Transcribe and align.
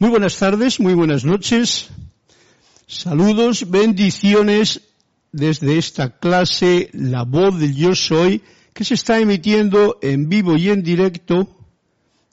Muy 0.00 0.10
buenas 0.10 0.38
tardes, 0.38 0.78
muy 0.78 0.94
buenas 0.94 1.24
noches. 1.24 1.88
Saludos, 2.86 3.68
bendiciones 3.68 4.80
desde 5.32 5.76
esta 5.76 6.20
clase 6.20 6.88
La 6.92 7.24
voz 7.24 7.58
del 7.58 7.74
yo 7.74 7.96
soy 7.96 8.40
que 8.72 8.84
se 8.84 8.94
está 8.94 9.18
emitiendo 9.18 9.98
en 10.00 10.28
vivo 10.28 10.56
y 10.56 10.68
en 10.68 10.84
directo. 10.84 11.48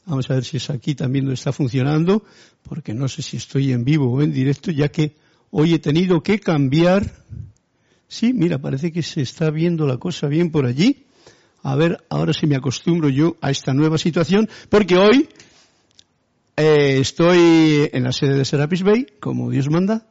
Vamos 0.05 0.29
a 0.29 0.35
ver 0.35 0.43
si 0.43 0.57
es 0.57 0.69
aquí 0.69 0.93
también 0.93 1.25
donde 1.25 1.33
está 1.33 1.51
funcionando, 1.51 2.23
porque 2.61 2.93
no 2.93 3.07
sé 3.07 3.23
si 3.23 3.37
estoy 3.37 3.71
en 3.71 3.83
vivo 3.83 4.13
o 4.13 4.21
en 4.21 4.31
directo, 4.31 4.69
ya 4.69 4.89
que 4.89 5.15
hoy 5.49 5.73
he 5.73 5.79
tenido 5.79 6.21
que 6.21 6.39
cambiar. 6.39 7.15
Sí, 8.07 8.31
mira, 8.31 8.59
parece 8.59 8.91
que 8.91 9.01
se 9.01 9.23
está 9.23 9.49
viendo 9.49 9.87
la 9.87 9.97
cosa 9.97 10.27
bien 10.27 10.51
por 10.51 10.67
allí. 10.67 11.07
A 11.63 11.75
ver, 11.75 12.05
ahora 12.09 12.31
si 12.31 12.45
me 12.45 12.57
acostumbro 12.57 13.09
yo 13.09 13.37
a 13.41 13.49
esta 13.49 13.73
nueva 13.73 13.97
situación, 13.97 14.47
porque 14.69 14.97
hoy 14.97 15.27
eh, 16.57 16.99
estoy 16.99 17.89
en 17.91 18.03
la 18.03 18.11
sede 18.11 18.37
de 18.37 18.45
Serapis 18.45 18.83
Bay, 18.83 19.05
como 19.19 19.49
Dios 19.49 19.69
manda, 19.69 20.07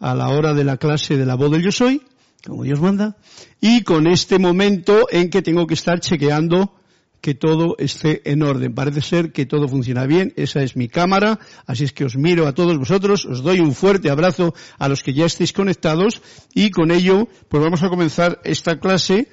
a 0.00 0.14
la 0.14 0.28
hora 0.28 0.54
de 0.54 0.64
la 0.64 0.78
clase 0.78 1.16
de 1.16 1.26
la 1.26 1.34
voz 1.34 1.50
del 1.50 1.62
yo 1.62 1.72
soy, 1.72 2.02
como 2.46 2.64
Dios 2.64 2.80
manda, 2.80 3.16
y 3.60 3.82
con 3.82 4.06
este 4.06 4.38
momento 4.38 5.06
en 5.10 5.30
que 5.30 5.42
tengo 5.42 5.66
que 5.66 5.74
estar 5.74 6.00
chequeando 6.00 6.74
que 7.20 7.34
todo 7.34 7.76
esté 7.78 8.20
en 8.30 8.42
orden. 8.42 8.74
Parece 8.74 9.00
ser 9.00 9.32
que 9.32 9.46
todo 9.46 9.68
funciona 9.68 10.06
bien, 10.06 10.32
esa 10.36 10.62
es 10.62 10.76
mi 10.76 10.88
cámara, 10.88 11.38
así 11.66 11.84
es 11.84 11.92
que 11.92 12.04
os 12.04 12.16
miro 12.16 12.48
a 12.48 12.52
todos 12.52 12.76
vosotros, 12.76 13.24
os 13.26 13.42
doy 13.42 13.60
un 13.60 13.74
fuerte 13.74 14.10
abrazo 14.10 14.54
a 14.78 14.88
los 14.88 15.02
que 15.04 15.14
ya 15.14 15.26
estéis 15.26 15.52
conectados 15.52 16.20
y 16.52 16.70
con 16.70 16.90
ello 16.90 17.28
pues 17.48 17.62
vamos 17.62 17.82
a 17.84 17.88
comenzar 17.88 18.40
esta 18.42 18.80
clase, 18.80 19.28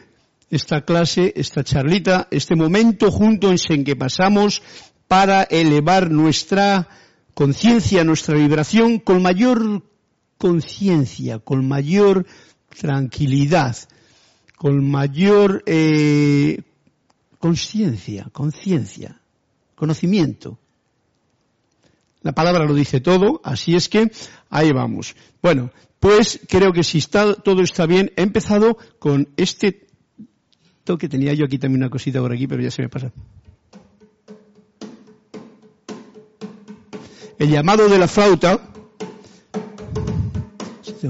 esta 0.51 0.85
clase, 0.85 1.33
esta 1.35 1.63
charlita, 1.63 2.27
este 2.29 2.55
momento 2.55 3.11
juntos 3.11 3.63
en 3.69 3.83
que 3.83 3.95
pasamos 3.95 4.61
para 5.09 5.41
elevar 5.41 6.11
nuestra 6.11 6.87
conciencia, 7.33 8.03
nuestra 8.03 8.35
vibración 8.35 8.99
con 8.99 9.23
mayor 9.23 9.83
conciencia, 10.37 11.39
con 11.39 11.67
mayor 11.67 12.27
tranquilidad, 12.79 13.75
con 14.55 14.87
mayor 14.87 15.63
eh, 15.65 16.61
conciencia, 17.39 18.27
conciencia, 18.31 19.19
conocimiento. 19.73 20.59
La 22.21 22.33
palabra 22.33 22.65
lo 22.65 22.75
dice 22.75 23.01
todo, 23.01 23.41
así 23.43 23.75
es 23.75 23.89
que 23.89 24.11
ahí 24.51 24.71
vamos. 24.71 25.15
Bueno, 25.41 25.71
pues 25.99 26.39
creo 26.47 26.71
que 26.71 26.83
si 26.83 26.99
está, 26.99 27.33
todo 27.33 27.63
está 27.63 27.87
bien, 27.87 28.11
he 28.15 28.21
empezado 28.21 28.77
con 28.99 29.27
este 29.37 29.87
toque, 30.83 31.09
tenía 31.09 31.33
yo 31.33 31.45
aquí 31.45 31.57
también 31.57 31.81
una 31.81 31.89
cosita 31.89 32.19
por 32.19 32.31
aquí, 32.31 32.45
pero 32.45 32.61
ya 32.61 32.69
se 32.69 32.83
me 32.83 32.89
pasa. 32.89 33.11
El 37.39 37.49
llamado 37.49 37.87
de 37.87 37.97
la 37.97 38.07
flauta, 38.07 38.59
se 40.81 41.07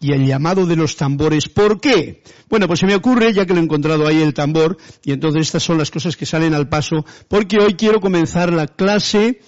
y 0.00 0.12
el 0.12 0.26
llamado 0.26 0.66
de 0.66 0.76
los 0.76 0.96
tambores. 0.96 1.48
¿Por 1.48 1.80
qué? 1.80 2.22
Bueno, 2.50 2.66
pues 2.66 2.80
se 2.80 2.86
me 2.86 2.94
ocurre, 2.94 3.32
ya 3.32 3.46
que 3.46 3.54
lo 3.54 3.60
he 3.60 3.62
encontrado 3.62 4.06
ahí 4.06 4.20
el 4.20 4.34
tambor, 4.34 4.76
y 5.04 5.12
entonces 5.12 5.42
estas 5.42 5.62
son 5.62 5.78
las 5.78 5.90
cosas 5.90 6.16
que 6.16 6.26
salen 6.26 6.54
al 6.54 6.68
paso, 6.68 7.06
porque 7.28 7.58
hoy 7.58 7.74
quiero 7.74 8.00
comenzar 8.00 8.52
la 8.52 8.66
clase 8.66 9.40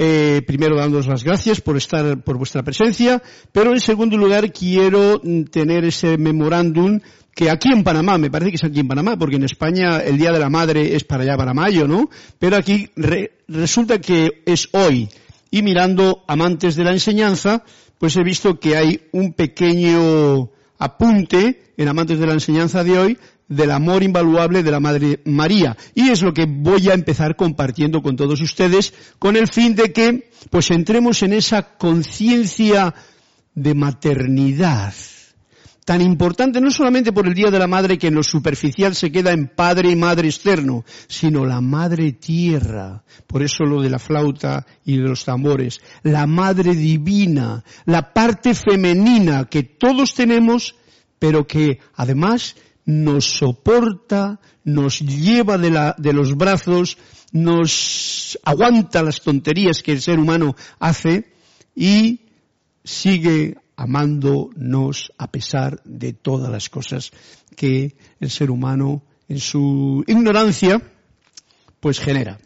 eh, 0.00 0.42
primero 0.46 0.76
dándoos 0.76 1.08
las 1.08 1.24
gracias 1.24 1.60
por 1.60 1.76
estar, 1.76 2.22
por 2.22 2.38
vuestra 2.38 2.62
presencia, 2.62 3.20
pero 3.50 3.72
en 3.72 3.80
segundo 3.80 4.16
lugar 4.16 4.52
quiero 4.52 5.20
mm, 5.22 5.42
tener 5.44 5.84
ese 5.84 6.16
memorándum 6.16 7.00
que 7.34 7.50
aquí 7.50 7.72
en 7.72 7.82
Panamá, 7.82 8.16
me 8.16 8.30
parece 8.30 8.50
que 8.52 8.56
es 8.56 8.64
aquí 8.64 8.78
en 8.78 8.88
Panamá, 8.88 9.16
porque 9.18 9.36
en 9.36 9.44
España 9.44 9.98
el 9.98 10.16
Día 10.16 10.30
de 10.30 10.38
la 10.38 10.50
Madre 10.50 10.94
es 10.94 11.02
para 11.02 11.24
allá, 11.24 11.36
para 11.36 11.52
mayo, 11.52 11.86
¿no? 11.86 12.10
Pero 12.38 12.56
aquí 12.56 12.90
resulta 13.48 14.00
que 14.00 14.42
es 14.46 14.68
hoy. 14.72 15.08
Y 15.50 15.62
mirando 15.62 16.24
amantes 16.26 16.74
de 16.74 16.84
la 16.84 16.92
enseñanza, 16.92 17.64
pues 17.98 18.16
he 18.16 18.22
visto 18.22 18.58
que 18.58 18.76
hay 18.76 19.02
un 19.12 19.32
pequeño 19.32 20.50
apunte 20.78 21.72
en 21.76 21.88
amantes 21.88 22.18
de 22.18 22.26
la 22.26 22.34
enseñanza 22.34 22.82
de 22.82 22.98
hoy 22.98 23.18
del 23.48 23.70
amor 23.70 24.02
invaluable 24.02 24.62
de 24.62 24.70
la 24.70 24.80
Madre 24.80 25.20
María. 25.24 25.76
Y 25.94 26.10
es 26.10 26.22
lo 26.22 26.34
que 26.34 26.46
voy 26.46 26.90
a 26.90 26.94
empezar 26.94 27.36
compartiendo 27.36 28.02
con 28.02 28.16
todos 28.16 28.40
ustedes 28.40 28.92
con 29.18 29.36
el 29.36 29.48
fin 29.48 29.74
de 29.74 29.92
que 29.92 30.30
pues 30.50 30.70
entremos 30.70 31.22
en 31.22 31.32
esa 31.32 31.76
conciencia 31.76 32.94
de 33.54 33.74
maternidad 33.74 34.94
tan 35.88 36.02
importante 36.02 36.60
no 36.60 36.70
solamente 36.70 37.12
por 37.12 37.26
el 37.26 37.32
Día 37.32 37.50
de 37.50 37.58
la 37.58 37.66
Madre 37.66 37.96
que 37.96 38.08
en 38.08 38.14
lo 38.14 38.22
superficial 38.22 38.94
se 38.94 39.10
queda 39.10 39.32
en 39.32 39.48
padre 39.48 39.90
y 39.90 39.96
madre 39.96 40.28
externo, 40.28 40.84
sino 41.06 41.46
la 41.46 41.62
madre 41.62 42.12
tierra, 42.12 43.04
por 43.26 43.42
eso 43.42 43.64
lo 43.64 43.80
de 43.80 43.88
la 43.88 43.98
flauta 43.98 44.66
y 44.84 44.98
de 44.98 45.08
los 45.08 45.24
tambores, 45.24 45.80
la 46.02 46.26
madre 46.26 46.74
divina, 46.74 47.64
la 47.86 48.12
parte 48.12 48.52
femenina 48.52 49.46
que 49.46 49.62
todos 49.62 50.12
tenemos, 50.12 50.74
pero 51.18 51.46
que 51.46 51.80
además 51.94 52.54
nos 52.88 53.26
soporta, 53.26 54.40
nos 54.64 55.00
lleva 55.00 55.58
de, 55.58 56.12
los 56.14 56.34
brazos, 56.38 56.96
nos 57.32 58.38
aguanta 58.42 59.02
las 59.02 59.20
tonterías 59.20 59.82
que 59.82 59.92
el 59.92 60.00
ser 60.00 60.18
humano 60.18 60.56
hace 60.78 61.30
y 61.76 62.22
sigue 62.82 63.58
amándonos 63.76 65.12
a 65.18 65.30
pesar 65.30 65.82
de 65.84 66.14
todas 66.14 66.50
las 66.50 66.70
cosas 66.70 67.12
que 67.54 67.94
el 68.20 68.30
ser 68.30 68.50
humano 68.50 69.02
en 69.28 69.38
su 69.38 70.02
ignorancia 70.06 70.80
pues 71.80 72.00
genera. 72.00 72.38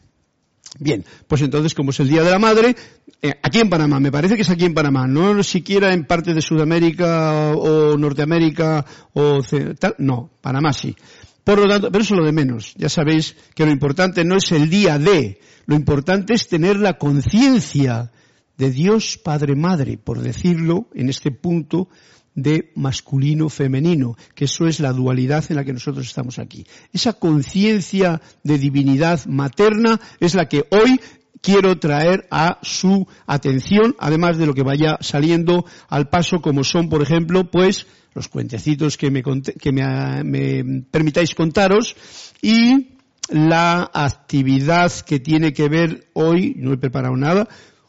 Bien, 0.79 1.05
pues 1.27 1.43
entonces 1.43 1.75
como 1.75 1.91
es 1.91 2.01
el 2.01 2.09
Día 2.09 2.23
de 2.23 2.31
la 2.31 2.39
Madre, 2.39 2.75
eh, 3.21 3.35
aquí 3.43 3.61
en 3.61 3.69
Panamá, 3.69 4.01
me 4.01 4.11
parece 4.11 4.37
que 4.37 4.43
es 4.43 4.51
aquí 4.51 4.65
en 4.65 4.75
Panamá, 4.75 5.07
no 5.07 5.43
siquiera 5.43 5.93
en 5.93 6.07
parte 6.07 6.33
de 6.33 6.41
Sudamérica 6.41 7.53
o 7.55 7.97
Norteamérica 7.99 8.85
o 9.13 9.41
tal, 9.79 9.95
no, 9.99 10.31
Panamá 10.41 10.73
sí. 10.73 10.97
Por 11.45 11.59
lo 11.59 11.69
tanto, 11.69 11.91
pero 11.91 12.03
eso 12.03 12.15
es 12.15 12.21
lo 12.21 12.27
de 12.27 12.33
menos. 12.33 12.73
Ya 12.77 12.89
sabéis 12.89 13.37
que 13.55 13.67
lo 13.67 13.73
importante 13.73 14.25
no 14.25 14.37
es 14.37 14.53
el 14.53 14.71
día 14.71 14.99
de, 14.99 15.41
lo 15.67 15.75
importante 15.75 16.35
es 16.35 16.49
tener 16.49 16.77
la 16.79 16.99
conciencia 16.99 18.13
de 18.57 18.71
Dios 18.71 19.19
Padre 19.19 19.57
Madre, 19.57 19.99
por 19.99 20.21
decirlo 20.21 20.89
en 20.95 21.09
este 21.09 21.33
punto 21.33 21.89
de 22.35 22.73
masculino 22.75 23.49
femenino, 23.49 24.17
que 24.35 24.47
eso 24.47 24.67
es 24.67 24.81
la 24.81 24.93
dualidad 24.93 25.45
en 25.49 25.57
la 25.57 25.65
que 25.65 25.73
nosotros 25.73 26.07
estamos 26.07 26.39
aquí. 26.39 26.67
Esa 26.93 27.15
conciencia 27.15 28.21
de 28.43 28.59
divinidad 28.59 29.25
materna 29.27 30.01
es 30.21 30.35
la 30.35 30.49
que 30.49 30.65
hoy 30.71 31.01
quiero 31.41 31.79
traer 31.79 32.27
a 32.31 32.59
su 32.63 33.07
atención, 33.27 33.97
además 33.99 34.39
de 34.39 34.47
lo 34.47 34.55
que 34.55 34.63
vaya 34.63 34.97
saliendo 35.01 35.67
al 35.89 36.09
paso, 36.09 36.41
como 36.41 36.65
son, 36.65 36.89
por 36.89 37.03
ejemplo, 37.03 37.51
pues, 37.51 37.87
los 38.15 38.29
cuentecitos 38.29 38.97
que 38.97 39.11
me, 39.11 39.23
que 39.23 39.73
me, 39.73 40.25
me 40.25 40.83
permitáis 40.91 41.35
contaros 41.35 41.97
y 42.41 42.93
la 43.29 43.91
actividad 43.93 44.93
que 44.93 45.21
tiene 45.21 45.53
que 45.53 45.69
ver 45.69 46.09
hoy, 46.13 46.55
no 46.57 46.73
he 46.73 46.79
preparado 46.79 47.17
nada, 47.17 47.49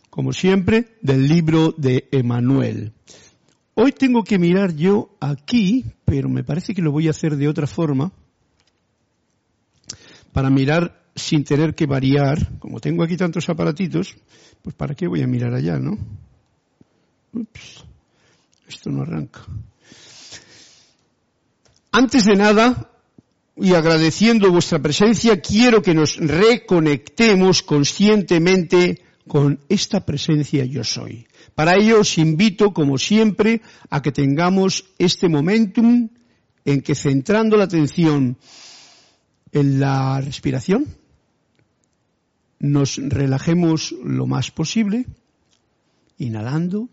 como 0.09 0.31
siempre, 0.31 0.95
del 1.01 1.27
libro 1.27 1.73
de 1.77 2.07
Emanuel. 2.11 2.93
Hoy 3.75 3.91
tengo 3.91 4.23
que 4.23 4.37
mirar 4.37 4.75
yo 4.75 5.15
aquí, 5.19 5.85
pero 6.05 6.29
me 6.29 6.43
parece 6.43 6.73
que 6.75 6.81
lo 6.81 6.91
voy 6.91 7.07
a 7.07 7.11
hacer 7.11 7.35
de 7.35 7.47
otra 7.47 7.65
forma, 7.65 8.11
para 10.31 10.49
mirar 10.49 11.03
sin 11.15 11.43
tener 11.43 11.73
que 11.73 11.85
variar. 11.85 12.59
Como 12.59 12.79
tengo 12.79 13.03
aquí 13.03 13.17
tantos 13.17 13.49
aparatitos, 13.49 14.15
pues 14.61 14.75
para 14.75 14.95
qué 14.95 15.07
voy 15.07 15.21
a 15.21 15.27
mirar 15.27 15.53
allá, 15.53 15.79
¿no? 15.79 15.97
Ups, 17.33 17.83
esto 18.67 18.89
no 18.91 19.01
arranca. 19.01 19.41
Antes 21.91 22.25
de 22.25 22.35
nada, 22.35 22.89
y 23.55 23.73
agradeciendo 23.73 24.51
vuestra 24.51 24.79
presencia, 24.79 25.39
quiero 25.39 25.81
que 25.81 25.93
nos 25.93 26.17
reconectemos 26.17 27.61
conscientemente 27.61 29.01
con 29.27 29.59
esta 29.69 30.05
presencia 30.05 30.65
yo 30.65 30.83
soy. 30.83 31.27
Para 31.55 31.75
ello 31.75 32.01
os 32.01 32.17
invito, 32.17 32.73
como 32.73 32.97
siempre, 32.97 33.61
a 33.89 34.01
que 34.01 34.11
tengamos 34.11 34.85
este 34.97 35.29
momentum 35.29 36.09
en 36.65 36.81
que 36.81 36.95
centrando 36.95 37.57
la 37.57 37.65
atención 37.65 38.37
en 39.51 39.79
la 39.79 40.19
respiración, 40.21 40.87
nos 42.59 42.97
relajemos 42.97 43.93
lo 44.03 44.25
más 44.25 44.49
posible, 44.49 45.05
inhalando, 46.17 46.89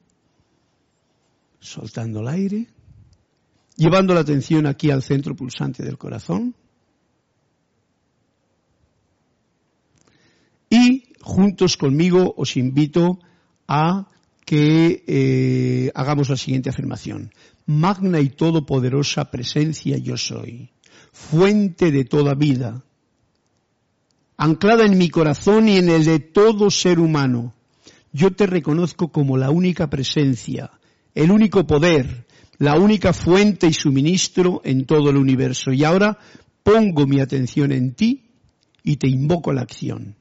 soltando 1.61 2.21
el 2.21 2.29
aire, 2.29 2.67
llevando 3.77 4.13
la 4.13 4.21
atención 4.21 4.67
aquí 4.67 4.91
al 4.91 5.03
centro 5.03 5.35
pulsante 5.35 5.83
del 5.83 5.97
corazón 5.97 6.55
y 10.69 11.13
juntos 11.21 11.77
conmigo 11.77 12.35
os 12.37 12.57
invito 12.57 13.19
a 13.67 14.07
que 14.45 15.05
eh, 15.07 15.93
hagamos 15.95 16.29
la 16.29 16.37
siguiente 16.37 16.71
afirmación. 16.71 17.33
Magna 17.67 18.21
y 18.21 18.31
todopoderosa 18.31 19.31
presencia 19.31 19.97
yo 19.99 20.17
soy, 20.17 20.71
fuente 21.13 21.93
de 21.93 22.05
toda 22.05 22.35
vida, 22.35 22.85
anclada 24.37 24.87
en 24.87 24.99
mi 24.99 25.11
corazón 25.11 25.69
y 25.69 25.77
en 25.77 25.91
el 25.91 26.05
de 26.05 26.19
todo 26.19 26.71
ser 26.71 26.99
humano. 26.99 27.55
Yo 28.13 28.33
te 28.33 28.47
reconozco 28.47 29.13
como 29.13 29.37
la 29.37 29.51
única 29.51 29.89
presencia, 29.89 30.71
el 31.15 31.31
único 31.31 31.67
poder, 31.67 32.27
la 32.59 32.79
única 32.79 33.13
fuente 33.13 33.67
y 33.67 33.73
suministro 33.73 34.63
en 34.65 34.85
todo 34.85 35.11
el 35.11 35.17
universo. 35.17 35.73
Y 35.73 35.85
ahora 35.85 36.19
pongo 36.63 37.07
mi 37.07 37.21
atención 37.21 37.73
en 37.73 37.95
ti 37.95 38.31
y 38.83 38.97
te 38.97 39.09
invoco 39.09 39.51
a 39.51 39.55
la 39.55 39.63
acción. 39.63 40.17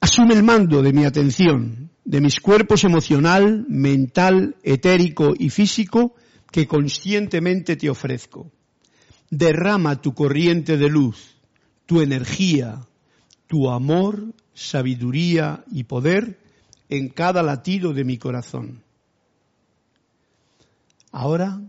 Asume 0.00 0.34
el 0.34 0.42
mando 0.42 0.82
de 0.82 0.92
mi 0.92 1.04
atención, 1.04 1.90
de 2.06 2.20
mis 2.20 2.38
cuerpos 2.38 2.84
emocional, 2.84 3.66
mental, 3.68 4.54
etérico 4.62 5.34
y 5.36 5.50
físico 5.50 6.14
que 6.52 6.68
conscientemente 6.68 7.74
te 7.74 7.90
ofrezco. 7.90 8.52
Derrama 9.28 10.00
tu 10.00 10.14
corriente 10.14 10.76
de 10.76 10.88
luz, 10.88 11.36
tu 11.84 12.00
energía, 12.00 12.86
tu 13.48 13.68
amor, 13.70 14.32
sabiduría 14.54 15.64
y 15.72 15.84
poder 15.84 16.38
en 16.88 17.08
cada 17.08 17.42
latido 17.42 17.92
de 17.92 18.04
mi 18.04 18.18
corazón. 18.18 18.84
Ahora 21.10 21.60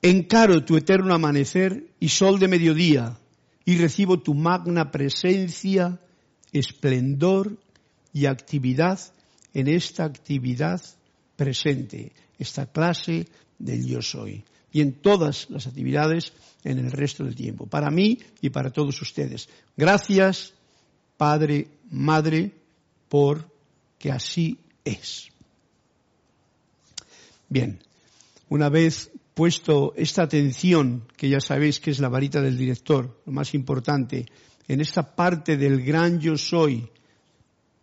encaro 0.00 0.64
tu 0.64 0.78
eterno 0.78 1.12
amanecer 1.12 1.88
y 2.00 2.08
sol 2.08 2.38
de 2.38 2.48
mediodía 2.48 3.18
y 3.66 3.76
recibo 3.76 4.18
tu 4.20 4.32
magna 4.32 4.90
presencia, 4.90 6.00
esplendor 6.52 7.58
y 8.18 8.26
actividad 8.26 8.98
en 9.54 9.68
esta 9.68 10.04
actividad 10.04 10.82
presente, 11.36 12.12
esta 12.36 12.66
clase 12.66 13.28
del 13.58 13.86
yo 13.86 14.02
soy 14.02 14.44
y 14.72 14.80
en 14.80 14.94
todas 14.94 15.48
las 15.50 15.68
actividades 15.68 16.32
en 16.64 16.78
el 16.78 16.90
resto 16.90 17.24
del 17.24 17.36
tiempo, 17.36 17.66
para 17.66 17.90
mí 17.90 18.18
y 18.40 18.50
para 18.50 18.70
todos 18.70 19.00
ustedes. 19.00 19.48
Gracias, 19.76 20.52
Padre, 21.16 21.68
Madre, 21.90 22.50
por 23.08 23.48
que 23.98 24.10
así 24.10 24.58
es. 24.84 25.28
Bien, 27.48 27.78
una 28.48 28.68
vez 28.68 29.12
puesto 29.32 29.94
esta 29.96 30.22
atención, 30.22 31.04
que 31.16 31.28
ya 31.28 31.40
sabéis 31.40 31.78
que 31.78 31.92
es 31.92 32.00
la 32.00 32.08
varita 32.08 32.42
del 32.42 32.58
director, 32.58 33.22
lo 33.24 33.32
más 33.32 33.54
importante, 33.54 34.26
en 34.66 34.80
esta 34.80 35.14
parte 35.14 35.56
del 35.56 35.84
gran 35.84 36.18
yo 36.18 36.36
soy, 36.36 36.90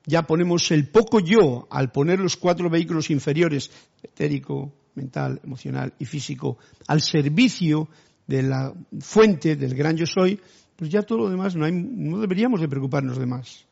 ya 0.06 0.28
ponemos 0.28 0.72
el 0.72 0.88
poco 0.88 1.20
yo 1.20 1.68
al 1.70 1.92
poner 1.92 2.20
los 2.20 2.38
cuatro 2.38 2.70
vehículos 2.70 3.10
inferiores, 3.10 3.72
etérico, 4.04 4.74
mental, 4.96 5.42
emocional 5.44 5.94
y 6.00 6.06
físico, 6.06 6.58
al 6.88 7.02
servicio 7.02 7.90
de 8.28 8.44
la 8.44 8.74
fuente 9.00 9.56
del 9.56 9.76
gran 9.76 9.98
yo 9.98 10.06
soy, 10.06 10.40
pues 10.76 10.90
ya 10.90 11.04
todo 11.04 11.20
lo 11.20 11.30
demás 11.30 11.56
no, 11.56 11.66
hay, 11.66 11.72
no 11.72 12.20
deberíamos 12.20 12.62
de 12.62 12.68
preocuparnos 12.68 13.18
de 13.18 13.26
más. 13.26 13.66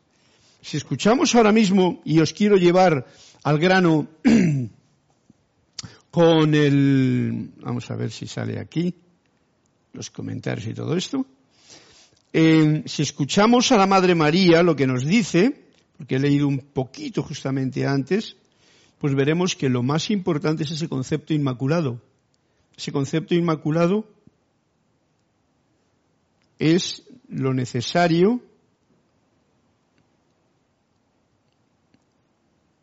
Si 0.62 0.78
escuchamos 0.78 1.36
ahora 1.36 1.52
mismo, 1.52 2.02
y 2.06 2.20
os 2.20 2.32
quiero 2.32 2.56
llevar 2.56 3.06
al 3.44 3.60
grano 3.60 4.08
con 6.12 6.56
el, 6.56 7.52
vamos 7.62 7.92
a 7.92 7.96
ver 7.96 8.12
si 8.12 8.28
sale 8.28 8.60
aquí, 8.60 8.96
los 9.92 10.10
comentarios 10.10 10.68
y 10.68 10.74
todo 10.74 10.96
esto. 10.96 11.26
Eh, 12.32 12.84
si 12.86 13.04
escuchamos 13.04 13.72
a 13.72 13.78
la 13.78 13.86
Madre 13.86 14.16
María 14.16 14.64
lo 14.64 14.76
que 14.76 14.88
nos 14.88 15.06
dice, 15.06 15.63
porque 15.98 16.16
he 16.16 16.20
leído 16.20 16.48
un 16.48 16.60
poquito 16.60 17.24
justamente 17.24 17.86
antes, 17.86 18.36
pues 19.00 19.16
veremos 19.16 19.56
que 19.56 19.70
lo 19.70 19.84
más 19.84 20.10
importante 20.10 20.64
es 20.64 20.72
ese 20.72 20.90
concepto 20.90 21.34
inmaculado. 21.34 22.02
Ese 22.78 22.92
concepto 22.92 23.36
inmaculado 23.36 24.08
es 26.60 27.04
lo 27.28 27.54
necesario 27.54 28.42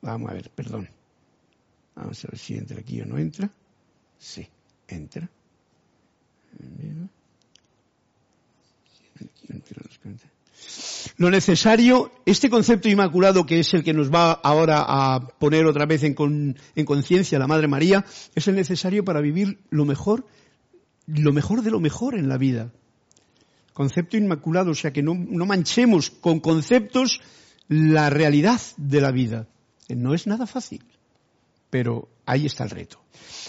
Vamos 0.02 0.30
a 0.30 0.34
ver, 0.34 0.50
perdón. 0.50 0.88
Vamos 1.94 2.24
a 2.24 2.28
ver 2.28 2.38
si 2.38 2.54
entra 2.54 2.80
aquí 2.80 3.00
o 3.00 3.06
no 3.06 3.18
entra. 3.18 3.50
Sí, 4.18 4.46
entra. 4.88 5.28
Lo 11.16 11.30
necesario, 11.30 12.12
este 12.24 12.50
concepto 12.50 12.88
inmaculado 12.88 13.46
que 13.46 13.60
es 13.60 13.74
el 13.74 13.84
que 13.84 13.92
nos 13.92 14.12
va 14.12 14.32
ahora 14.32 14.84
a 14.86 15.20
poner 15.38 15.66
otra 15.66 15.86
vez 15.86 16.02
en, 16.02 16.14
conciencia 16.84 17.38
la 17.38 17.46
Madre 17.46 17.68
María, 17.68 18.04
es 18.34 18.48
el 18.48 18.54
necesario 18.54 19.04
para 19.04 19.20
vivir 19.20 19.58
lo 19.70 19.84
mejor, 19.84 20.26
lo 21.06 21.32
mejor 21.32 21.62
de 21.62 21.70
lo 21.70 21.80
mejor 21.80 22.14
en 22.14 22.28
la 22.28 22.38
vida. 22.38 22.72
Concepto 23.72 24.16
inmaculado, 24.16 24.70
o 24.70 24.74
sea 24.74 24.92
que 24.92 25.02
no 25.02 25.46
manchemos 25.46 26.10
con 26.10 26.40
conceptos 26.40 27.20
la 27.68 28.10
realidad 28.10 28.60
de 28.76 29.00
la 29.00 29.10
vida. 29.10 29.46
No 29.88 30.14
es 30.14 30.26
nada 30.26 30.46
fácil, 30.46 30.82
pero 31.70 32.08
ahí 32.26 32.46
está 32.46 32.64
el 32.64 32.70
reto. 32.70 33.00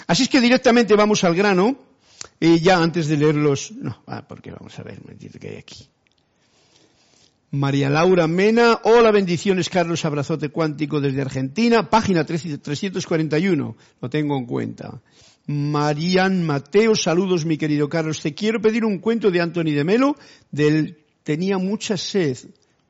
Así 0.07 0.24
es 0.24 0.29
que 0.29 0.41
directamente 0.41 0.95
vamos 0.95 1.24
al 1.24 1.36
grano, 1.36 1.77
y 2.39 2.59
ya 2.59 2.81
antes 2.81 3.07
de 3.07 3.17
leerlos, 3.17 3.71
no, 3.71 4.03
ah, 4.07 4.27
porque 4.27 4.51
vamos 4.51 4.77
a 4.77 4.83
ver 4.83 4.97
un 4.97 5.03
momentito 5.03 5.39
que 5.39 5.50
hay 5.50 5.57
aquí. 5.57 5.88
María 7.53 7.89
Laura 7.89 8.27
Mena, 8.27 8.79
hola 8.84 9.12
bendiciones 9.12 9.67
Carlos, 9.70 10.05
abrazote 10.05 10.50
cuántico 10.50 11.01
desde 11.01 11.22
Argentina, 11.22 11.89
página 11.89 12.25
341, 12.25 13.75
lo 14.01 14.10
tengo 14.10 14.38
en 14.38 14.46
cuenta. 14.46 15.01
Marian 15.48 16.43
Mateo, 16.43 16.96
saludos 16.96 17.46
mi 17.46 17.58
querido 17.58 17.89
Carlos, 17.89 18.22
te 18.22 18.34
quiero 18.34 18.62
pedir 18.62 18.86
un 18.86 19.00
cuento 19.00 19.31
de 19.31 19.41
Anthony 19.41 19.74
de 19.74 19.84
Melo. 19.84 20.15
Del 20.50 21.01
Tenía 21.24 21.58
mucha 21.58 21.98
sed, 21.98 22.38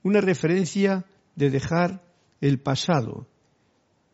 una 0.03 0.21
referencia 0.21 1.05
de 1.35 1.49
dejar 1.49 2.03
el 2.39 2.59
pasado. 2.59 3.27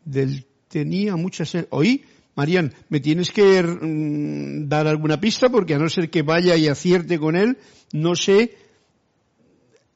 Del 0.04 0.46
tenía 0.68 1.16
mucha 1.16 1.44
sed. 1.44 1.66
Oí, 1.70 2.04
Marian, 2.34 2.74
me 2.88 3.00
tienes 3.00 3.30
que 3.30 3.62
mm, 3.62 4.68
dar 4.68 4.86
alguna 4.86 5.20
pista 5.20 5.50
porque 5.50 5.74
a 5.74 5.78
no 5.78 5.88
ser 5.88 6.10
que 6.10 6.22
vaya 6.22 6.56
y 6.56 6.68
acierte 6.68 7.18
con 7.18 7.36
él, 7.36 7.58
no 7.92 8.16
sé 8.16 8.56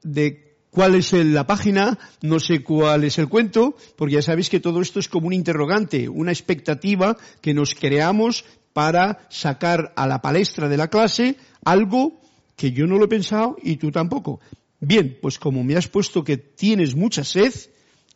de 0.03 0.42
cuál 0.73 0.95
es 0.95 1.13
la 1.13 1.47
página, 1.47 1.99
no 2.23 2.41
sé 2.41 2.63
cuál 2.65 3.05
es 3.05 3.19
el 3.19 3.29
cuento, 3.29 3.77
porque 3.95 4.15
ya 4.15 4.23
sabéis 4.23 4.49
que 4.49 4.59
todo 4.59 4.81
esto 4.81 5.01
es 5.01 5.09
como 5.09 5.27
un 5.27 5.35
interrogante, 5.35 6.09
una 6.09 6.33
expectativa 6.33 7.19
que 7.43 7.53
nos 7.53 7.75
creamos 7.75 8.47
para 8.73 9.27
sacar 9.29 9.93
a 9.97 10.07
la 10.07 10.23
palestra 10.23 10.71
de 10.71 10.79
la 10.79 10.89
clase 10.89 11.37
algo 11.63 12.23
que 12.57 12.73
yo 12.73 12.87
no 12.87 12.97
lo 12.97 13.05
he 13.05 13.09
pensado 13.09 13.57
y 13.63 13.77
tú 13.77 13.91
tampoco. 13.91 14.41
Bien, 14.81 15.19
pues 15.21 15.39
como 15.39 15.63
me 15.63 15.77
has 15.77 15.89
puesto 15.89 16.25
que 16.25 16.39
tienes 16.39 16.95
mucha 16.95 17.23
sed, 17.23 17.53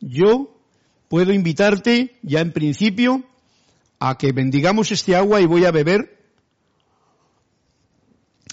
yo 0.01 0.59
puedo 1.09 1.35
invitarte 1.35 2.17
ya 2.23 2.41
en 2.41 2.53
principio 2.53 3.23
a 3.99 4.17
que 4.17 4.33
bendigamos 4.33 4.93
este 4.93 5.15
agua 5.15 5.43
y 5.43 5.47
voy 5.47 5.67
a 5.67 5.73
beber 5.73 6.25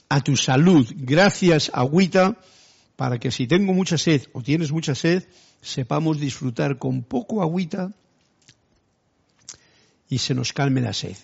a 0.09 0.19
tu 0.19 0.35
salud. 0.35 0.85
Gracias, 0.93 1.71
agüita, 1.73 2.37
para 2.95 3.19
que 3.19 3.31
si 3.31 3.47
tengo 3.47 3.73
mucha 3.73 3.97
sed 3.97 4.23
o 4.33 4.41
tienes 4.41 4.71
mucha 4.71 4.95
sed, 4.95 5.23
sepamos 5.61 6.19
disfrutar 6.19 6.77
con 6.77 7.03
poco 7.03 7.41
agüita 7.41 7.91
y 10.09 10.17
se 10.19 10.33
nos 10.33 10.53
calme 10.53 10.81
la 10.81 10.93
sed. 10.93 11.17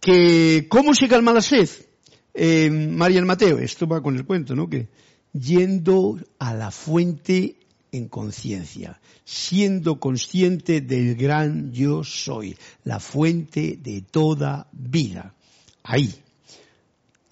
Que, 0.00 0.66
¿Cómo 0.68 0.94
se 0.94 1.08
calma 1.08 1.32
la 1.32 1.42
sed? 1.42 1.68
Eh, 2.32 2.70
María 2.70 3.18
el 3.20 3.26
Mateo, 3.26 3.58
esto 3.58 3.86
va 3.86 4.02
con 4.02 4.16
el 4.16 4.24
cuento, 4.24 4.54
¿no? 4.54 4.68
Que 4.68 4.88
yendo 5.32 6.18
a 6.38 6.54
la 6.54 6.70
fuente 6.70 7.56
en 7.92 8.08
conciencia, 8.08 9.00
siendo 9.24 10.00
consciente 10.00 10.80
del 10.80 11.14
gran 11.16 11.72
yo 11.72 12.02
soy, 12.02 12.56
la 12.82 12.98
fuente 12.98 13.78
de 13.80 14.02
toda 14.02 14.68
vida. 14.72 15.34
Ahí. 15.82 16.12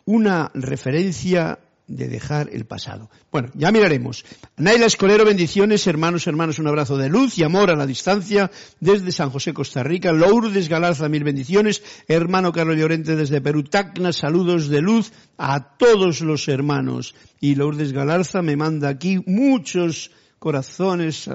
Una 0.05 0.51
referencia 0.55 1.59
de 1.97 2.09
dejar 2.09 2.49
el 2.53 2.65
pasado. 2.65 3.11
Bueno, 3.31 3.51
ya 3.55 3.71
miraremos. 3.71 4.25
Naila 4.57 4.87
Escolero, 4.87 5.25
bendiciones, 5.25 5.87
hermanos, 5.87 6.27
hermanos, 6.27 6.59
un 6.59 6.67
abrazo 6.67 6.97
de 6.97 7.09
luz 7.09 7.39
y 7.39 7.45
amor 7.45 7.71
a 7.71 7.77
la 7.77 7.87
distancia 7.87 8.51
desde 8.81 9.13
San 9.13 9.31
José, 9.31 9.53
Costa 9.53 9.83
Rica. 9.83 10.13
Lourdes 10.13 10.69
Galarza, 10.69 11.09
mil 11.09 11.25
bendiciones. 11.25 11.83
Hermano 12.09 12.53
Carlos 12.53 12.77
Llorente 12.77 13.17
desde 13.17 13.41
Perú, 13.41 13.65
Tacna, 13.65 14.13
saludos 14.13 14.69
de 14.69 14.81
luz 14.81 15.13
a 15.37 15.77
todos 15.77 16.21
los 16.23 16.49
hermanos. 16.49 17.15
Y 17.41 17.55
Lourdes 17.55 17.93
Galarza 17.93 18.43
me 18.43 18.57
manda 18.57 18.89
aquí 18.89 19.23
muchos 19.27 20.11
corazones, 20.39 21.29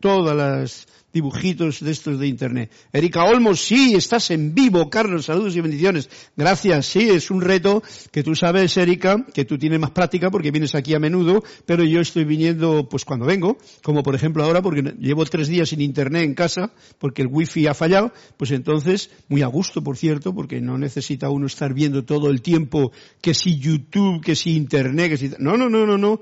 todas 0.00 0.36
las 0.36 0.86
dibujitos 1.16 1.80
de 1.80 1.90
estos 1.92 2.20
de 2.20 2.26
internet. 2.26 2.70
Erika 2.92 3.24
Olmos, 3.24 3.60
sí, 3.60 3.94
estás 3.94 4.30
en 4.30 4.54
vivo. 4.54 4.90
Carlos, 4.90 5.24
saludos 5.24 5.56
y 5.56 5.62
bendiciones. 5.62 6.10
Gracias, 6.36 6.84
sí, 6.84 7.08
es 7.08 7.30
un 7.30 7.40
reto 7.40 7.82
que 8.12 8.22
tú 8.22 8.34
sabes, 8.34 8.76
Erika, 8.76 9.24
que 9.32 9.46
tú 9.46 9.56
tienes 9.56 9.80
más 9.80 9.92
práctica 9.92 10.30
porque 10.30 10.50
vienes 10.50 10.74
aquí 10.74 10.92
a 10.92 10.98
menudo, 10.98 11.42
pero 11.64 11.84
yo 11.84 12.00
estoy 12.00 12.24
viniendo 12.24 12.86
pues 12.90 13.06
cuando 13.06 13.24
vengo, 13.24 13.56
como 13.82 14.02
por 14.02 14.14
ejemplo 14.14 14.44
ahora 14.44 14.60
porque 14.60 14.82
llevo 15.00 15.24
tres 15.24 15.48
días 15.48 15.70
sin 15.70 15.80
internet 15.80 16.24
en 16.24 16.34
casa 16.34 16.70
porque 16.98 17.22
el 17.22 17.28
wifi 17.28 17.66
ha 17.66 17.72
fallado, 17.72 18.12
pues 18.36 18.50
entonces, 18.50 19.08
muy 19.28 19.40
a 19.40 19.46
gusto 19.46 19.82
por 19.82 19.96
cierto, 19.96 20.34
porque 20.34 20.60
no 20.60 20.76
necesita 20.76 21.30
uno 21.30 21.46
estar 21.46 21.72
viendo 21.72 22.04
todo 22.04 22.28
el 22.28 22.42
tiempo 22.42 22.92
que 23.22 23.32
si 23.32 23.58
YouTube, 23.58 24.22
que 24.22 24.36
si 24.36 24.54
internet, 24.54 25.12
que 25.12 25.16
si... 25.16 25.30
No, 25.38 25.56
no, 25.56 25.70
no, 25.70 25.86
no, 25.86 25.96
no. 25.96 26.20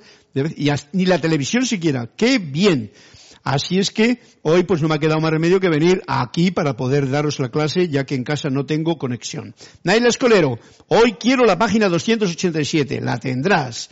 Y 0.57 0.69
ni 0.93 1.07
la 1.07 1.21
televisión 1.21 1.65
siquiera. 1.65 2.11
¡Qué 2.17 2.39
bien! 2.39 2.91
Así 3.45 3.79
es 3.79 3.91
que 3.91 4.21
hoy 4.41 4.65
pues 4.65 4.81
no 4.81 4.89
me 4.89 4.95
ha 4.95 4.99
quedado 4.99 5.21
más 5.21 5.31
remedio 5.31 5.61
que 5.61 5.69
venir 5.69 6.03
aquí 6.07 6.51
para 6.51 6.77
poder 6.77 7.11
daros 7.11 7.39
la 7.39 7.51
clase 7.51 7.89
ya 7.89 8.07
que 8.07 8.15
en 8.15 8.25
casa 8.25 8.49
no 8.49 8.65
tengo 8.65 8.97
conexión. 8.97 9.55
Naila 9.83 10.09
Escolero, 10.09 10.59
hoy 10.89 11.13
quiero 11.13 11.45
la 11.45 11.59
página 11.59 11.91
287, 11.91 13.03
la 13.03 13.21
tendrás. 13.21 13.91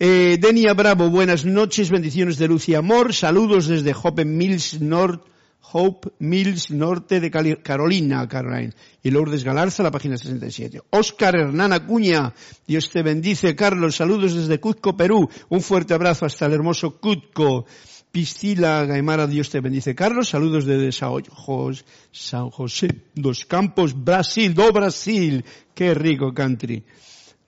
Eh, 0.00 0.38
Denia 0.40 0.72
Bravo, 0.72 1.10
buenas 1.10 1.44
noches, 1.44 1.90
bendiciones 1.90 2.38
de 2.38 2.48
luz 2.48 2.68
y 2.70 2.74
amor, 2.76 3.12
saludos 3.12 3.66
desde 3.66 3.94
Hope 4.00 4.24
Mills 4.24 4.80
North, 4.80 5.22
Hope 5.70 6.10
Mills 6.20 6.70
Norte 6.70 7.20
de 7.20 7.30
Carolina, 7.30 8.26
Caroline. 8.26 8.72
Y 9.02 9.10
Lourdes 9.10 9.44
Galarza, 9.44 9.82
la 9.82 9.90
página 9.90 10.16
67. 10.16 10.80
Oscar 10.90 11.36
Hernán 11.36 11.72
Acuña, 11.72 12.32
Dios 12.66 12.88
te 12.90 13.02
bendice, 13.02 13.54
Carlos, 13.54 13.96
saludos 13.96 14.34
desde 14.34 14.60
Cuzco, 14.60 14.96
Perú. 14.96 15.28
Un 15.50 15.60
fuerte 15.60 15.94
abrazo 15.94 16.24
hasta 16.24 16.46
el 16.46 16.54
hermoso 16.54 16.98
Cuzco. 16.98 17.66
Piscila 18.10 18.84
Gaimara, 18.86 19.26
Dios 19.26 19.50
te 19.50 19.60
bendice. 19.60 19.94
Carlos, 19.94 20.28
saludos 20.28 20.64
desde 20.64 20.92
San 20.92 22.50
José 22.50 22.88
dos 23.14 23.44
Campos, 23.44 23.92
Brasil, 23.92 24.54
do 24.54 24.72
Brasil. 24.72 25.44
Qué 25.74 25.94
rico 25.94 26.32
country. 26.32 26.84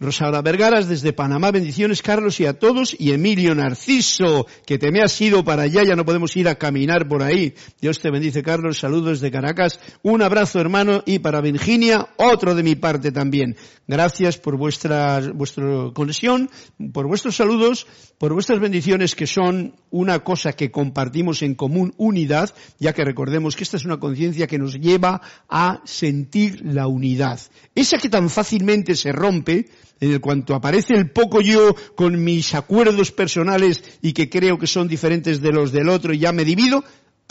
Rosaura 0.02 0.40
Vergaras 0.40 0.88
desde 0.88 1.12
Panamá, 1.12 1.50
bendiciones 1.50 2.00
Carlos 2.00 2.40
y 2.40 2.46
a 2.46 2.58
todos, 2.58 2.96
y 2.98 3.12
Emilio 3.12 3.54
Narciso, 3.54 4.46
que 4.64 4.78
te 4.78 4.90
me 4.90 5.02
has 5.02 5.20
ido 5.20 5.44
para 5.44 5.64
allá, 5.64 5.84
ya 5.84 5.94
no 5.94 6.06
podemos 6.06 6.34
ir 6.38 6.48
a 6.48 6.54
caminar 6.54 7.06
por 7.06 7.22
ahí. 7.22 7.52
Dios 7.82 8.00
te 8.00 8.10
bendice 8.10 8.42
Carlos, 8.42 8.78
saludos 8.78 9.20
de 9.20 9.30
Caracas, 9.30 9.78
un 10.02 10.22
abrazo 10.22 10.58
hermano, 10.58 11.02
y 11.04 11.18
para 11.18 11.42
Virginia, 11.42 12.08
otro 12.16 12.54
de 12.54 12.62
mi 12.62 12.76
parte 12.76 13.12
también. 13.12 13.56
Gracias 13.86 14.38
por 14.38 14.56
vuestra, 14.56 15.20
vuestra 15.34 15.90
conexión, 15.92 16.48
por 16.94 17.06
vuestros 17.06 17.36
saludos, 17.36 17.86
por 18.16 18.32
vuestras 18.32 18.58
bendiciones 18.58 19.14
que 19.14 19.26
son 19.26 19.74
una 19.90 20.20
cosa 20.20 20.54
que 20.54 20.70
compartimos 20.70 21.42
en 21.42 21.54
común, 21.54 21.92
unidad, 21.98 22.54
ya 22.78 22.94
que 22.94 23.04
recordemos 23.04 23.54
que 23.54 23.64
esta 23.64 23.76
es 23.76 23.84
una 23.84 24.00
conciencia 24.00 24.46
que 24.46 24.58
nos 24.58 24.80
lleva 24.80 25.20
a 25.46 25.82
sentir 25.84 26.62
la 26.64 26.86
unidad. 26.86 27.38
Esa 27.74 27.98
que 27.98 28.08
tan 28.08 28.30
fácilmente 28.30 28.94
se 28.94 29.12
rompe, 29.12 29.66
en 30.00 30.18
cuanto 30.18 30.54
aparece 30.54 30.94
el 30.94 31.10
poco 31.10 31.40
yo 31.40 31.74
con 31.94 32.24
mis 32.24 32.54
acuerdos 32.54 33.12
personales 33.12 33.84
y 34.00 34.12
que 34.12 34.30
creo 34.30 34.58
que 34.58 34.66
son 34.66 34.88
diferentes 34.88 35.40
de 35.40 35.52
los 35.52 35.72
del 35.72 35.88
otro 35.88 36.14
y 36.14 36.18
ya 36.18 36.32
me 36.32 36.44
divido, 36.44 36.82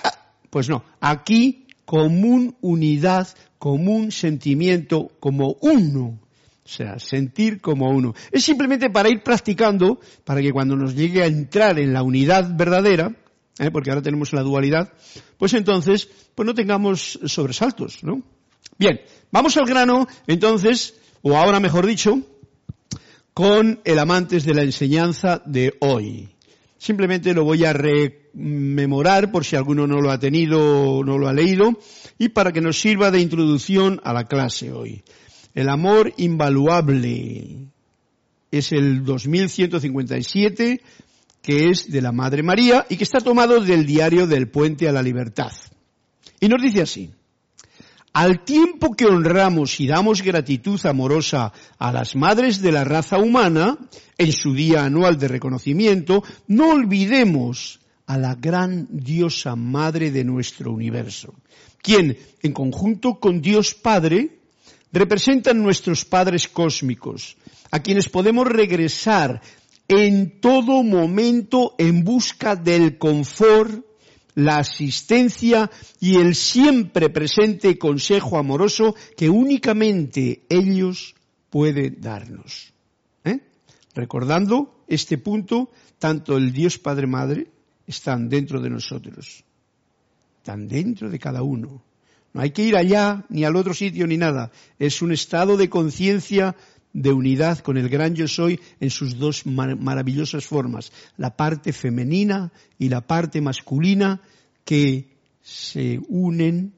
ah, 0.04 0.14
pues 0.50 0.70
no, 0.70 0.84
aquí 1.02 1.66
común 1.86 2.56
unidad, 2.62 3.28
común 3.58 4.12
sentimiento, 4.12 5.12
como 5.20 5.58
uno. 5.62 6.20
O 6.64 6.72
sea, 6.72 7.00
sentir 7.00 7.62
como 7.62 7.90
uno. 7.90 8.14
Es 8.32 8.44
simplemente 8.44 8.92
para 8.92 9.10
ir 9.10 9.24
practicando, 9.24 10.00
para 10.24 10.40
que 10.40 10.52
cuando 10.52 10.76
nos 10.76 10.94
llegue 10.94 11.24
a 11.24 11.26
entrar 11.26 11.80
en 11.80 11.92
la 11.94 12.04
unidad 12.04 12.56
verdadera, 12.56 13.16
¿eh? 13.58 13.72
porque 13.72 13.90
ahora 13.90 14.04
tenemos 14.04 14.34
la 14.34 14.44
dualidad, 14.44 14.94
pues 15.40 15.56
entonces, 15.56 16.08
pues 16.36 16.46
no 16.46 16.54
tengamos 16.54 17.20
sobresaltos, 17.26 18.04
¿no? 18.04 18.22
Bien, 18.78 19.02
vamos 19.32 19.58
al 19.58 19.66
grano, 19.66 20.08
entonces, 20.28 20.94
o 21.24 21.36
ahora 21.36 21.60
mejor 21.60 21.88
dicho, 21.88 22.20
con 23.40 23.80
el 23.86 24.00
amantes 24.00 24.44
de 24.44 24.54
la 24.54 24.64
enseñanza 24.64 25.42
de 25.46 25.74
hoy. 25.80 26.28
Simplemente 26.78 27.34
lo 27.34 27.46
voy 27.46 27.64
a 27.64 27.72
rememorar 27.72 29.32
por 29.32 29.46
si 29.46 29.56
alguno 29.56 29.88
no 29.88 30.02
lo 30.02 30.12
ha 30.12 30.20
tenido 30.20 30.60
o 30.60 31.06
no 31.06 31.18
lo 31.18 31.30
ha 31.30 31.32
leído 31.32 31.80
y 32.18 32.28
para 32.28 32.52
que 32.52 32.60
nos 32.60 32.82
sirva 32.82 33.12
de 33.12 33.22
introducción 33.22 34.02
a 34.04 34.12
la 34.12 34.26
clase 34.26 34.74
hoy. 34.74 35.04
El 35.56 35.70
amor 35.70 36.12
invaluable 36.18 37.68
es 38.52 38.74
el 38.74 39.06
2157 39.06 40.82
que 41.42 41.70
es 41.70 41.90
de 41.90 42.02
la 42.02 42.12
Madre 42.12 42.44
María 42.44 42.88
y 42.90 42.98
que 42.98 43.06
está 43.06 43.22
tomado 43.22 43.62
del 43.62 43.86
diario 43.86 44.28
del 44.28 44.50
Puente 44.50 44.90
a 44.90 44.92
la 44.92 45.02
Libertad. 45.02 45.54
Y 46.42 46.50
nos 46.50 46.62
dice 46.62 46.82
así. 46.82 47.10
Al 48.20 48.44
tiempo 48.44 48.98
que 48.98 49.06
honramos 49.06 49.80
y 49.80 49.88
damos 49.88 50.22
gratitud 50.22 50.78
amorosa 50.86 51.54
a 51.78 51.94
las 51.94 52.18
madres 52.18 52.62
de 52.62 52.74
la 52.74 52.84
raza 52.84 53.18
humana, 53.18 53.78
en 54.18 54.34
su 54.34 54.54
día 54.54 54.84
anual 54.84 55.18
de 55.18 55.30
reconocimiento, 55.30 56.22
no 56.46 56.72
olvidemos 56.72 57.80
a 58.08 58.18
la 58.18 58.36
gran 58.36 58.90
diosa 58.92 59.56
madre 59.56 60.12
de 60.12 60.26
nuestro 60.26 60.74
universo, 60.74 61.34
quien, 61.82 62.18
en 62.44 62.52
conjunto 62.52 63.22
con 63.22 63.40
Dios 63.40 63.74
Padre, 63.74 64.40
representan 64.92 65.64
nuestros 65.64 66.04
padres 66.04 66.50
cósmicos, 66.50 67.38
a 67.72 67.80
quienes 67.80 68.10
podemos 68.10 68.46
regresar 68.46 69.42
en 69.88 70.42
todo 70.42 70.84
momento 70.84 71.74
en 71.78 72.04
busca 72.04 72.58
del 72.58 72.98
confort, 72.98 73.86
la 74.40 74.60
asistencia 74.60 75.70
y 76.00 76.16
el 76.16 76.34
siempre 76.34 77.10
presente 77.10 77.78
consejo 77.78 78.38
amoroso 78.38 78.96
que 79.18 79.30
únicamente 79.30 80.44
ellos 80.50 81.16
pueden 81.50 82.00
darnos. 82.00 82.74
¿Eh? 83.26 83.40
Recordando 83.94 84.84
este 84.88 85.18
punto, 85.18 85.72
tanto 85.98 86.38
el 86.38 86.54
Dios 86.54 86.78
Padre 86.78 87.08
Madre 87.08 87.48
están 87.86 88.30
dentro 88.30 88.62
de 88.62 88.70
nosotros, 88.70 89.44
están 90.38 90.68
dentro 90.68 91.10
de 91.10 91.20
cada 91.20 91.44
uno. 91.44 91.84
No 92.32 92.42
hay 92.42 92.52
que 92.52 92.64
ir 92.64 92.78
allá 92.78 93.26
ni 93.30 93.44
al 93.44 93.56
otro 93.56 93.74
sitio 93.74 94.08
ni 94.08 94.16
nada. 94.16 94.52
Es 94.78 95.02
un 95.02 95.12
estado 95.12 95.58
de 95.58 95.70
conciencia 95.70 96.56
de 96.94 97.12
unidad 97.14 97.60
con 97.60 97.78
el 97.78 97.90
gran 97.90 98.16
yo 98.16 98.28
soy 98.28 98.60
en 98.80 98.90
sus 98.90 99.18
dos 99.18 99.46
maravillosas 99.46 100.46
formas, 100.46 100.92
la 101.18 101.36
parte 101.36 101.74
femenina 101.74 102.52
y 102.78 102.90
la 102.90 103.02
parte 103.02 103.42
masculina 103.42 104.22
que 104.66 105.08
se 105.42 106.00
unen 106.08 106.74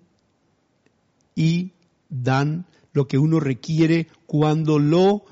y 1.36 1.72
dan 2.10 2.66
lo 2.94 3.08
que 3.08 3.18
uno 3.18 3.40
requiere 3.40 4.08
cuando 4.26 4.80
lo, 4.80 5.24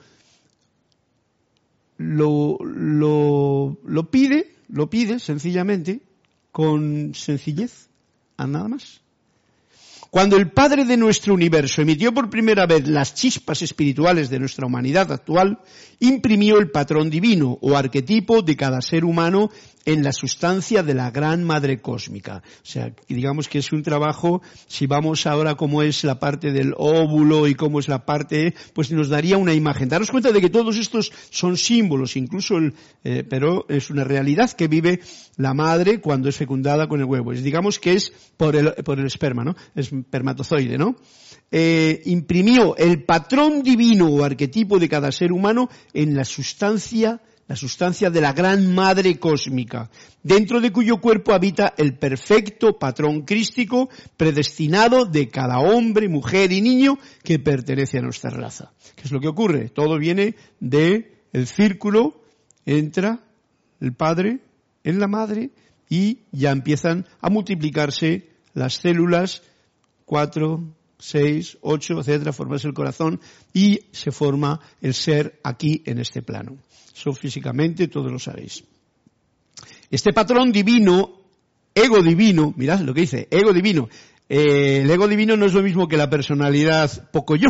lo, 1.98 2.57
lo, 2.63 3.77
lo 3.83 4.12
pide, 4.12 4.55
lo 4.69 4.89
pide 4.89 5.19
sencillamente, 5.19 6.01
con 6.51 7.13
sencillez, 7.13 7.89
a 8.38 8.48
nada 8.48 8.69
más. 8.69 9.01
Cuando 10.12 10.38
el 10.38 10.50
Padre 10.50 10.86
de 10.86 10.98
nuestro 10.98 11.36
universo 11.36 11.84
emitió 11.84 12.12
por 12.12 12.32
primera 12.32 12.66
vez 12.66 12.88
las 12.88 13.13
chispas 13.13 13.62
espirituales 13.62 14.32
de 14.32 14.39
nuestra 14.39 14.66
humanidad 14.66 15.12
actual, 15.12 15.60
imprimió 16.00 16.58
el 16.58 16.72
patrón 16.72 17.12
divino 17.12 17.60
o 17.62 17.78
arquetipo 17.78 18.42
de 18.42 18.56
cada 18.56 18.82
ser 18.82 19.06
humano 19.06 19.51
en 19.91 20.03
la 20.03 20.12
sustancia 20.12 20.84
de 20.84 20.93
la 20.93 21.10
gran 21.10 21.43
madre 21.43 21.81
cósmica. 21.81 22.43
O 22.46 22.65
sea, 22.65 22.93
digamos 23.08 23.50
que 23.50 23.58
es 23.58 23.72
un 23.72 23.81
trabajo, 23.81 24.43
si 24.67 24.86
vamos 24.86 25.25
ahora 25.25 25.55
cómo 25.55 25.81
es 25.81 26.03
la 26.03 26.19
parte 26.19 26.51
del 26.51 26.75
óvulo 26.77 27.48
y 27.48 27.55
cómo 27.55 27.79
es 27.79 27.88
la 27.88 28.05
parte, 28.05 28.53
pues 28.74 28.91
nos 28.91 29.10
daría 29.10 29.38
una 29.38 29.55
imagen. 29.55 29.89
Daros 29.89 30.12
cuenta 30.12 30.31
de 30.31 30.41
que 30.41 30.51
todos 30.51 30.77
estos 30.77 31.12
son 31.31 31.58
símbolos, 31.58 32.17
incluso 32.17 32.58
el, 32.58 32.75
eh, 33.03 33.24
pero 33.27 33.65
es 33.67 33.89
una 33.89 34.03
realidad 34.03 34.51
que 34.51 34.67
vive 34.67 35.00
la 35.38 35.55
madre 35.55 36.00
cuando 36.00 36.29
es 36.29 36.36
fecundada 36.36 36.88
con 36.88 37.00
el 37.00 37.05
huevo. 37.05 37.34
Es, 37.34 37.43
digamos 37.43 37.79
que 37.79 37.93
es 37.93 38.13
por 38.38 38.55
el, 38.55 38.74
por 38.84 39.00
el 39.00 39.08
esperma, 39.08 39.43
¿no? 39.43 39.55
Es 39.75 39.91
espermatozoide, 39.91 40.77
¿no? 40.77 40.98
Eh, 41.51 42.03
imprimió 42.05 42.77
el 42.77 43.03
patrón 43.05 43.63
divino 43.63 44.05
o 44.05 44.24
arquetipo 44.24 44.77
de 44.77 44.88
cada 44.88 45.12
ser 45.12 45.31
humano 45.31 45.67
en 45.93 46.15
la 46.15 46.25
sustancia 46.25 47.22
la 47.50 47.56
sustancia 47.56 48.12
de 48.12 48.22
la 48.22 48.32
gran 48.32 48.75
madre 48.75 49.18
cósmica, 49.18 49.89
dentro 50.22 50.62
de 50.62 50.72
cuyo 50.72 50.98
cuerpo 50.98 51.34
habita 51.34 51.74
el 51.77 51.98
perfecto 51.98 52.77
patrón 52.77 53.24
crístico 53.24 53.89
predestinado 54.18 55.06
de 55.06 55.29
cada 55.29 55.58
hombre, 55.58 56.08
mujer 56.10 56.51
y 56.51 56.62
niño 56.62 57.00
que 57.24 57.39
pertenece 57.39 57.98
a 57.98 58.03
nuestra 58.03 58.29
raza. 58.29 58.72
¿Qué 58.96 59.01
es 59.06 59.12
lo 59.12 59.20
que 59.20 59.27
ocurre? 59.27 59.70
Todo 59.70 59.98
viene 59.98 60.36
de 60.60 61.24
el 61.34 61.48
círculo, 61.48 62.22
entra 62.68 63.20
el 63.82 63.94
padre 63.94 64.41
en 64.84 65.00
la 65.00 65.08
madre 65.08 65.50
y 65.89 66.20
ya 66.32 66.51
empiezan 66.51 67.08
a 67.20 67.32
multiplicarse 67.32 68.29
las 68.53 68.75
células, 68.75 69.41
cuatro, 70.06 70.63
seis, 71.00 71.58
ocho, 71.62 72.00
etcétera, 72.00 72.32
formarse 72.32 72.68
el 72.68 72.75
corazón 72.75 73.20
y 73.53 73.79
se 73.91 74.12
forma 74.12 74.60
el 74.82 74.94
ser 74.94 75.39
aquí 75.44 75.82
en 75.88 75.98
este 75.98 76.22
plano. 76.22 76.58
Eso 76.96 77.13
físicamente 77.13 77.88
todos 77.88 78.12
lo 78.12 78.19
sabéis. 78.19 78.63
Este 79.89 80.13
patrón 80.13 80.51
divino 80.51 81.19
ego 81.74 82.01
divino, 82.01 82.53
mirad 82.58 82.81
lo 82.81 82.93
que 82.93 83.01
dice, 83.01 83.27
ego 83.31 83.53
divino. 83.53 83.89
Eh, 84.27 84.81
el 84.84 84.91
ego 84.91 85.08
divino 85.08 85.36
no 85.36 85.46
es 85.46 85.53
lo 85.53 85.63
mismo 85.63 85.88
que 85.88 85.98
la 85.98 86.10
personalidad 86.10 87.10
poco 87.12 87.36
yo, 87.36 87.50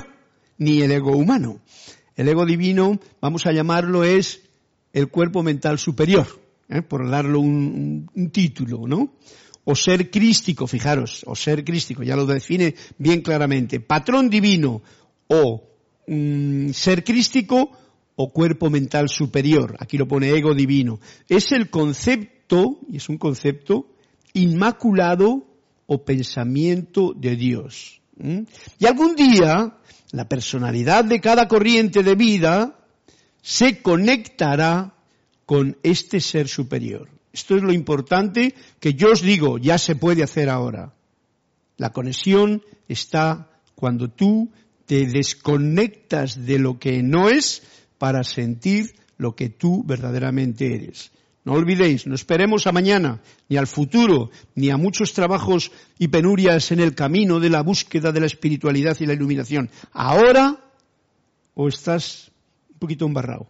ni 0.58 0.82
el 0.82 0.92
ego 0.92 1.16
humano. 1.16 1.60
El 2.16 2.28
ego 2.28 2.46
divino, 2.46 3.00
vamos 3.22 3.46
a 3.46 3.52
llamarlo, 3.52 4.04
es 4.04 4.42
el 4.94 5.08
cuerpo 5.08 5.44
mental 5.44 5.80
superior, 5.80 6.28
¿eh? 6.70 6.82
por 6.82 7.10
darle 7.10 7.38
un, 7.38 8.10
un, 8.14 8.30
título, 8.32 8.88
¿no? 8.88 9.14
O 9.64 9.76
ser 9.76 10.10
crístico, 10.10 10.68
fijaros, 10.68 11.24
o 11.28 11.36
ser 11.36 11.64
crístico, 11.64 12.04
ya 12.04 12.16
lo 12.16 12.26
define 12.26 12.76
bien 12.98 13.22
claramente. 13.22 13.80
Patrón 13.80 14.30
divino 14.30 14.82
o 15.28 15.64
mm, 16.08 16.72
ser 16.72 17.04
crístico 17.04 17.72
o 18.22 18.34
cuerpo 18.34 18.70
mental 18.70 19.08
superior. 19.08 19.78
Aquí 19.80 19.98
lo 19.98 20.06
pone 20.06 20.36
ego 20.36 20.54
divino. 20.54 21.00
Es 21.30 21.54
el 21.54 21.70
concepto, 21.70 22.82
y 22.90 22.98
es 22.98 23.08
un 23.08 23.18
concepto, 23.18 23.88
inmaculado 24.34 25.48
o 25.86 26.04
pensamiento 26.04 27.14
de 27.16 27.38
Dios. 27.38 28.02
Y 28.78 28.86
algún 28.86 29.16
día 29.16 29.78
la 30.12 30.28
personalidad 30.28 31.06
de 31.06 31.22
cada 31.22 31.48
corriente 31.48 32.04
de 32.04 32.16
vida 32.16 32.78
se 33.42 33.82
conectará 33.82 34.96
con 35.46 35.78
este 35.82 36.20
ser 36.20 36.50
superior. 36.50 37.08
Esto 37.32 37.56
es 37.56 37.64
lo 37.64 37.72
importante 37.72 38.54
que 38.82 38.96
yo 38.96 39.14
os 39.14 39.22
digo, 39.22 39.60
ya 39.60 39.78
se 39.78 39.96
puede 39.96 40.24
hacer 40.24 40.50
ahora. 40.50 40.94
La 41.78 41.94
conexión 41.94 42.64
está 42.90 43.50
cuando 43.76 44.10
tú 44.10 44.52
te 44.86 45.06
desconectas 45.06 46.46
de 46.46 46.60
lo 46.60 46.80
que 46.80 47.02
no 47.02 47.30
es 47.30 47.64
para 48.00 48.24
sentir 48.24 48.96
lo 49.18 49.36
que 49.36 49.50
tú 49.50 49.84
verdaderamente 49.86 50.74
eres. 50.74 51.12
No 51.46 51.54
olvidéis, 51.54 52.08
no 52.08 52.16
esperemos 52.16 52.68
a 52.68 52.72
mañana, 52.72 53.22
ni 53.48 53.58
al 53.58 53.68
futuro, 53.68 54.32
ni 54.56 54.72
a 54.72 54.78
muchos 54.78 55.14
trabajos 55.14 55.72
y 55.98 56.08
penurias 56.08 56.72
en 56.72 56.80
el 56.80 56.96
camino 56.96 57.40
de 57.40 57.50
la 57.50 57.62
búsqueda 57.62 58.12
de 58.12 58.20
la 58.20 58.26
espiritualidad 58.26 58.98
y 59.00 59.06
la 59.06 59.14
iluminación. 59.14 59.70
Ahora, 59.94 60.58
o 61.54 61.68
estás 61.68 62.32
un 62.72 62.80
poquito 62.80 63.06
embarrado. 63.06 63.48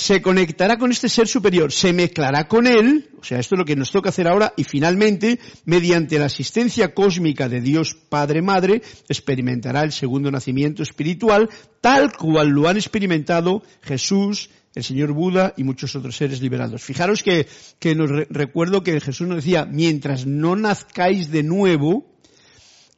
Se 0.00 0.22
conectará 0.22 0.78
con 0.78 0.90
este 0.90 1.10
ser 1.10 1.28
superior, 1.28 1.70
se 1.72 1.92
mezclará 1.92 2.48
con 2.48 2.66
él, 2.66 3.10
o 3.20 3.22
sea, 3.22 3.38
esto 3.38 3.54
es 3.54 3.58
lo 3.58 3.66
que 3.66 3.76
nos 3.76 3.92
toca 3.92 4.08
hacer 4.08 4.26
ahora, 4.26 4.54
y 4.56 4.64
finalmente, 4.64 5.38
mediante 5.66 6.18
la 6.18 6.24
asistencia 6.24 6.94
cósmica 6.94 7.50
de 7.50 7.60
Dios 7.60 7.98
Padre 8.08 8.40
Madre, 8.40 8.80
experimentará 9.10 9.82
el 9.82 9.92
segundo 9.92 10.30
nacimiento 10.30 10.82
espiritual, 10.82 11.50
tal 11.82 12.14
cual 12.16 12.48
lo 12.48 12.66
han 12.66 12.78
experimentado 12.78 13.62
Jesús, 13.82 14.48
el 14.74 14.84
señor 14.84 15.12
Buda 15.12 15.52
y 15.58 15.64
muchos 15.64 15.94
otros 15.94 16.16
seres 16.16 16.40
liberados. 16.40 16.82
Fijaros 16.82 17.22
que, 17.22 17.46
que 17.78 17.94
nos 17.94 18.10
recuerdo 18.30 18.82
que 18.82 18.98
Jesús 19.02 19.28
nos 19.28 19.36
decía, 19.36 19.66
mientras 19.66 20.24
no 20.24 20.56
nazcáis 20.56 21.30
de 21.30 21.42
nuevo, 21.42 22.06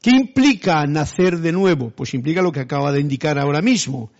¿qué 0.00 0.10
implica 0.10 0.86
nacer 0.86 1.38
de 1.38 1.50
nuevo? 1.50 1.90
Pues 1.90 2.14
implica 2.14 2.42
lo 2.42 2.52
que 2.52 2.60
acaba 2.60 2.92
de 2.92 3.00
indicar 3.00 3.40
ahora 3.40 3.60
mismo. 3.60 4.12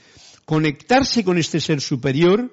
Conectarse 0.44 1.22
con 1.22 1.38
este 1.38 1.60
ser 1.60 1.80
superior, 1.80 2.52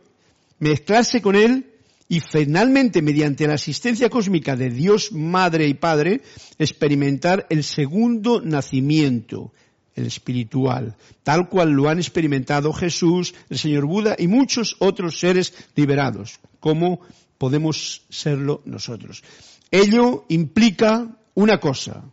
mezclarse 0.60 1.22
con 1.22 1.36
Él 1.36 1.66
y 2.08 2.22
finalmente, 2.22 3.02
mediante 3.02 3.48
la 3.48 3.54
asistencia 3.54 4.10
cósmica 4.10 4.56
de 4.56 4.70
Dios 4.70 5.12
Madre 5.12 5.68
y 5.68 5.76
Padre, 5.76 6.22
experimentar 6.58 7.46
el 7.50 7.64
segundo 7.64 8.42
nacimiento, 8.42 9.54
el 9.96 10.08
espiritual, 10.08 10.96
tal 11.24 11.50
cual 11.50 11.70
lo 11.70 11.88
han 11.88 12.00
experimentado 12.00 12.74
Jesús, 12.74 13.36
el 13.50 13.60
Señor 13.60 13.86
Buda 13.86 14.16
y 14.18 14.28
muchos 14.28 14.76
otros 14.80 15.20
seres 15.20 15.54
liberados, 15.76 16.40
como 16.60 17.02
podemos 17.38 18.04
serlo 18.10 18.64
nosotros. 18.66 19.24
Ello 19.70 20.26
implica 20.30 21.16
una 21.36 21.60
cosa, 21.60 22.04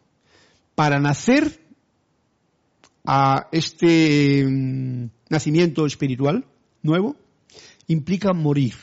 para 0.74 1.00
nacer 1.00 1.58
a 3.06 3.48
este 3.50 4.44
mm, 4.46 5.08
nacimiento 5.30 5.86
espiritual 5.86 6.44
nuevo, 6.82 7.16
implica 7.88 8.32
morir 8.32 8.74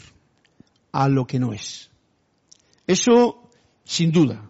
a 0.91 1.07
lo 1.09 1.25
que 1.27 1.39
no 1.39 1.53
es. 1.53 1.89
Eso, 2.87 3.49
sin 3.83 4.11
duda, 4.11 4.49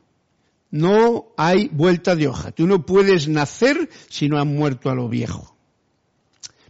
no 0.72 1.28
hay 1.38 1.70
vuelta 1.72 2.16
de 2.16 2.28
hoja. 2.28 2.52
Tú 2.52 2.68
no 2.68 2.86
puedes 2.86 3.28
nacer 3.28 3.90
si 4.10 4.28
no 4.28 4.40
has 4.40 4.46
muerto 4.46 4.90
a 4.90 4.96
lo 4.96 5.08
viejo. 5.08 5.56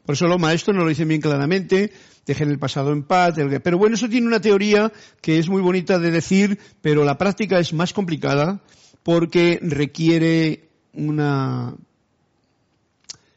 Por 0.05 0.15
eso 0.15 0.27
los 0.27 0.39
maestros 0.39 0.75
nos 0.75 0.83
lo 0.83 0.89
dicen 0.89 1.07
bien 1.07 1.21
claramente, 1.21 1.93
dejen 2.25 2.49
el 2.49 2.59
pasado 2.59 2.91
en 2.91 3.03
paz, 3.03 3.35
pero 3.63 3.77
bueno, 3.77 3.95
eso 3.95 4.09
tiene 4.09 4.27
una 4.27 4.41
teoría 4.41 4.91
que 5.21 5.39
es 5.39 5.47
muy 5.47 5.61
bonita 5.61 5.99
de 5.99 6.11
decir, 6.11 6.59
pero 6.81 7.05
la 7.05 7.17
práctica 7.17 7.59
es 7.59 7.71
más 7.73 7.93
complicada 7.93 8.61
porque 9.01 9.59
requiere 9.61 10.67
una 10.93 11.75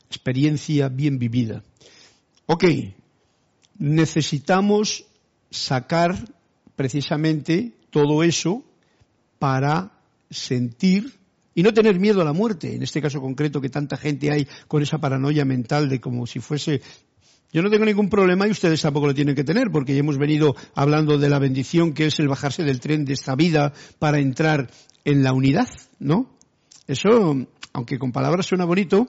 experiencia 0.09 0.89
bien 0.89 1.19
vivida. 1.19 1.63
Ok, 2.47 2.65
necesitamos 3.79 5.07
sacar 5.51 6.17
precisamente 6.75 7.73
todo 7.91 8.23
eso 8.23 8.65
para 9.39 9.93
sentir 10.31 11.15
y 11.55 11.63
no 11.63 11.73
tener 11.73 11.99
miedo 11.99 12.21
a 12.21 12.25
la 12.25 12.33
muerte, 12.33 12.75
en 12.75 12.83
este 12.83 13.01
caso 13.01 13.21
concreto 13.21 13.61
que 13.61 13.71
tanta 13.71 13.97
gente 13.97 14.31
hay 14.31 14.47
con 14.69 14.83
esa 14.83 14.99
paranoia 14.99 15.45
mental 15.45 15.89
de 15.89 16.01
como 16.01 16.27
si 16.27 16.41
fuese 16.41 16.83
yo 17.53 17.63
no 17.63 17.71
tengo 17.71 17.85
ningún 17.85 18.11
problema 18.11 18.47
y 18.47 18.51
ustedes 18.51 18.83
tampoco 18.83 19.07
lo 19.07 19.15
tienen 19.15 19.35
que 19.35 19.45
tener 19.45 19.71
porque 19.71 19.95
ya 19.95 20.01
hemos 20.01 20.19
venido 20.19 20.55
hablando 20.75 21.17
de 21.17 21.31
la 21.31 21.39
bendición 21.39 21.95
que 21.95 22.07
es 22.07 22.19
el 22.19 22.29
bajarse 22.29 22.65
del 22.65 22.81
tren 22.81 23.05
de 23.05 23.15
esta 23.15 23.35
vida 23.35 23.73
para 23.99 24.19
entrar 24.19 24.69
en 25.05 25.23
la 25.23 25.33
unidad, 25.33 25.69
¿no? 25.99 26.29
Eso, 26.87 27.47
aunque 27.73 27.99
con 27.99 28.13
palabras 28.13 28.47
suena 28.47 28.65
bonito, 28.65 29.09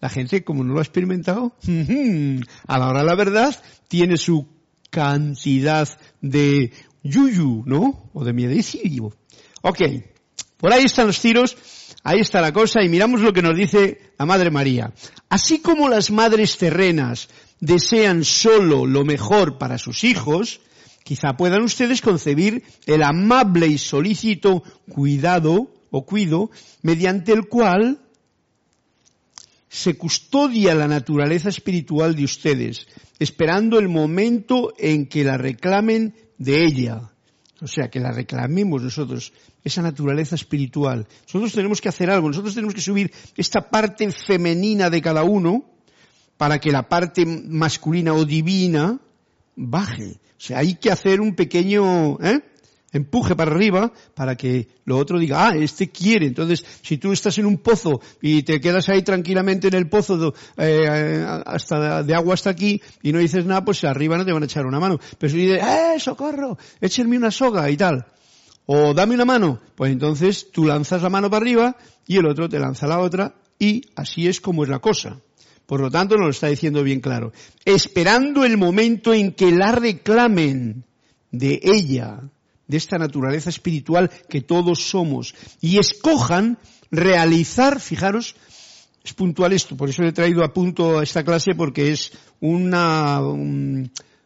la 0.00 0.08
gente, 0.08 0.42
como 0.42 0.64
no 0.64 0.72
lo 0.72 0.78
ha 0.78 0.82
experimentado, 0.82 1.54
a 2.66 2.78
la 2.78 2.88
hora 2.88 3.00
de 3.00 3.06
la 3.06 3.14
verdad, 3.14 3.62
tiene 3.92 4.16
su 4.16 4.48
cantidad 4.88 5.86
de 6.22 6.72
yuyu, 7.02 7.62
¿no? 7.66 8.08
O 8.14 8.24
de 8.24 8.32
miedicillo. 8.32 9.12
Ok. 9.60 9.80
Por 10.56 10.72
ahí 10.72 10.84
están 10.84 11.08
los 11.08 11.20
tiros, 11.20 11.58
ahí 12.02 12.20
está 12.20 12.40
la 12.40 12.54
cosa, 12.54 12.82
y 12.82 12.88
miramos 12.88 13.20
lo 13.20 13.34
que 13.34 13.42
nos 13.42 13.54
dice 13.54 14.14
la 14.18 14.24
Madre 14.24 14.50
María. 14.50 14.94
Así 15.28 15.58
como 15.58 15.90
las 15.90 16.10
madres 16.10 16.56
terrenas 16.56 17.28
desean 17.60 18.24
solo 18.24 18.86
lo 18.86 19.04
mejor 19.04 19.58
para 19.58 19.76
sus 19.76 20.04
hijos, 20.04 20.62
quizá 21.04 21.36
puedan 21.36 21.60
ustedes 21.60 22.00
concebir 22.00 22.64
el 22.86 23.02
amable 23.02 23.66
y 23.66 23.76
solícito 23.76 24.62
cuidado 24.88 25.70
o 25.90 26.06
cuido 26.06 26.50
mediante 26.80 27.32
el 27.32 27.46
cual 27.46 28.00
se 29.72 29.96
custodia 29.96 30.74
la 30.74 30.86
naturaleza 30.86 31.48
espiritual 31.48 32.14
de 32.14 32.24
ustedes, 32.24 32.86
esperando 33.18 33.78
el 33.78 33.88
momento 33.88 34.74
en 34.76 35.06
que 35.06 35.24
la 35.24 35.38
reclamen 35.38 36.14
de 36.36 36.66
ella. 36.66 37.10
O 37.62 37.66
sea, 37.66 37.88
que 37.88 37.98
la 37.98 38.12
reclamemos 38.12 38.82
nosotros, 38.82 39.32
esa 39.64 39.80
naturaleza 39.80 40.34
espiritual. 40.34 41.06
Nosotros 41.24 41.54
tenemos 41.54 41.80
que 41.80 41.88
hacer 41.88 42.10
algo, 42.10 42.28
nosotros 42.28 42.54
tenemos 42.54 42.74
que 42.74 42.82
subir 42.82 43.10
esta 43.34 43.70
parte 43.70 44.12
femenina 44.12 44.90
de 44.90 45.00
cada 45.00 45.24
uno 45.24 45.64
para 46.36 46.58
que 46.58 46.70
la 46.70 46.86
parte 46.86 47.24
masculina 47.24 48.12
o 48.12 48.26
divina 48.26 49.00
baje. 49.56 50.20
O 50.36 50.40
sea, 50.40 50.58
hay 50.58 50.74
que 50.74 50.90
hacer 50.90 51.18
un 51.22 51.34
pequeño, 51.34 52.18
¿eh? 52.20 52.42
Empuje 52.92 53.34
para 53.34 53.50
arriba 53.50 53.92
para 54.14 54.36
que 54.36 54.68
lo 54.84 54.98
otro 54.98 55.18
diga, 55.18 55.48
ah, 55.48 55.56
este 55.56 55.90
quiere. 55.90 56.26
Entonces, 56.26 56.64
si 56.82 56.98
tú 56.98 57.12
estás 57.12 57.38
en 57.38 57.46
un 57.46 57.58
pozo 57.58 58.00
y 58.20 58.42
te 58.42 58.60
quedas 58.60 58.88
ahí 58.88 59.02
tranquilamente 59.02 59.68
en 59.68 59.74
el 59.74 59.88
pozo 59.88 60.34
eh, 60.56 61.24
hasta 61.46 62.02
de 62.02 62.14
agua 62.14 62.34
hasta 62.34 62.50
aquí 62.50 62.80
y 63.02 63.12
no 63.12 63.18
dices 63.18 63.46
nada, 63.46 63.64
pues 63.64 63.82
arriba 63.84 64.16
no 64.16 64.24
te 64.24 64.32
van 64.32 64.42
a 64.42 64.46
echar 64.46 64.66
una 64.66 64.80
mano. 64.80 64.98
Pero 65.18 65.32
si 65.32 65.38
dices, 65.38 65.62
eh, 65.62 65.98
socorro, 65.98 66.58
échenme 66.80 67.16
una 67.16 67.30
soga 67.30 67.70
y 67.70 67.76
tal. 67.76 68.06
O 68.66 68.94
dame 68.94 69.14
una 69.14 69.24
mano, 69.24 69.60
pues 69.74 69.90
entonces 69.90 70.50
tú 70.52 70.64
lanzas 70.64 71.02
la 71.02 71.08
mano 71.08 71.28
para 71.28 71.42
arriba 71.42 71.76
y 72.06 72.18
el 72.18 72.26
otro 72.26 72.48
te 72.48 72.60
lanza 72.60 72.86
la 72.86 73.00
otra 73.00 73.34
y 73.58 73.82
así 73.96 74.28
es 74.28 74.40
como 74.40 74.62
es 74.62 74.68
la 74.68 74.78
cosa. 74.78 75.20
Por 75.66 75.80
lo 75.80 75.90
tanto, 75.90 76.16
nos 76.16 76.24
lo 76.24 76.30
está 76.30 76.48
diciendo 76.48 76.82
bien 76.82 77.00
claro. 77.00 77.32
Esperando 77.64 78.44
el 78.44 78.58
momento 78.58 79.14
en 79.14 79.32
que 79.32 79.50
la 79.52 79.72
reclamen 79.72 80.84
de 81.30 81.60
ella, 81.62 82.20
de 82.72 82.78
esta 82.78 82.96
naturaleza 82.96 83.50
espiritual 83.50 84.10
que 84.30 84.40
todos 84.40 84.82
somos 84.88 85.34
y 85.60 85.76
escojan 85.76 86.56
realizar, 86.90 87.80
fijaros, 87.80 88.34
es 89.04 89.12
puntual 89.12 89.52
esto, 89.52 89.76
por 89.76 89.90
eso 89.90 90.02
he 90.04 90.12
traído 90.12 90.42
a 90.42 90.54
punto 90.54 90.98
a 90.98 91.02
esta 91.02 91.22
clase 91.22 91.54
porque 91.54 91.92
es 91.92 92.12
una, 92.40 93.20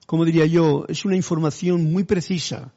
como 0.07 0.25
diría 0.25 0.47
yo, 0.47 0.85
es 0.87 1.05
una 1.05 1.17
información 1.17 1.91
muy 1.93 2.05
precisa. 2.05 2.73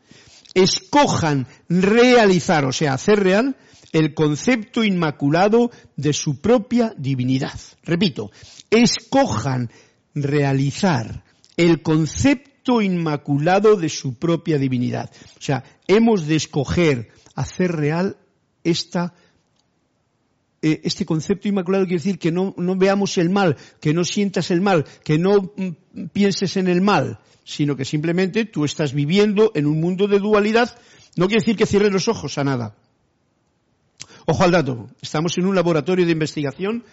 Escojan 0.56 1.46
realizar, 1.68 2.66
o 2.66 2.74
sea, 2.74 2.96
hacer 2.96 3.20
real 3.20 3.56
el 3.92 4.16
concepto 4.16 4.84
inmaculado 4.84 5.70
de 5.96 6.14
su 6.14 6.42
propia 6.42 6.96
divinidad. 6.98 7.60
Repito, 7.84 8.32
escojan 8.72 9.70
realizar 10.16 11.24
el 11.58 11.84
concepto 11.84 12.50
inmaculado 12.82 13.76
de 13.76 13.90
su 13.90 14.16
propia 14.16 14.58
divinidad. 14.58 15.10
O 15.38 15.42
sea, 15.42 15.64
hemos 15.88 16.28
de 16.28 16.36
escoger 16.36 17.10
hacer 17.36 17.72
real 17.72 18.18
esta 18.64 19.14
eh, 20.62 20.82
este 20.84 21.06
concepto 21.06 21.48
inmaculado 21.48 21.86
quiere 21.86 22.00
decir 22.00 22.20
que 22.20 22.32
no, 22.32 22.54
no, 22.58 22.76
veamos 22.76 23.18
el 23.18 23.30
mal, 23.30 23.56
que 23.80 23.94
no 23.94 24.04
sientas 24.04 24.52
el 24.52 24.60
mal, 24.60 24.86
que 25.06 25.18
no 25.18 25.54
mm, 25.56 26.08
pienses 26.12 26.58
en 26.58 26.68
el 26.68 26.82
mal, 26.82 27.20
sino 27.46 27.78
que 27.78 27.86
simplemente 27.86 28.44
tú 28.44 28.66
estás 28.66 28.94
viviendo 28.94 29.52
en 29.56 29.66
un 29.66 29.80
mundo 29.80 30.08
de 30.08 30.20
dualidad. 30.20 30.78
No 31.16 31.28
quiere 31.28 31.42
decir 31.42 31.56
que 31.56 31.66
cierres 31.66 31.94
los 31.94 32.10
ojos 32.10 32.38
a 32.38 32.44
nada. 32.44 32.76
Ojo 34.26 34.44
al 34.44 34.52
dato, 34.52 34.90
estamos 35.02 35.38
en 35.38 35.46
un 35.46 35.56
laboratorio 35.56 36.06
de 36.06 36.12
investigación, 36.12 36.84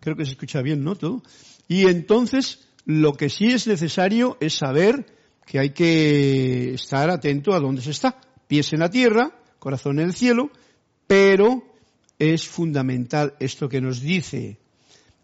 creo 0.00 0.16
que 0.16 0.26
se 0.26 0.32
escucha 0.32 0.60
bien, 0.60 0.84
¿no? 0.84 0.94
Todo. 0.94 1.22
Y 1.66 1.86
entonces, 1.86 2.68
lo 2.84 3.14
que 3.14 3.30
sí 3.30 3.46
es 3.52 3.66
necesario 3.66 4.36
es 4.40 4.54
saber 4.54 5.06
que 5.46 5.58
hay 5.58 5.70
que 5.70 6.74
estar 6.74 7.10
atento 7.10 7.54
a 7.54 7.60
dónde 7.60 7.82
se 7.82 7.90
está. 7.90 8.20
Pies 8.46 8.72
en 8.72 8.80
la 8.80 8.90
tierra, 8.90 9.32
corazón 9.58 9.98
en 9.98 10.06
el 10.06 10.14
cielo, 10.14 10.50
pero 11.06 11.62
es 12.18 12.46
fundamental 12.46 13.34
esto 13.40 13.68
que 13.68 13.80
nos 13.80 14.00
dice. 14.00 14.58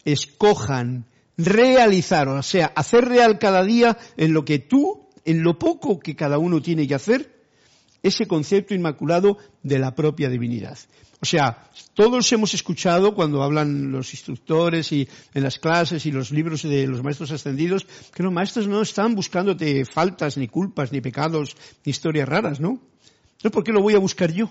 Escojan 0.05 1.07
realizar, 1.37 2.29
o 2.29 2.43
sea, 2.43 2.67
hacer 2.67 3.07
real 3.07 3.39
cada 3.39 3.65
día 3.65 3.97
en 4.17 4.33
lo 4.33 4.45
que 4.45 4.59
tú, 4.59 5.09
en 5.25 5.43
lo 5.43 5.59
poco 5.59 6.01
que 6.01 6.17
cada 6.17 6.39
uno 6.39 6.61
tiene 6.61 6.87
que 6.87 6.95
hacer, 6.95 7.41
ese 8.03 8.27
concepto 8.27 8.75
inmaculado 8.75 9.39
de 9.63 9.79
la 9.79 9.95
propia 9.95 10.29
divinidad. 10.29 10.79
O 11.23 11.27
sea, 11.27 11.69
todos 11.93 12.33
hemos 12.33 12.55
escuchado 12.55 13.15
cuando 13.15 13.43
hablan 13.43 13.93
los 13.93 14.15
instructores 14.15 14.91
y 14.91 15.07
en 15.35 15.43
las 15.43 15.59
clases 15.59 16.07
y 16.07 16.13
los 16.13 16.31
libros 16.31 16.63
de 16.63 16.87
los 16.87 17.03
maestros 17.03 17.31
ascendidos 17.31 17.87
que 18.15 18.23
los 18.23 18.33
maestros 18.33 18.67
no 18.67 18.81
están 18.81 19.15
buscándote 19.15 19.85
faltas, 19.85 20.39
ni 20.39 20.49
culpas, 20.49 20.93
ni 20.93 21.03
pecados, 21.03 21.57
ni 21.85 21.91
historias 21.91 22.27
raras, 22.27 22.59
¿no? 22.59 22.81
Entonces, 23.33 23.53
¿por 23.53 23.65
qué 23.65 23.73
lo 23.73 23.83
voy 23.83 23.95
a 23.95 23.99
buscar 23.99 24.33
yo? 24.33 24.51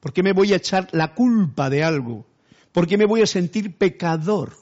¿Por 0.00 0.12
qué 0.12 0.24
me 0.24 0.32
voy 0.32 0.52
a 0.52 0.56
echar 0.56 0.88
la 0.90 1.14
culpa 1.14 1.70
de 1.70 1.84
algo? 1.84 2.26
¿Por 2.72 2.88
qué 2.88 2.98
me 2.98 3.06
voy 3.06 3.22
a 3.22 3.26
sentir 3.26 3.76
pecador? 3.76 4.56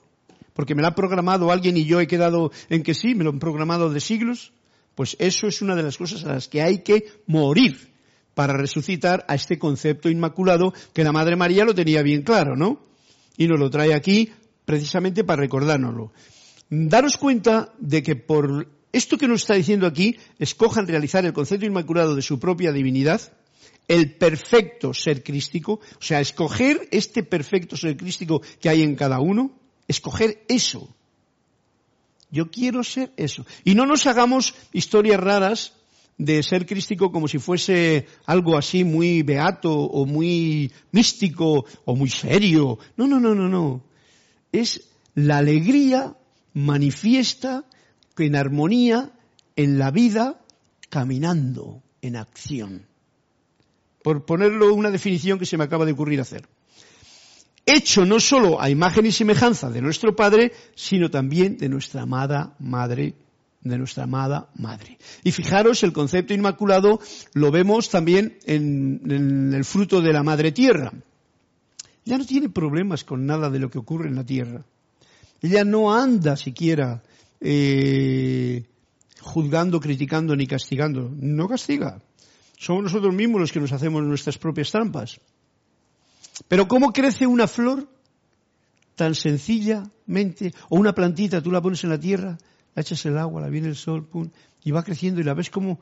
¿Porque 0.52 0.74
me 0.74 0.82
lo 0.82 0.88
ha 0.88 0.94
programado 0.94 1.50
alguien 1.50 1.76
y 1.78 1.87
yo 1.87 2.00
he 2.00 2.06
quedado 2.06 2.52
en 2.68 2.82
que 2.82 2.94
sí, 2.94 3.14
me 3.14 3.24
lo 3.24 3.30
han 3.30 3.38
programado 3.38 3.88
de 3.88 4.00
siglos? 4.00 4.52
Pues 4.94 5.16
eso 5.18 5.46
es 5.46 5.62
una 5.62 5.74
de 5.74 5.82
las 5.82 5.96
cosas 5.96 6.22
a 6.24 6.34
las 6.34 6.48
que 6.48 6.60
hay 6.60 6.82
que 6.82 7.10
morir 7.26 7.93
para 8.35 8.55
resucitar 8.55 9.25
a 9.29 9.35
este 9.35 9.59
concepto 9.59 10.11
inmaculado 10.11 10.75
que 10.92 11.05
la 11.05 11.12
Madre 11.12 11.37
María 11.37 11.64
lo 11.64 11.75
tenía 11.75 12.03
bien 12.03 12.23
claro, 12.23 12.57
¿no? 12.57 12.81
Y 13.37 13.47
nos 13.47 13.59
lo 13.59 13.70
trae 13.70 13.94
aquí 13.94 14.33
precisamente 14.64 15.25
para 15.25 15.42
recordárnoslo. 15.42 16.12
Daros 16.70 17.16
cuenta 17.16 17.73
de 17.79 18.03
que 18.03 18.16
por 18.16 18.68
esto 18.94 19.18
que 19.18 19.29
nos 19.29 19.42
está 19.42 19.55
diciendo 19.55 19.87
aquí, 19.87 20.16
escojan 20.38 20.87
realizar 20.87 21.25
el 21.25 21.33
concepto 21.33 21.66
inmaculado 21.66 22.14
de 22.14 22.23
su 22.23 22.38
propia 22.38 22.70
divinidad, 22.70 23.20
el 23.88 24.14
perfecto 24.14 24.94
ser 24.94 25.25
crístico, 25.25 25.75
o 25.75 26.03
sea, 26.03 26.20
escoger 26.20 26.88
este 26.92 27.25
perfecto 27.25 27.77
ser 27.77 27.97
crístico 27.97 28.40
que 28.61 28.68
hay 28.68 28.83
en 28.83 28.94
cada 28.94 29.18
uno, 29.18 29.51
escoger 29.88 30.44
eso. 30.49 30.88
Yo 32.31 32.51
quiero 32.51 32.85
ser 32.85 33.12
eso. 33.16 33.44
Y 33.64 33.75
no 33.75 33.85
nos 33.85 34.07
hagamos 34.07 34.55
historias 34.73 35.20
raras 35.20 35.73
de 36.18 36.42
ser 36.42 36.66
crístico 36.66 37.11
como 37.11 37.29
si 37.29 37.38
fuese 37.38 38.07
algo 38.27 38.57
así 38.57 38.85
muy 38.85 39.22
beato 39.22 39.72
o 39.72 40.07
muy 40.07 40.72
místico 40.92 41.64
o 41.85 41.96
muy 41.96 42.11
serio. 42.11 42.79
No, 42.96 43.07
no, 43.07 43.18
no, 43.20 43.35
no, 43.35 43.48
no. 43.48 43.85
Es 44.53 44.88
la 45.14 45.38
alegría 45.38 46.16
manifiesta 46.53 47.64
en 48.16 48.37
armonía 48.37 49.12
en 49.57 49.79
la 49.79 49.90
vida 49.90 50.40
caminando 50.88 51.83
en 52.00 52.16
acción 52.16 52.87
por 54.05 54.27
ponerlo 54.27 54.74
una 54.74 54.90
definición 54.90 55.38
que 55.38 55.46
se 55.46 55.57
me 55.57 55.64
acaba 55.64 55.87
de 55.87 55.92
ocurrir 55.92 56.20
hacer. 56.20 56.46
Hecho 57.64 58.05
no 58.05 58.20
solo 58.20 58.61
a 58.61 58.68
imagen 58.68 59.07
y 59.07 59.12
semejanza 59.12 59.70
de 59.70 59.81
nuestro 59.81 60.14
Padre, 60.14 60.53
sino 60.74 61.11
también 61.11 61.57
de 61.57 61.70
nuestra 61.70 62.03
amada 62.03 62.55
Madre, 62.59 63.14
de 63.64 63.79
nuestra 63.79 64.05
amada 64.05 64.48
Madre. 64.57 64.98
Y 65.24 65.33
fijaros, 65.33 65.83
el 65.83 65.92
concepto 65.92 66.35
inmaculado 66.35 67.00
lo 67.33 67.50
vemos 67.50 67.88
también 67.88 68.38
en, 68.44 69.53
el 69.53 69.64
fruto 69.64 70.00
de 70.00 70.12
la 70.12 70.22
Madre 70.22 70.53
Tierra. 70.53 70.92
Ya 72.05 72.18
no 72.18 72.27
tiene 72.27 72.50
problemas 72.50 73.03
con 73.05 73.27
nada 73.27 73.48
de 73.50 73.59
lo 73.59 73.70
que 73.70 73.79
ocurre 73.79 74.09
en 74.09 74.16
la 74.16 74.24
Tierra. 74.24 74.64
Ella 75.40 75.64
no 75.64 75.94
anda 75.94 76.37
siquiera 76.37 77.03
eh, 77.40 78.64
juzgando, 79.20 79.81
criticando 79.81 80.37
ni 80.37 80.46
castigando. 80.46 81.11
No 81.18 81.48
castiga. 81.48 82.00
Somos 82.59 82.85
nosotros 82.85 83.14
mismos 83.14 83.40
los 83.40 83.53
que 83.53 83.61
nos 83.61 83.72
hacemos 83.72 84.03
nuestras 84.03 84.38
propias 84.38 84.70
trampas. 84.70 85.18
Pero 86.48 86.68
¿cómo 86.68 86.92
crece 86.92 87.27
una 87.27 87.46
flor 87.46 87.88
tan 88.94 89.14
sencillamente? 89.14 90.53
O 90.68 90.77
una 90.77 90.94
plantita, 90.94 91.42
tú 91.42 91.50
la 91.50 91.62
pones 91.62 91.83
en 91.85 91.90
la 91.90 92.00
tierra, 92.00 92.38
la 92.74 92.82
echas 92.82 93.04
el 93.06 93.18
agua, 93.18 93.40
la 93.40 93.48
viene 93.48 93.68
el 93.68 93.76
sol, 93.76 94.06
pum, 94.06 94.30
y 94.64 94.70
va 94.70 94.82
creciendo 94.82 95.20
y 95.20 95.24
la 95.24 95.34
ves 95.34 95.50
como 95.50 95.80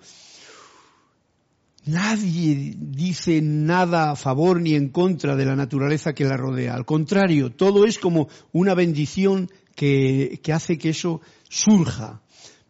nadie 1.84 2.74
dice 2.76 3.40
nada 3.42 4.12
a 4.12 4.16
favor 4.16 4.60
ni 4.60 4.74
en 4.74 4.90
contra 4.90 5.36
de 5.36 5.44
la 5.44 5.56
naturaleza 5.56 6.14
que 6.14 6.24
la 6.24 6.36
rodea. 6.36 6.74
Al 6.74 6.84
contrario, 6.84 7.50
todo 7.50 7.86
es 7.86 7.98
como 7.98 8.28
una 8.52 8.74
bendición 8.74 9.50
que, 9.74 10.40
que 10.42 10.52
hace 10.52 10.78
que 10.78 10.90
eso 10.90 11.20
surja. 11.48 12.20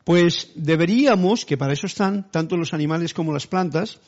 Pues 0.05 0.51
deberíamos, 0.55 1.45
que 1.45 1.57
para 1.57 1.73
eso 1.73 1.87
están 1.87 2.31
tanto 2.31 2.57
los 2.57 2.75
animales 2.75 3.15
como 3.15 3.33
las 3.33 3.47
plantas, 3.47 4.01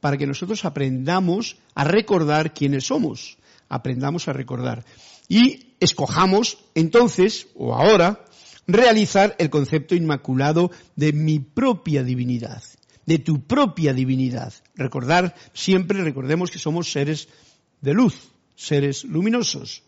para 0.00 0.16
que 0.16 0.26
nosotros 0.26 0.64
aprendamos 0.64 1.58
a 1.74 1.84
recordar 1.84 2.54
quiénes 2.54 2.86
somos, 2.86 3.38
aprendamos 3.68 4.26
a 4.28 4.32
recordar. 4.32 4.84
Y 5.28 5.74
escojamos 5.78 6.58
entonces, 6.74 7.46
o 7.54 7.74
ahora, 7.74 8.24
realizar 8.66 9.34
el 9.38 9.50
concepto 9.50 9.94
inmaculado 9.94 10.70
de 10.96 11.12
mi 11.12 11.38
propia 11.38 12.02
divinidad, 12.02 12.62
de 13.06 13.18
tu 13.18 13.42
propia 13.42 13.92
divinidad. 13.92 14.52
Recordar, 14.74 15.34
siempre 15.52 16.02
recordemos 16.02 16.50
que 16.50 16.58
somos 16.58 16.90
seres 16.90 17.28
de 17.80 17.94
luz, 17.94 18.32
seres 18.54 19.04
luminosos 19.04 19.82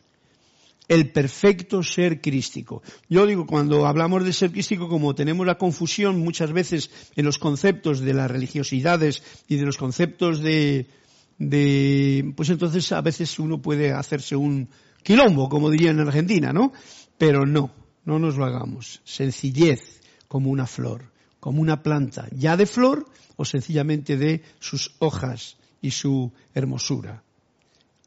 el 0.88 1.10
perfecto 1.10 1.82
ser 1.82 2.20
crístico. 2.20 2.82
Yo 3.08 3.26
digo, 3.26 3.46
cuando 3.46 3.86
hablamos 3.86 4.24
de 4.24 4.32
ser 4.32 4.52
crístico, 4.52 4.88
como 4.88 5.14
tenemos 5.14 5.46
la 5.46 5.58
confusión 5.58 6.20
muchas 6.20 6.52
veces 6.52 6.90
en 7.16 7.24
los 7.24 7.38
conceptos 7.38 8.00
de 8.00 8.14
las 8.14 8.30
religiosidades 8.30 9.22
y 9.48 9.56
de 9.56 9.64
los 9.64 9.76
conceptos 9.76 10.40
de, 10.40 10.86
de, 11.38 12.32
pues 12.36 12.50
entonces 12.50 12.92
a 12.92 13.00
veces 13.00 13.38
uno 13.38 13.62
puede 13.62 13.92
hacerse 13.92 14.36
un 14.36 14.68
quilombo, 15.02 15.48
como 15.48 15.70
dirían 15.70 15.98
en 15.98 16.06
Argentina, 16.06 16.52
¿no? 16.52 16.72
Pero 17.16 17.46
no, 17.46 17.70
no 18.04 18.18
nos 18.18 18.36
lo 18.36 18.44
hagamos. 18.44 19.00
Sencillez 19.04 20.00
como 20.28 20.50
una 20.50 20.66
flor, 20.66 21.12
como 21.40 21.60
una 21.60 21.82
planta, 21.82 22.28
ya 22.32 22.56
de 22.56 22.66
flor 22.66 23.06
o 23.36 23.44
sencillamente 23.44 24.16
de 24.16 24.42
sus 24.58 24.94
hojas 24.98 25.56
y 25.80 25.90
su 25.90 26.32
hermosura. 26.54 27.22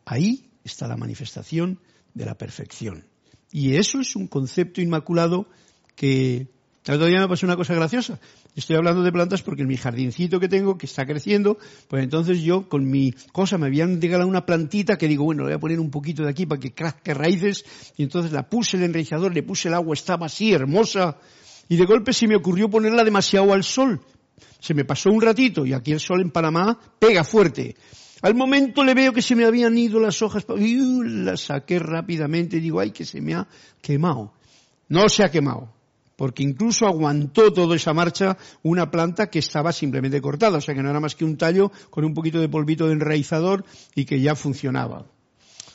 Ahí 0.06 0.50
está 0.64 0.88
la 0.88 0.98
manifestación 0.98 1.80
de 2.14 2.26
la 2.26 2.38
perfección. 2.38 3.06
Y 3.52 3.76
eso 3.76 4.00
es 4.00 4.16
un 4.16 4.28
concepto 4.28 4.82
inmaculado 4.82 5.48
que 5.96 6.48
todavía 6.94 7.20
me 7.20 7.28
pasó 7.28 7.46
una 7.46 7.56
cosa 7.56 7.74
graciosa. 7.74 8.20
Estoy 8.56 8.78
hablando 8.78 9.04
de 9.04 9.12
plantas 9.12 9.42
porque 9.42 9.64
en 9.64 9.68
mi 9.68 9.78
jardincito 9.78 10.40
que 10.40 10.48
tengo, 10.48 10.78
que 10.78 10.86
está 10.86 11.06
creciendo, 11.06 11.58
pues 11.88 12.04
entonces 12.04 12.42
yo 12.42 12.70
con 12.70 12.90
mi 12.90 13.14
cosa 13.32 13.58
me 13.58 13.68
habían 13.68 14.02
regalado 14.02 14.30
una 14.30 14.46
plantita 14.46 14.98
que 14.98 15.08
digo, 15.08 15.26
bueno, 15.26 15.44
le 15.44 15.50
voy 15.50 15.56
a 15.56 15.60
poner 15.60 15.80
un 15.80 15.92
poquito 15.92 16.24
de 16.24 16.30
aquí 16.30 16.46
para 16.46 16.62
que 16.62 16.74
crezca 16.74 17.14
raíces, 17.14 17.66
y 17.98 18.04
entonces 18.04 18.32
la 18.32 18.50
puse 18.50 18.78
el 18.78 18.84
enraizador, 18.84 19.34
le 19.34 19.44
puse 19.44 19.68
el 19.68 19.74
agua, 19.74 19.94
estaba 19.94 20.28
así, 20.28 20.54
hermosa, 20.54 21.18
y 21.68 21.76
de 21.76 21.86
golpe 21.86 22.14
se 22.14 22.28
me 22.28 22.36
ocurrió 22.36 22.70
ponerla 22.70 23.04
demasiado 23.04 23.54
al 23.54 23.64
sol. 23.64 24.02
Se 24.60 24.74
me 24.74 24.86
pasó 24.86 25.10
un 25.10 25.22
ratito, 25.22 25.66
y 25.66 25.74
aquí 25.74 25.92
el 25.92 26.00
sol 26.00 26.22
en 26.22 26.32
Panamá 26.32 26.80
pega 27.00 27.24
fuerte. 27.24 27.76
Al 28.22 28.34
momento 28.34 28.84
le 28.84 28.94
veo 28.94 29.14
que 29.14 29.22
se 29.22 29.36
me 29.36 29.46
habían 29.46 29.78
ido 29.78 30.00
las 30.00 30.22
hojas 30.22 30.46
y 30.58 30.80
uh, 30.80 31.04
las 31.04 31.42
saqué 31.42 31.78
rápidamente 31.80 32.58
y 32.58 32.62
digo, 32.62 32.80
ay, 32.80 32.92
que 32.92 33.06
se 33.06 33.22
me 33.22 33.36
ha 33.36 33.48
quemado. 33.82 34.34
No 34.90 35.08
se 35.10 35.24
ha 35.24 35.30
quemado, 35.30 35.74
porque 36.18 36.44
incluso 36.44 36.86
aguantó 36.86 37.54
toda 37.54 37.76
esa 37.78 37.94
marcha 37.94 38.38
una 38.64 38.92
planta 38.92 39.28
que 39.28 39.40
estaba 39.40 39.72
simplemente 39.72 40.20
cortada, 40.20 40.58
o 40.58 40.62
sea 40.62 40.76
que 40.76 40.84
no 40.84 40.90
era 40.90 41.00
más 41.00 41.16
que 41.16 41.24
un 41.24 41.38
tallo 41.38 41.72
con 41.90 42.04
un 42.04 42.14
poquito 42.14 42.42
de 42.42 42.50
polvito 42.50 42.88
de 42.88 42.94
enraizador 42.94 43.64
y 43.96 44.04
que 44.04 44.20
ya 44.20 44.36
funcionaba. 44.36 45.06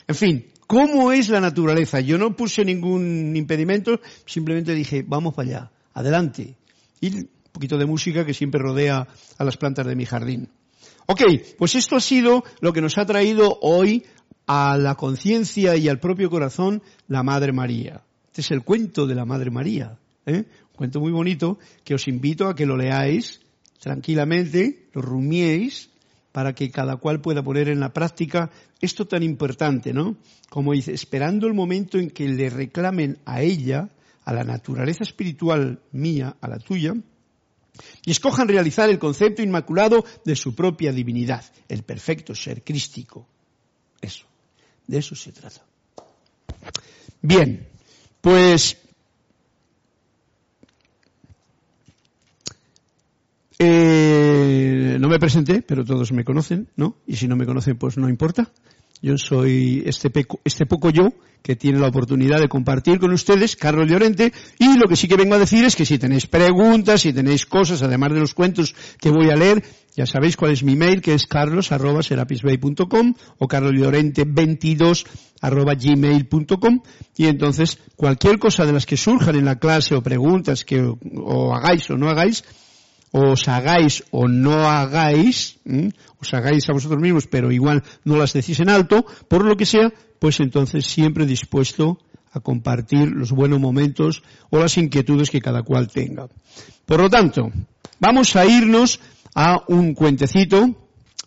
En 0.08 0.14
fin, 0.14 0.46
¿cómo 0.66 1.12
es 1.12 1.28
la 1.28 1.40
naturaleza? 1.40 2.00
Yo 2.00 2.18
no 2.18 2.36
puse 2.36 2.64
ningún 2.64 3.34
impedimento, 3.36 4.00
simplemente 4.26 4.74
dije, 4.74 5.04
vamos 5.06 5.32
para 5.32 5.48
allá, 5.48 5.70
adelante. 5.94 6.56
Y 7.00 7.16
un 7.16 7.28
poquito 7.52 7.78
de 7.78 7.86
música 7.86 8.26
que 8.26 8.34
siempre 8.34 8.60
rodea 8.60 9.06
a 9.38 9.44
las 9.44 9.56
plantas 9.56 9.86
de 9.86 9.94
mi 9.94 10.06
jardín. 10.06 10.48
Ok, 11.06 11.22
pues 11.56 11.76
esto 11.76 11.96
ha 11.96 12.00
sido 12.00 12.42
lo 12.60 12.72
que 12.72 12.80
nos 12.80 12.98
ha 12.98 13.06
traído 13.06 13.58
hoy 13.60 14.04
a 14.46 14.76
la 14.76 14.96
conciencia 14.96 15.76
y 15.76 15.88
al 15.88 16.00
propio 16.00 16.30
corazón 16.30 16.82
la 17.06 17.22
Madre 17.22 17.52
María. 17.52 18.02
Este 18.26 18.40
es 18.40 18.50
el 18.50 18.62
cuento 18.62 19.06
de 19.06 19.14
la 19.14 19.24
Madre 19.24 19.50
María. 19.50 19.98
¿Eh? 20.26 20.44
cuento 20.74 21.00
muy 21.00 21.12
bonito 21.12 21.58
que 21.84 21.94
os 21.94 22.08
invito 22.08 22.48
a 22.48 22.54
que 22.54 22.66
lo 22.66 22.76
leáis 22.76 23.40
tranquilamente, 23.78 24.88
lo 24.92 25.02
rumiéis, 25.02 25.90
para 26.32 26.54
que 26.54 26.70
cada 26.70 26.96
cual 26.96 27.20
pueda 27.20 27.42
poner 27.42 27.68
en 27.68 27.80
la 27.80 27.92
práctica 27.92 28.50
esto 28.80 29.06
tan 29.06 29.22
importante, 29.22 29.92
¿no? 29.92 30.16
Como 30.48 30.72
dice, 30.72 30.92
esperando 30.92 31.46
el 31.46 31.54
momento 31.54 31.98
en 31.98 32.10
que 32.10 32.28
le 32.28 32.48
reclamen 32.48 33.18
a 33.26 33.42
ella, 33.42 33.90
a 34.24 34.32
la 34.32 34.44
naturaleza 34.44 35.04
espiritual 35.04 35.80
mía, 35.92 36.36
a 36.40 36.48
la 36.48 36.58
tuya, 36.58 36.94
y 38.04 38.10
escojan 38.10 38.48
realizar 38.48 38.88
el 38.88 38.98
concepto 38.98 39.42
inmaculado 39.42 40.04
de 40.24 40.36
su 40.36 40.54
propia 40.54 40.92
divinidad, 40.92 41.44
el 41.68 41.82
perfecto 41.82 42.34
ser 42.34 42.62
crístico. 42.62 43.26
Eso, 44.00 44.26
de 44.86 44.98
eso 44.98 45.14
se 45.14 45.32
trata. 45.32 45.62
Bien, 47.20 47.68
pues 48.20 48.78
eh, 53.62 54.96
no 54.98 55.08
me 55.08 55.18
presenté, 55.18 55.62
pero 55.62 55.84
todos 55.84 56.12
me 56.12 56.24
conocen, 56.24 56.68
¿no? 56.76 56.96
Y 57.06 57.16
si 57.16 57.28
no 57.28 57.36
me 57.36 57.46
conocen, 57.46 57.76
pues 57.76 57.96
no 57.96 58.08
importa. 58.08 58.50
Yo 59.00 59.18
soy 59.18 59.82
este, 59.86 60.12
este 60.44 60.66
poco 60.66 60.90
yo 60.90 61.12
que 61.42 61.56
tiene 61.56 61.80
la 61.80 61.88
oportunidad 61.88 62.40
de 62.40 62.48
compartir 62.48 63.00
con 63.00 63.12
ustedes, 63.12 63.56
Carlos 63.56 63.88
Llorente, 63.90 64.32
y 64.58 64.76
lo 64.76 64.88
que 64.88 64.94
sí 64.94 65.08
que 65.08 65.16
vengo 65.16 65.34
a 65.34 65.38
decir 65.38 65.64
es 65.64 65.74
que 65.74 65.84
si 65.84 65.98
tenéis 65.98 66.26
preguntas, 66.26 67.00
si 67.00 67.12
tenéis 67.12 67.46
cosas, 67.46 67.82
además 67.82 68.12
de 68.12 68.20
los 68.20 68.32
cuentos 68.32 68.76
que 69.00 69.10
voy 69.10 69.30
a 69.30 69.36
leer, 69.36 69.64
ya 69.96 70.06
sabéis 70.06 70.36
cuál 70.36 70.52
es 70.52 70.62
mi 70.62 70.76
mail, 70.76 71.02
que 71.02 71.14
es 71.14 71.26
carlos.serapisbay.com 71.26 73.14
o 73.38 73.48
carloslorente22 73.48 75.04
gmail.com 75.42 76.80
y 77.16 77.26
entonces 77.26 77.78
cualquier 77.96 78.38
cosa 78.38 78.64
de 78.64 78.72
las 78.72 78.86
que 78.86 78.96
surjan 78.96 79.34
en 79.34 79.44
la 79.44 79.58
clase 79.58 79.96
o 79.96 80.02
preguntas 80.02 80.64
que 80.64 80.80
o 80.80 81.54
hagáis 81.54 81.90
o 81.90 81.96
no 81.96 82.08
hagáis, 82.08 82.44
os 83.12 83.46
hagáis 83.46 84.04
o 84.10 84.26
no 84.26 84.68
hagáis, 84.68 85.60
os 86.18 86.32
hagáis 86.32 86.68
a 86.68 86.72
vosotros 86.72 87.00
mismos, 87.00 87.28
pero 87.28 87.52
igual 87.52 87.84
no 88.04 88.16
las 88.16 88.32
decís 88.32 88.58
en 88.60 88.70
alto, 88.70 89.04
por 89.28 89.44
lo 89.44 89.56
que 89.56 89.66
sea, 89.66 89.92
pues 90.18 90.40
entonces 90.40 90.86
siempre 90.86 91.26
dispuesto 91.26 91.98
a 92.32 92.40
compartir 92.40 93.12
los 93.12 93.30
buenos 93.30 93.60
momentos 93.60 94.22
o 94.48 94.58
las 94.58 94.78
inquietudes 94.78 95.30
que 95.30 95.42
cada 95.42 95.62
cual 95.62 95.88
tenga. 95.88 96.28
Por 96.86 97.02
lo 97.02 97.10
tanto, 97.10 97.52
vamos 98.00 98.34
a 98.34 98.46
irnos 98.46 98.98
a 99.34 99.62
un 99.68 99.92
cuentecito, 99.92 100.74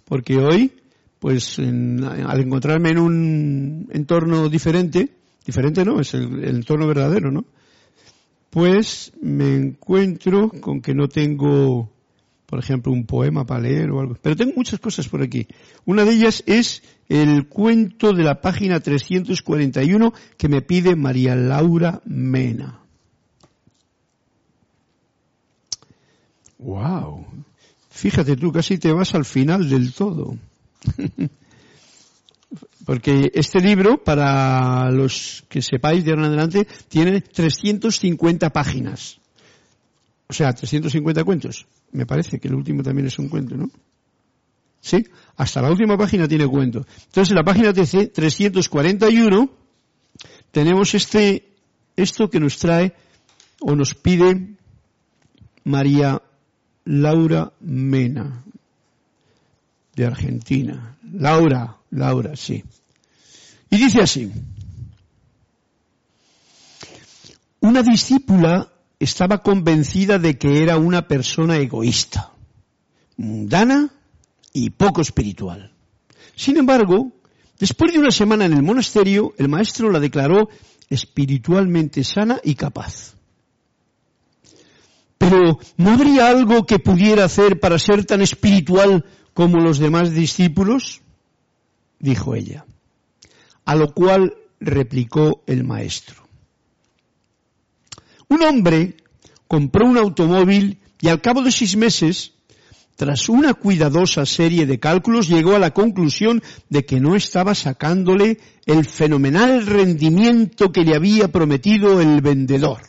porque 0.06 0.38
hoy, 0.38 0.74
pues 1.20 1.60
al 1.60 2.40
encontrarme 2.40 2.90
en 2.90 2.98
un 2.98 3.90
entorno 3.92 4.50
diferente, 4.50 5.10
diferente 5.46 5.86
no, 5.86 6.00
es 6.00 6.16
el 6.16 6.44
entorno 6.44 6.88
verdadero, 6.88 7.32
¿no? 7.32 7.46
Pues 8.56 9.12
me 9.22 9.54
encuentro 9.54 10.50
con 10.62 10.80
que 10.80 10.94
no 10.94 11.10
tengo, 11.10 11.92
por 12.46 12.58
ejemplo, 12.58 12.94
un 12.94 13.06
poema 13.06 13.46
para 13.46 13.60
leer 13.60 13.92
o 13.92 14.00
algo. 14.00 14.18
Pero 14.22 14.38
tengo 14.38 14.54
muchas 14.56 14.80
cosas 14.80 15.10
por 15.10 15.22
aquí. 15.22 15.46
Una 15.84 16.06
de 16.06 16.14
ellas 16.14 16.42
es 16.46 16.82
el 17.10 17.50
cuento 17.50 18.14
de 18.14 18.24
la 18.24 18.40
página 18.40 18.80
341 18.80 20.14
que 20.38 20.48
me 20.48 20.62
pide 20.62 20.96
María 20.96 21.36
Laura 21.36 22.02
Mena. 22.06 22.80
Wow. 26.58 27.26
Fíjate 27.90 28.38
tú, 28.38 28.54
casi 28.54 28.78
te 28.78 28.94
vas 28.94 29.16
al 29.16 29.26
final 29.26 29.70
del 29.70 29.92
todo. 29.92 30.38
Porque 32.86 33.32
este 33.34 33.60
libro, 33.60 34.04
para 34.04 34.92
los 34.92 35.44
que 35.50 35.62
sepáis 35.62 36.06
de 36.06 36.12
ahora 36.12 36.28
en 36.28 36.28
adelante, 36.30 36.68
tiene 36.88 37.22
350 37.22 38.52
páginas. 38.52 39.20
O 40.28 40.34
sea, 40.34 40.54
350 40.54 41.24
cuentos. 41.24 41.66
Me 41.92 42.06
parece 42.06 42.40
que 42.40 42.48
el 42.48 42.56
último 42.56 42.84
también 42.84 43.08
es 43.08 43.18
un 43.18 43.28
cuento, 43.28 43.58
¿no? 43.58 43.70
Sí, 44.80 45.04
hasta 45.38 45.64
la 45.64 45.72
última 45.72 45.98
página 45.98 46.28
tiene 46.28 46.48
cuento. 46.48 46.86
Entonces, 47.08 47.32
en 47.32 47.38
la 47.38 47.44
página 47.44 47.74
341 47.74 49.50
tenemos 50.52 50.94
este, 50.94 51.56
esto 51.96 52.30
que 52.30 52.40
nos 52.40 52.60
trae 52.60 52.94
o 53.62 53.76
nos 53.76 53.96
pide 53.96 54.58
María 55.64 56.22
Laura 56.86 57.52
Mena, 57.62 58.44
de 59.96 60.06
Argentina. 60.06 60.98
Laura, 61.02 61.78
Laura, 61.96 62.36
sí. 62.36 62.64
Y 63.70 63.78
dice 63.78 64.02
así, 64.02 64.32
una 67.62 67.82
discípula 67.82 68.72
estaba 69.00 69.42
convencida 69.42 70.20
de 70.20 70.38
que 70.38 70.62
era 70.62 70.78
una 70.78 71.08
persona 71.08 71.58
egoísta, 71.58 72.32
mundana 73.18 73.90
y 74.54 74.70
poco 74.70 75.02
espiritual. 75.02 75.72
Sin 76.36 76.58
embargo, 76.58 77.12
después 77.60 77.94
de 77.94 78.00
una 78.00 78.12
semana 78.12 78.46
en 78.46 78.54
el 78.54 78.64
monasterio, 78.64 79.34
el 79.38 79.50
maestro 79.50 79.90
la 79.90 80.00
declaró 80.00 80.50
espiritualmente 80.90 82.04
sana 82.04 82.40
y 82.44 82.56
capaz. 82.56 83.16
Pero, 85.18 85.60
¿no 85.78 85.92
habría 85.92 86.28
algo 86.28 86.66
que 86.66 86.78
pudiera 86.78 87.24
hacer 87.24 87.60
para 87.60 87.80
ser 87.80 88.06
tan 88.06 88.22
espiritual 88.22 89.06
como 89.34 89.60
los 89.60 89.80
demás 89.80 90.14
discípulos? 90.14 91.02
Dijo 92.00 92.36
ella. 92.36 92.66
A 93.66 93.76
lo 93.76 93.94
cual 93.94 94.36
replicó 94.60 95.44
el 95.48 95.64
maestro. 95.64 96.28
Un 98.28 98.44
hombre 98.44 98.98
compró 99.48 99.88
un 99.88 99.98
automóvil 99.98 100.80
y 101.00 101.10
al 101.10 101.22
cabo 101.22 101.42
de 101.42 101.52
seis 101.52 101.76
meses, 101.76 102.34
tras 102.96 103.30
una 103.30 103.54
cuidadosa 103.54 104.26
serie 104.26 104.66
de 104.66 104.80
cálculos, 104.80 105.28
llegó 105.28 105.56
a 105.56 105.60
la 105.60 105.74
conclusión 105.74 106.42
de 106.70 106.86
que 106.86 107.00
no 107.00 107.16
estaba 107.16 107.54
sacándole 107.54 108.40
el 108.66 108.86
fenomenal 108.86 109.66
rendimiento 109.66 110.72
que 110.72 110.84
le 110.84 110.96
había 110.96 111.28
prometido 111.28 112.02
el 112.02 112.22
vendedor. 112.22 112.82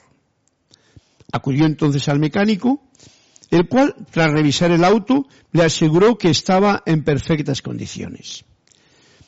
Acudió 1.32 1.66
entonces 1.66 2.08
al 2.08 2.20
mecánico, 2.20 2.82
el 3.50 3.68
cual, 3.68 3.94
tras 4.10 4.30
revisar 4.30 4.70
el 4.70 4.84
auto, 4.84 5.26
le 5.52 5.64
aseguró 5.64 6.16
que 6.16 6.30
estaba 6.30 6.82
en 6.86 7.04
perfectas 7.04 7.60
condiciones. 7.60 8.44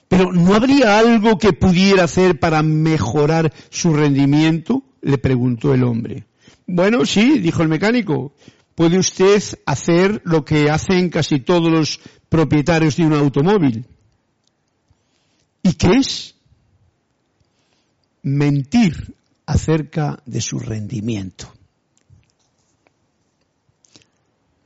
Pero 0.09 0.33
¿no 0.33 0.55
habría 0.55 0.99
algo 0.99 1.39
que 1.39 1.53
pudiera 1.53 2.05
hacer 2.05 2.41
para 2.41 2.63
mejorar 2.63 3.53
su 3.71 3.93
rendimiento? 3.95 4.83
le 5.01 5.19
preguntó 5.19 5.75
el 5.75 5.85
hombre. 5.85 6.27
Bueno, 6.67 7.07
sí, 7.07 7.39
dijo 7.39 7.63
el 7.63 7.69
mecánico. 7.69 8.35
Puede 8.75 8.99
usted 8.99 9.43
hacer 9.65 10.21
lo 10.25 10.45
que 10.45 10.71
hacen 10.71 11.09
casi 11.09 11.41
todos 11.41 11.71
los 11.71 12.01
propietarios 12.29 12.97
de 12.97 13.07
un 13.07 13.13
automóvil. 13.13 13.87
¿Y 15.63 15.73
qué 15.75 15.89
es? 15.99 16.35
Mentir 18.23 19.15
acerca 19.47 20.21
de 20.27 20.41
su 20.41 20.59
rendimiento. 20.59 21.53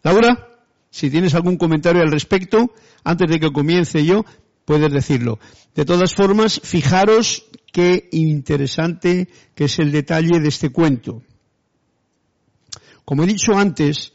Laura, 0.03 0.49
si 0.91 1.11
tienes 1.11 1.35
algún 1.35 1.57
comentario 1.57 2.03
al 2.03 2.11
respecto, 2.11 2.75
antes 3.05 3.31
de 3.31 3.39
que 3.41 3.53
comience 3.53 4.05
yo, 4.05 4.25
puedes 4.65 4.93
decirlo. 4.93 5.39
De 5.75 5.85
todas 5.85 6.15
formas, 6.15 6.61
fijaros 6.63 7.45
qué 7.73 8.09
interesante 8.13 9.29
que 9.55 9.65
es 9.65 9.79
el 9.79 9.93
detalle 9.93 10.41
de 10.41 10.49
este 10.49 10.71
cuento. 10.71 11.23
Como 13.05 13.25
he 13.25 13.27
dicho 13.27 13.57
antes, 13.57 14.13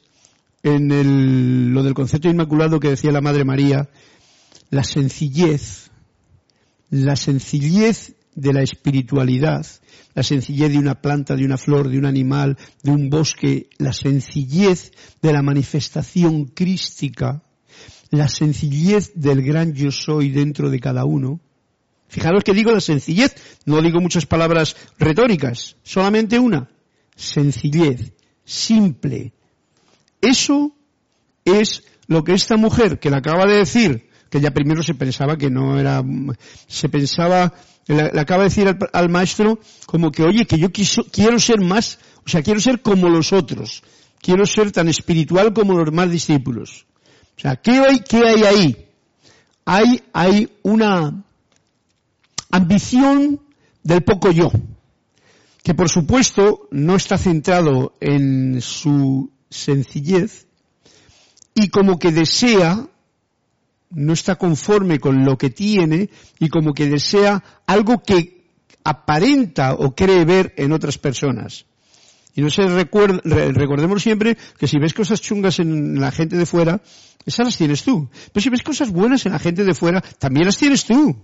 en 0.63 0.91
el, 0.91 1.69
lo 1.69 1.83
del 1.83 1.93
concepto 1.93 2.29
inmaculado 2.29 2.79
que 2.79 2.89
decía 2.89 3.11
la 3.11 3.21
Madre 3.21 3.43
María, 3.43 3.89
la 4.69 4.83
sencillez, 4.83 5.89
la 6.89 7.15
sencillez 7.15 8.15
de 8.35 8.53
la 8.53 8.61
espiritualidad, 8.61 9.65
la 10.13 10.23
sencillez 10.23 10.71
de 10.71 10.77
una 10.77 11.01
planta, 11.01 11.35
de 11.35 11.45
una 11.45 11.57
flor, 11.57 11.89
de 11.89 11.97
un 11.97 12.05
animal, 12.05 12.57
de 12.83 12.91
un 12.91 13.09
bosque, 13.09 13.69
la 13.77 13.93
sencillez 13.93 14.91
de 15.21 15.33
la 15.33 15.41
manifestación 15.41 16.45
crística, 16.45 17.43
la 18.11 18.27
sencillez 18.27 19.11
del 19.15 19.41
gran 19.41 19.73
yo 19.73 19.91
soy 19.91 20.29
dentro 20.29 20.69
de 20.69 20.79
cada 20.79 21.05
uno. 21.05 21.39
Fijaros 22.07 22.43
que 22.43 22.53
digo 22.53 22.71
la 22.71 22.79
sencillez, 22.79 23.35
no 23.65 23.81
digo 23.81 23.99
muchas 23.99 24.25
palabras 24.25 24.75
retóricas, 24.97 25.75
solamente 25.83 26.39
una. 26.39 26.69
Sencillez, 27.15 28.13
simple. 28.45 29.33
Eso 30.21 30.73
es 31.43 31.83
lo 32.07 32.23
que 32.23 32.33
esta 32.33 32.55
mujer 32.55 32.99
que 32.99 33.09
le 33.09 33.17
acaba 33.17 33.45
de 33.45 33.57
decir, 33.57 34.09
que 34.29 34.39
ya 34.39 34.51
primero 34.51 34.83
se 34.83 34.93
pensaba 34.93 35.37
que 35.37 35.49
no 35.49 35.77
era, 35.79 36.03
se 36.67 36.89
pensaba, 36.89 37.53
le, 37.87 38.19
acaba 38.19 38.43
de 38.43 38.49
decir 38.49 38.77
al, 38.93 39.09
maestro 39.09 39.59
como 39.85 40.11
que, 40.11 40.23
oye, 40.23 40.45
que 40.45 40.57
yo 40.57 40.69
quiero 40.71 41.39
ser 41.39 41.59
más, 41.61 41.99
o 42.25 42.29
sea, 42.29 42.41
quiero 42.41 42.59
ser 42.59 42.81
como 42.81 43.09
los 43.09 43.33
otros, 43.33 43.83
quiero 44.21 44.45
ser 44.45 44.71
tan 44.71 44.87
espiritual 44.87 45.53
como 45.53 45.73
los 45.73 45.85
demás 45.85 46.09
discípulos. 46.09 46.85
O 47.37 47.39
sea, 47.39 47.55
¿qué 47.55 47.71
hay, 47.71 47.99
qué 47.99 48.17
hay 48.17 48.43
ahí? 48.43 48.87
Hay, 49.63 50.01
hay 50.11 50.49
una 50.63 51.23
ambición 52.49 53.39
del 53.83 54.03
poco 54.03 54.31
yo, 54.31 54.51
que 55.61 55.75
por 55.75 55.89
supuesto 55.89 56.67
no 56.71 56.95
está 56.95 57.17
centrado 57.17 57.93
en 57.99 58.59
su 58.61 59.29
sencillez 59.49 60.47
y 61.53 61.69
como 61.69 61.99
que 61.99 62.11
desea, 62.11 62.87
no 63.91 64.13
está 64.13 64.35
conforme 64.35 64.99
con 64.99 65.23
lo 65.23 65.37
que 65.37 65.51
tiene 65.51 66.09
y 66.39 66.49
como 66.49 66.73
que 66.73 66.89
desea 66.89 67.43
algo 67.67 68.01
que 68.01 68.47
aparenta 68.83 69.75
o 69.75 69.93
cree 69.93 70.25
ver 70.25 70.55
en 70.57 70.71
otras 70.71 70.97
personas. 70.97 71.66
Y 72.37 72.41
no 72.41 72.51
se 72.51 72.67
recuerda, 72.67 73.19
recordemos 73.23 74.03
siempre 74.03 74.37
que 74.59 74.67
si 74.67 74.77
ves 74.77 74.93
cosas 74.93 75.19
chungas 75.19 75.57
en 75.57 75.99
la 75.99 76.11
gente 76.11 76.37
de 76.37 76.45
fuera, 76.45 76.79
esas 77.25 77.47
las 77.47 77.57
tienes 77.57 77.81
tú. 77.81 78.11
Pero 78.31 78.43
si 78.43 78.51
ves 78.51 78.61
cosas 78.61 78.91
buenas 78.91 79.25
en 79.25 79.31
la 79.31 79.39
gente 79.39 79.63
de 79.63 79.73
fuera, 79.73 80.01
también 80.01 80.45
las 80.45 80.55
tienes 80.55 80.85
tú. 80.85 81.17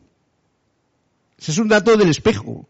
Ese 1.37 1.51
es 1.51 1.57
un 1.59 1.67
dato 1.67 1.95
del 1.97 2.09
espejo. 2.09 2.67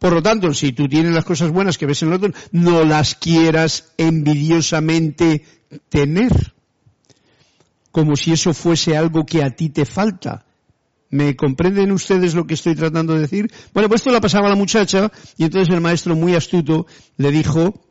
Por 0.00 0.14
lo 0.14 0.20
tanto, 0.20 0.52
si 0.52 0.72
tú 0.72 0.88
tienes 0.88 1.14
las 1.14 1.24
cosas 1.24 1.52
buenas 1.52 1.78
que 1.78 1.86
ves 1.86 2.02
en 2.02 2.08
el 2.08 2.14
otro, 2.14 2.32
no 2.50 2.82
las 2.82 3.14
quieras 3.14 3.92
envidiosamente 3.98 5.44
tener. 5.88 6.54
Como 7.92 8.16
si 8.16 8.32
eso 8.32 8.52
fuese 8.52 8.96
algo 8.96 9.24
que 9.24 9.44
a 9.44 9.54
ti 9.54 9.68
te 9.68 9.84
falta. 9.84 10.44
¿Me 11.10 11.36
comprenden 11.36 11.92
ustedes 11.92 12.34
lo 12.34 12.46
que 12.46 12.54
estoy 12.54 12.74
tratando 12.74 13.14
de 13.14 13.20
decir? 13.20 13.50
Bueno, 13.72 13.88
pues 13.88 14.00
esto 14.00 14.10
lo 14.10 14.20
pasaba 14.20 14.46
a 14.46 14.50
la 14.50 14.56
muchacha 14.56 15.12
y 15.36 15.44
entonces 15.44 15.72
el 15.72 15.80
maestro 15.80 16.16
muy 16.16 16.34
astuto 16.34 16.86
le 17.16 17.30
dijo, 17.30 17.84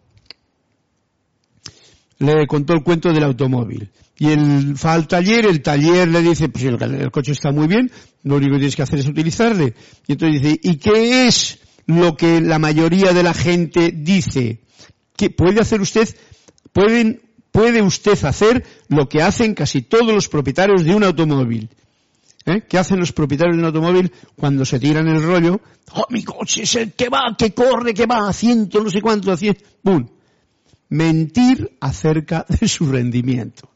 le 2.19 2.47
contó 2.47 2.73
el 2.73 2.83
cuento 2.83 3.13
del 3.13 3.23
automóvil. 3.23 3.89
Y 4.17 4.27
él 4.27 4.75
va 4.85 4.93
al 4.93 5.07
taller, 5.07 5.45
el 5.45 5.61
taller 5.61 6.07
le 6.07 6.21
dice, 6.21 6.49
pues 6.49 6.63
el, 6.65 6.81
el, 6.81 7.11
coche 7.11 7.31
está 7.31 7.51
muy 7.51 7.67
bien, 7.67 7.91
lo 8.23 8.35
único 8.35 8.53
que 8.53 8.59
tienes 8.59 8.75
que 8.75 8.83
hacer 8.83 8.99
es 8.99 9.07
utilizarle. 9.07 9.73
Y 10.07 10.13
entonces 10.13 10.41
dice, 10.41 10.59
¿y 10.61 10.75
qué 10.77 11.27
es 11.27 11.59
lo 11.87 12.15
que 12.15 12.39
la 12.39 12.59
mayoría 12.59 13.13
de 13.13 13.23
la 13.23 13.33
gente 13.33 13.91
dice? 13.93 14.61
¿Qué 15.15 15.29
puede 15.29 15.61
hacer 15.61 15.81
usted? 15.81 16.07
Pueden, 16.71 17.21
puede 17.51 17.81
usted 17.81 18.23
hacer 18.25 18.65
lo 18.87 19.09
que 19.09 19.21
hacen 19.21 19.55
casi 19.55 19.81
todos 19.81 20.13
los 20.13 20.29
propietarios 20.29 20.83
de 20.83 20.95
un 20.95 21.03
automóvil. 21.03 21.69
¿Eh? 22.45 22.63
¿Qué 22.67 22.77
hacen 22.77 22.99
los 22.99 23.13
propietarios 23.13 23.55
de 23.55 23.61
un 23.61 23.67
automóvil 23.67 24.11
cuando 24.35 24.65
se 24.65 24.79
tiran 24.79 25.07
el 25.07 25.23
rollo? 25.23 25.61
¡Oh, 25.93 26.05
mi 26.09 26.23
coche 26.23 26.63
es 26.63 26.75
el 26.75 26.93
que 26.93 27.07
va, 27.07 27.35
que 27.37 27.53
corre, 27.53 27.93
que 27.93 28.05
va 28.05 28.27
a 28.27 28.33
ciento, 28.33 28.83
no 28.83 28.89
sé 28.89 29.01
cuánto, 29.01 29.31
a 29.31 29.37
cien! 29.37 29.57
¡Pum! 29.81 30.05
Mentir 30.89 31.77
acerca 31.79 32.45
de 32.59 32.67
su 32.67 32.91
rendimiento. 32.91 33.69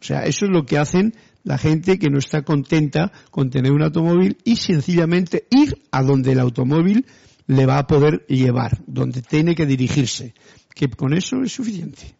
O 0.00 0.04
sea, 0.04 0.24
eso 0.26 0.46
es 0.46 0.52
lo 0.52 0.64
que 0.64 0.78
hacen 0.78 1.14
la 1.42 1.58
gente 1.58 1.98
que 1.98 2.08
no 2.08 2.18
está 2.18 2.42
contenta 2.42 3.12
con 3.30 3.50
tener 3.50 3.72
un 3.72 3.82
automóvil 3.82 4.38
y 4.44 4.56
sencillamente 4.56 5.46
ir 5.50 5.82
a 5.90 6.02
donde 6.02 6.32
el 6.32 6.40
automóvil 6.40 7.06
le 7.46 7.66
va 7.66 7.78
a 7.78 7.86
poder 7.86 8.24
llevar, 8.26 8.78
donde 8.86 9.22
tiene 9.22 9.54
que 9.54 9.66
dirigirse. 9.66 10.34
Que 10.74 10.88
con 10.88 11.14
eso 11.14 11.42
es 11.42 11.52
suficiente. 11.52 12.14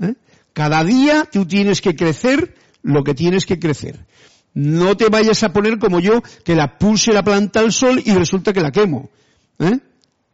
¿Eh? 0.00 0.14
Cada 0.52 0.82
día 0.84 1.28
tú 1.30 1.46
tienes 1.46 1.80
que 1.80 1.94
crecer 1.94 2.54
lo 2.82 3.04
que 3.04 3.14
tienes 3.14 3.46
que 3.46 3.58
crecer. 3.58 4.06
No 4.54 4.96
te 4.96 5.08
vayas 5.08 5.42
a 5.42 5.52
poner 5.52 5.78
como 5.78 6.00
yo, 6.00 6.22
que 6.44 6.54
la 6.54 6.78
puse 6.78 7.12
la 7.12 7.22
planta 7.22 7.60
al 7.60 7.72
sol 7.72 8.02
y 8.04 8.12
resulta 8.12 8.52
que 8.52 8.60
la 8.60 8.72
quemo. 8.72 9.10
¿Eh? 9.58 9.78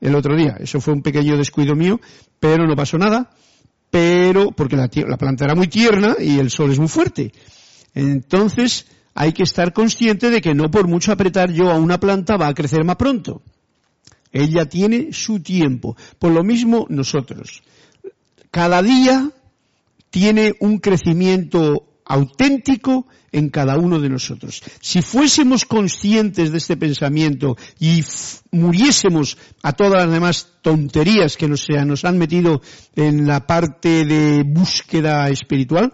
El 0.00 0.14
otro 0.14 0.36
día. 0.36 0.56
Eso 0.58 0.80
fue 0.80 0.94
un 0.94 1.02
pequeño 1.02 1.36
descuido 1.36 1.74
mío, 1.74 2.00
pero 2.40 2.66
no 2.66 2.76
pasó 2.76 2.98
nada. 2.98 3.30
Pero, 3.90 4.52
porque 4.52 4.76
la, 4.76 4.90
la 5.06 5.16
planta 5.16 5.44
era 5.44 5.54
muy 5.54 5.68
tierna 5.68 6.16
y 6.18 6.38
el 6.38 6.50
sol 6.50 6.70
es 6.70 6.78
muy 6.78 6.88
fuerte. 6.88 7.32
Entonces, 7.94 8.86
hay 9.14 9.32
que 9.32 9.42
estar 9.42 9.72
consciente 9.72 10.30
de 10.30 10.40
que 10.40 10.54
no 10.54 10.70
por 10.70 10.86
mucho 10.86 11.12
apretar 11.12 11.50
yo 11.50 11.70
a 11.70 11.78
una 11.78 11.98
planta 11.98 12.36
va 12.36 12.48
a 12.48 12.54
crecer 12.54 12.84
más 12.84 12.96
pronto. 12.96 13.42
Ella 14.32 14.66
tiene 14.66 15.12
su 15.12 15.40
tiempo. 15.40 15.96
Por 16.18 16.32
lo 16.32 16.44
mismo 16.44 16.86
nosotros. 16.90 17.62
Cada 18.50 18.82
día 18.82 19.30
tiene 20.10 20.54
un 20.60 20.78
crecimiento 20.78 21.85
auténtico 22.06 23.06
en 23.32 23.50
cada 23.50 23.76
uno 23.76 24.00
de 24.00 24.08
nosotros. 24.08 24.62
Si 24.80 25.02
fuésemos 25.02 25.64
conscientes 25.64 26.52
de 26.52 26.58
este 26.58 26.76
pensamiento 26.76 27.56
y 27.78 28.02
muriésemos 28.52 29.36
a 29.62 29.72
todas 29.72 30.04
las 30.04 30.12
demás 30.12 30.48
tonterías 30.62 31.36
que 31.36 31.48
nos, 31.48 31.68
han 32.04 32.18
metido 32.18 32.62
en 32.94 33.26
la 33.26 33.46
parte 33.46 34.04
de 34.04 34.42
búsqueda 34.44 35.28
espiritual, 35.28 35.92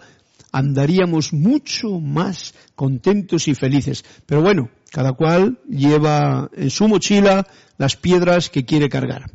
andaríamos 0.53 1.33
mucho 1.33 1.99
más 1.99 2.55
contentos 2.75 3.49
y 3.49 3.55
felices. 3.55 4.05
Pero 4.27 4.43
bueno, 4.43 4.71
cada 4.91 5.15
cual 5.15 5.59
lleva 5.69 6.51
en 6.55 6.71
su 6.71 6.87
mochila 6.87 7.47
las 7.79 7.97
piedras 7.97 8.51
que 8.51 8.65
quiere 8.65 8.89
cargar. 8.89 9.31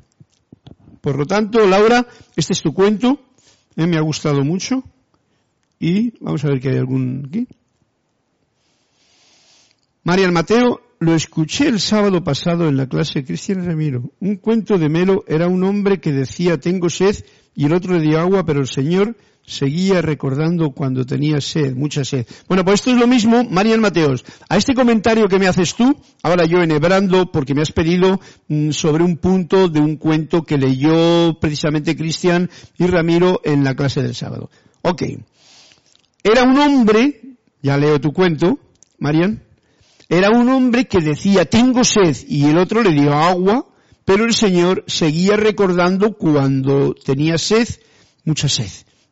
Por 1.02 1.18
lo 1.18 1.26
tanto, 1.26 1.66
Laura, 1.66 2.08
este 2.36 2.54
es 2.54 2.62
tu 2.62 2.74
cuento. 2.74 3.20
Eh, 3.76 3.88
me 3.88 3.98
ha 3.98 4.02
gustado 4.02 4.44
mucho. 4.44 4.84
Y 5.80 6.14
vamos 6.20 6.44
a 6.44 6.50
ver 6.50 6.60
que 6.60 6.70
hay 6.70 6.78
algún 6.78 7.26
aquí. 7.28 7.48
Marian 10.04 10.34
Mateo, 10.34 10.82
lo 11.00 11.14
escuché 11.14 11.68
el 11.68 11.80
sábado 11.80 12.24
pasado 12.24 12.68
en 12.68 12.78
la 12.78 12.88
clase 12.88 13.24
Cristian 13.24 13.66
Ramiro. 13.66 14.12
Un 14.20 14.38
cuento 14.38 14.78
de 14.78 14.90
Melo 14.90 15.24
era 15.28 15.48
un 15.48 15.64
hombre 15.64 16.00
que 16.00 16.12
decía 16.12 16.60
tengo 16.60 16.90
sed 16.90 17.24
y 17.56 17.66
el 17.66 17.74
otro 17.74 17.94
le 17.94 18.02
dio 18.02 18.20
agua, 18.20 18.46
pero 18.46 18.62
el 18.62 18.68
Señor 18.68 19.16
seguía 19.46 20.02
recordando 20.02 20.72
cuando 20.72 21.06
tenía 21.06 21.40
sed, 21.40 21.76
mucha 21.76 22.04
sed. 22.04 22.26
Bueno, 22.48 22.64
pues 22.64 22.76
esto 22.76 22.92
es 22.92 22.98
lo 22.98 23.08
mismo, 23.08 23.44
Marian 23.46 23.80
Mateos. 23.80 24.26
A 24.50 24.58
este 24.58 24.74
comentario 24.74 25.28
que 25.28 25.40
me 25.40 25.48
haces 25.48 25.74
tú, 25.74 25.96
ahora 26.22 26.46
yo 26.46 26.62
enhebrando, 26.62 27.32
porque 27.32 27.56
me 27.56 27.62
has 27.62 27.72
pedido 27.72 28.20
mm, 28.48 28.72
sobre 28.72 29.04
un 29.04 29.18
punto 29.18 29.70
de 29.70 29.80
un 29.80 29.96
cuento 29.96 30.44
que 30.44 30.58
leyó 30.58 31.40
precisamente 31.40 31.96
Cristian 31.96 32.50
y 32.78 32.88
Ramiro 32.88 33.40
en 33.44 33.64
la 33.64 33.76
clase 33.76 34.02
del 34.02 34.16
sábado. 34.16 34.50
Ok. 34.82 35.04
Era 36.30 36.44
un 36.44 36.60
hombre, 36.60 37.38
ya 37.62 37.78
leo 37.78 38.02
tu 38.02 38.12
cuento, 38.12 38.60
Marian, 39.00 39.44
era 40.10 40.30
un 40.30 40.50
hombre 40.50 40.86
que 40.86 41.00
decía, 41.00 41.46
tengo 41.46 41.86
sed, 41.86 42.18
y 42.28 42.48
el 42.48 42.58
otro 42.58 42.84
le 42.84 42.92
dio 42.92 43.14
agua, 43.14 43.66
pero 44.04 44.26
el 44.26 44.34
Señor 44.34 44.84
seguía 44.88 45.38
recordando 45.38 46.18
cuando 46.18 46.94
tenía 46.94 47.38
sed, 47.38 47.70
mucha 48.26 48.50
sed. 48.50 48.70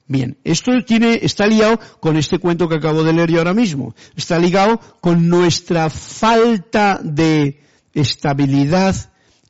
Bien, 0.07 0.37
esto 0.43 0.73
tiene, 0.85 1.19
está 1.21 1.47
ligado 1.47 1.79
con 2.01 2.17
este 2.17 2.37
cuento 2.37 2.67
que 2.67 2.75
acabo 2.75 3.01
de 3.05 3.13
leer 3.13 3.31
yo 3.31 3.37
ahora 3.37 3.53
mismo. 3.53 3.95
Está 4.17 4.37
ligado 4.37 4.81
con 4.99 5.29
nuestra 5.29 5.89
falta 5.89 6.99
de 7.01 7.61
estabilidad 7.93 8.93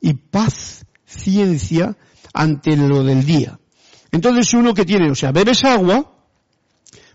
y 0.00 0.14
paz, 0.14 0.86
ciencia, 1.04 1.96
ante 2.32 2.76
lo 2.76 3.02
del 3.02 3.26
día. 3.26 3.58
Entonces 4.12 4.54
uno 4.54 4.72
que 4.72 4.84
tiene, 4.84 5.10
o 5.10 5.16
sea, 5.16 5.32
bebes 5.32 5.64
agua, 5.64 6.15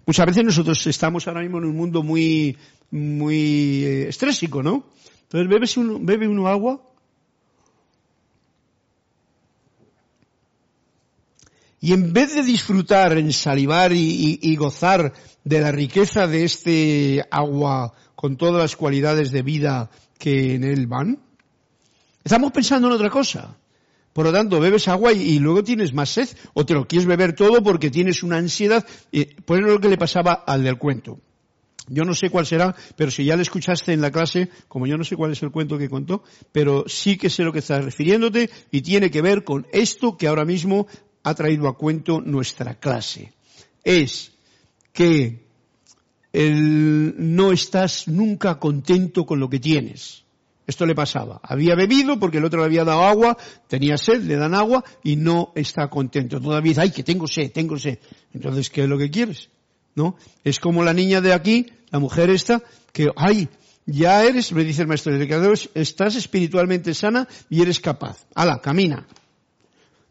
Muchas 0.06 0.26
veces 0.26 0.44
nosotros 0.44 0.86
estamos 0.88 1.28
ahora 1.28 1.42
mismo 1.42 1.60
en 1.60 1.66
un 1.66 1.76
mundo 1.76 2.04
muy, 2.04 2.58
muy 2.90 3.84
eh, 3.86 4.10
estrésico, 4.10 4.64
¿no? 4.64 4.86
Entonces 5.32 5.78
uno, 5.78 5.98
bebe 6.02 6.28
uno 6.28 6.48
agua 6.48 6.82
y 11.80 11.94
en 11.94 12.14
vez 12.14 12.36
de 12.36 12.44
disfrutar, 12.44 13.18
en 13.18 13.32
salivar 13.32 13.92
y 13.94 14.56
gozar 14.56 15.14
de 15.44 15.62
la 15.62 15.72
riqueza 15.72 16.28
de 16.28 16.44
este 16.44 17.26
agua 17.32 17.94
con 18.16 18.38
todas 18.38 18.62
las 18.62 18.76
cualidades 18.76 19.32
de 19.32 19.42
vida 19.42 19.90
que 20.20 20.56
en 20.56 20.64
él 20.64 20.86
van, 20.86 21.20
estamos 22.24 22.52
pensando 22.52 22.88
en 22.88 22.94
otra 22.94 23.10
cosa. 23.10 23.58
Por 24.14 24.26
lo 24.26 24.34
tanto, 24.34 24.60
bebes 24.60 24.88
agua 24.88 25.14
y, 25.14 25.40
luego 25.40 25.64
tienes 25.64 25.94
más 25.94 26.10
sed 26.10 26.28
o 26.54 26.66
te 26.66 26.74
lo 26.74 26.88
quieres 26.88 27.08
beber 27.08 27.34
todo 27.34 27.64
porque 27.64 27.90
tienes 27.90 28.24
una 28.24 28.38
ansiedad. 28.38 28.86
pues 29.46 29.62
es 29.62 29.66
lo 29.66 29.80
que 29.80 29.90
le 29.90 29.98
pasaba 29.98 30.34
al 30.34 30.64
del 30.64 30.78
cuento. 30.78 31.20
Yo 31.88 32.06
no 32.06 32.14
sé 32.14 32.30
cuál 32.30 32.46
será, 32.46 32.76
pero 32.96 33.12
si 33.12 33.26
ya 33.26 33.36
le 33.36 33.42
escuchaste 33.42 33.92
en 33.92 34.02
la 34.02 34.12
clase, 34.12 34.50
como 34.68 34.86
yo 34.86 34.98
no 34.98 35.04
sé 35.04 35.16
cuál 35.16 35.32
es 35.32 35.42
el 35.44 35.52
cuento 35.52 35.78
que 35.78 35.90
contó, 35.90 36.24
pero 36.52 36.86
sí 36.88 37.18
que 37.18 37.30
sé 37.30 37.44
lo 37.44 37.52
que 37.52 37.60
estás 37.60 37.84
refiriéndote 37.84 38.50
y 38.70 38.82
tiene 38.82 39.10
que 39.10 39.22
ver 39.22 39.44
con 39.44 39.68
esto 39.72 40.16
que 40.16 40.28
ahora 40.28 40.46
mismo 40.46 40.88
ha 41.24 41.34
traído 41.34 41.68
a 41.68 41.78
cuento 41.78 42.22
nuestra 42.22 42.76
clase. 42.76 43.34
Es 43.84 44.32
que 44.94 45.44
no 46.34 47.52
estás 47.52 48.08
nunca 48.08 48.60
contento 48.60 49.26
con 49.26 49.40
lo 49.40 49.50
que 49.50 49.60
tienes. 49.60 50.24
Esto 50.72 50.86
le 50.86 50.96
pasaba. 50.96 51.42
Había 51.44 51.76
bebido 51.76 52.18
porque 52.18 52.38
el 52.38 52.46
otro 52.46 52.62
le 52.62 52.66
había 52.68 52.86
dado 52.86 53.04
agua, 53.04 53.38
tenía 53.68 53.98
sed, 53.98 54.24
le 54.24 54.38
dan 54.38 54.56
agua 54.56 54.86
y 55.04 55.18
no 55.18 55.52
está 55.54 55.90
contento. 55.90 56.40
Todavía 56.40 56.70
dice, 56.70 56.82
ay, 56.82 56.92
que 56.92 57.04
tengo 57.04 57.28
sed, 57.28 57.52
tengo 57.52 57.78
sed. 57.78 58.00
Entonces, 58.34 58.70
¿qué 58.70 58.84
es 58.84 58.88
lo 58.90 58.98
que 58.98 59.12
quieres? 59.12 59.50
¿No? 59.96 60.16
Es 60.46 60.62
como 60.62 60.82
la 60.86 60.94
niña 60.94 61.20
de 61.20 61.34
aquí, 61.34 61.68
la 61.90 62.00
mujer 62.00 62.30
esta, 62.30 62.64
que, 62.94 63.10
ay, 63.18 63.50
ya 63.86 64.24
eres, 64.24 64.54
me 64.54 64.64
dice 64.64 64.84
el 64.84 64.88
maestro 64.88 65.12
de 65.12 65.70
estás 65.74 66.16
espiritualmente 66.16 66.94
sana 66.94 67.28
y 67.50 67.62
eres 67.62 67.82
capaz. 67.82 68.26
Ala, 68.34 68.62
camina. 68.62 69.06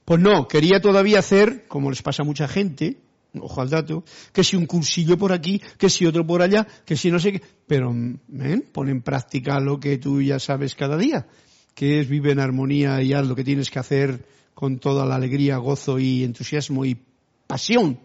Pues 0.05 0.21
no, 0.21 0.47
quería 0.47 0.83
todavía 0.83 1.21
hacer, 1.21 1.67
como 1.69 1.89
les 1.89 2.03
pasa 2.03 2.23
a 2.23 2.27
mucha 2.27 2.49
gente, 2.49 2.99
ojo 3.39 3.61
al 3.61 3.71
dato, 3.71 4.05
que 4.33 4.45
si 4.45 4.57
un 4.57 4.67
cursillo 4.67 5.17
por 5.17 5.33
aquí, 5.33 5.61
que 5.79 5.91
si 5.91 6.07
otro 6.07 6.27
por 6.27 6.43
allá, 6.43 6.67
que 6.85 6.97
si 6.97 7.11
no 7.11 7.19
sé 7.19 7.33
qué, 7.33 7.43
pero 7.67 7.93
ven, 7.93 8.69
pon 8.73 8.89
en 8.89 9.03
práctica 9.03 9.61
lo 9.61 9.79
que 9.79 9.99
tú 9.99 10.21
ya 10.21 10.39
sabes 10.39 10.75
cada 10.75 10.97
día, 10.97 11.27
que 11.75 12.01
es 12.01 12.09
vive 12.09 12.33
en 12.33 12.41
armonía 12.41 13.03
y 13.03 13.13
haz 13.13 13.27
lo 13.27 13.37
que 13.37 13.45
tienes 13.45 13.71
que 13.71 13.79
hacer 13.79 14.25
con 14.55 14.79
toda 14.79 15.07
la 15.07 15.15
alegría, 15.15 15.57
gozo 15.59 15.99
y 15.99 16.25
entusiasmo 16.25 16.85
y 16.85 16.99
pasión, 17.47 17.99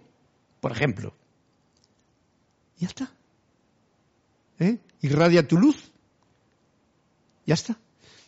por 0.61 0.71
ejemplo. 0.71 1.13
Ya 2.77 2.87
está. 2.87 3.11
¿Eh? 4.59 4.77
Irradia 5.01 5.47
tu 5.47 5.57
luz. 5.57 5.91
Ya 7.45 7.53
está. 7.53 7.77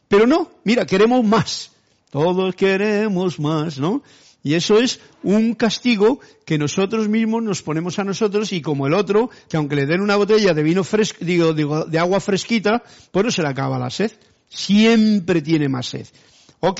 Pero 0.08 0.26
no, 0.28 0.52
mira, 0.64 0.86
queremos 0.86 1.24
más. 1.24 1.72
Todos 2.10 2.56
queremos 2.56 3.40
más, 3.40 3.80
¿no? 3.80 4.04
Y 4.48 4.54
eso 4.54 4.80
es 4.80 5.02
un 5.24 5.56
castigo 5.56 6.22
que 6.46 6.58
nosotros 6.58 7.10
mismos 7.10 7.44
nos 7.44 7.62
ponemos 7.62 8.00
a 8.00 8.06
nosotros 8.06 8.54
y 8.54 8.62
como 8.62 8.88
el 8.88 8.94
otro, 8.94 9.30
que 9.50 9.58
aunque 9.58 9.76
le 9.76 9.86
den 9.86 10.00
una 10.00 10.16
botella 10.16 10.54
de 10.54 10.64
vino 10.64 10.86
fresco, 10.86 11.18
digo, 11.20 11.54
digo, 11.54 11.84
de 11.84 12.00
agua 12.00 12.22
fresquita, 12.22 12.82
pues 13.12 13.26
no 13.26 13.32
se 13.32 13.42
le 13.42 13.50
acaba 13.50 13.78
la 13.78 13.90
sed. 13.90 14.14
Siempre 14.48 15.42
tiene 15.42 15.68
más 15.68 15.88
sed. 15.88 16.08
Ok, 16.62 16.80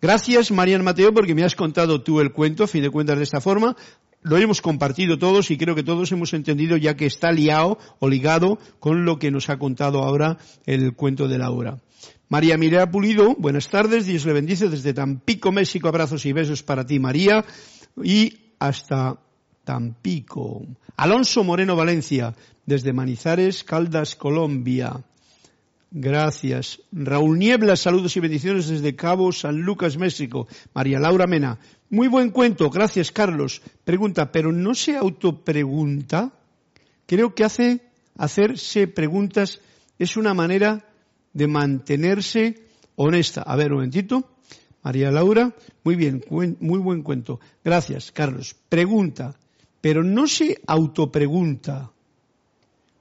gracias 0.00 0.50
Marian 0.52 0.82
Mateo 0.82 1.12
porque 1.12 1.34
me 1.34 1.44
has 1.44 1.54
contado 1.54 2.00
tú 2.00 2.18
el 2.20 2.32
cuento, 2.32 2.64
a 2.64 2.66
fin 2.66 2.80
de 2.80 2.88
cuentas 2.88 3.18
de 3.18 3.24
esta 3.24 3.42
forma. 3.42 3.76
Lo 4.22 4.38
hemos 4.38 4.62
compartido 4.62 5.18
todos 5.18 5.50
y 5.50 5.58
creo 5.58 5.74
que 5.74 5.82
todos 5.82 6.10
hemos 6.12 6.32
entendido 6.32 6.78
ya 6.78 6.96
que 6.96 7.04
está 7.04 7.30
liado 7.30 7.76
o 7.98 8.08
ligado 8.08 8.58
con 8.80 9.04
lo 9.04 9.18
que 9.18 9.30
nos 9.30 9.50
ha 9.50 9.58
contado 9.58 10.02
ahora 10.02 10.38
el 10.64 10.94
cuento 10.94 11.28
de 11.28 11.36
Laura. 11.36 11.76
María 12.32 12.56
Mirea 12.56 12.90
Pulido, 12.90 13.34
buenas 13.36 13.68
tardes, 13.68 14.06
Dios 14.06 14.24
le 14.24 14.32
bendice 14.32 14.70
desde 14.70 14.94
Tampico, 14.94 15.52
México, 15.52 15.88
abrazos 15.88 16.24
y 16.24 16.32
besos 16.32 16.62
para 16.62 16.86
ti, 16.86 16.98
María, 16.98 17.44
y 18.02 18.54
hasta 18.58 19.18
Tampico. 19.64 20.62
Alonso 20.96 21.44
Moreno 21.44 21.76
Valencia, 21.76 22.34
desde 22.64 22.94
Manizares, 22.94 23.64
Caldas, 23.64 24.16
Colombia. 24.16 25.04
Gracias. 25.90 26.80
Raúl 26.90 27.38
Niebla, 27.38 27.76
saludos 27.76 28.16
y 28.16 28.20
bendiciones 28.20 28.66
desde 28.66 28.96
Cabo 28.96 29.30
San 29.32 29.60
Lucas, 29.60 29.98
México. 29.98 30.48
María 30.72 30.98
Laura 30.98 31.26
Mena. 31.26 31.58
Muy 31.90 32.08
buen 32.08 32.30
cuento, 32.30 32.70
gracias 32.70 33.12
Carlos. 33.12 33.60
Pregunta, 33.84 34.32
pero 34.32 34.52
no 34.52 34.74
se 34.74 34.96
autopregunta. 34.96 36.32
Creo 37.04 37.34
que 37.34 37.44
hace 37.44 37.82
hacerse 38.16 38.86
preguntas 38.88 39.60
es 39.98 40.16
una 40.16 40.32
manera 40.32 40.86
de 41.32 41.46
mantenerse 41.46 42.66
honesta. 42.96 43.42
A 43.42 43.56
ver, 43.56 43.72
un 43.72 43.78
momentito. 43.78 44.28
María 44.82 45.10
Laura, 45.10 45.54
muy 45.84 45.94
bien, 45.94 46.24
muy 46.28 46.78
buen 46.78 47.02
cuento. 47.02 47.38
Gracias, 47.64 48.10
Carlos. 48.10 48.56
Pregunta, 48.68 49.36
pero 49.80 50.02
no 50.02 50.26
se 50.26 50.60
autopregunta. 50.66 51.92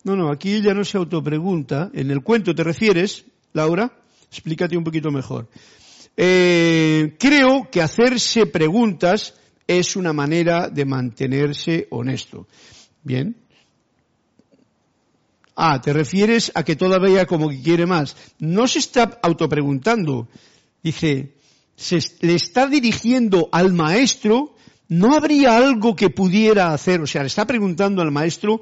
No, 0.03 0.15
no, 0.15 0.31
aquí 0.31 0.53
ella 0.53 0.73
no 0.73 0.83
se 0.83 0.97
autopregunta. 0.97 1.89
En 1.93 2.11
el 2.11 2.21
cuento 2.21 2.53
te 2.53 2.63
refieres, 2.63 3.25
Laura, 3.53 3.91
explícate 4.29 4.77
un 4.77 4.83
poquito 4.83 5.11
mejor. 5.11 5.47
Eh, 6.17 7.15
creo 7.19 7.69
que 7.71 7.81
hacerse 7.81 8.45
preguntas 8.45 9.35
es 9.67 9.95
una 9.95 10.13
manera 10.13 10.69
de 10.69 10.85
mantenerse 10.85 11.87
honesto. 11.91 12.47
Bien, 13.03 13.35
Ah, 15.55 15.81
te 15.81 15.93
refieres 15.93 16.51
a 16.55 16.63
que 16.63 16.75
todavía 16.75 17.25
como 17.25 17.49
que 17.49 17.61
quiere 17.61 17.85
más. 17.85 18.15
No 18.39 18.67
se 18.67 18.79
está 18.79 19.19
autopreguntando. 19.21 20.27
Dice, 20.81 21.35
se 21.75 21.99
le 22.21 22.35
está 22.35 22.67
dirigiendo 22.67 23.49
al 23.51 23.73
maestro, 23.73 24.55
no 24.87 25.15
habría 25.15 25.57
algo 25.57 25.95
que 25.95 26.09
pudiera 26.09 26.73
hacer. 26.73 27.01
O 27.01 27.07
sea, 27.07 27.21
le 27.21 27.27
está 27.27 27.45
preguntando 27.45 28.01
al 28.01 28.11
maestro 28.11 28.61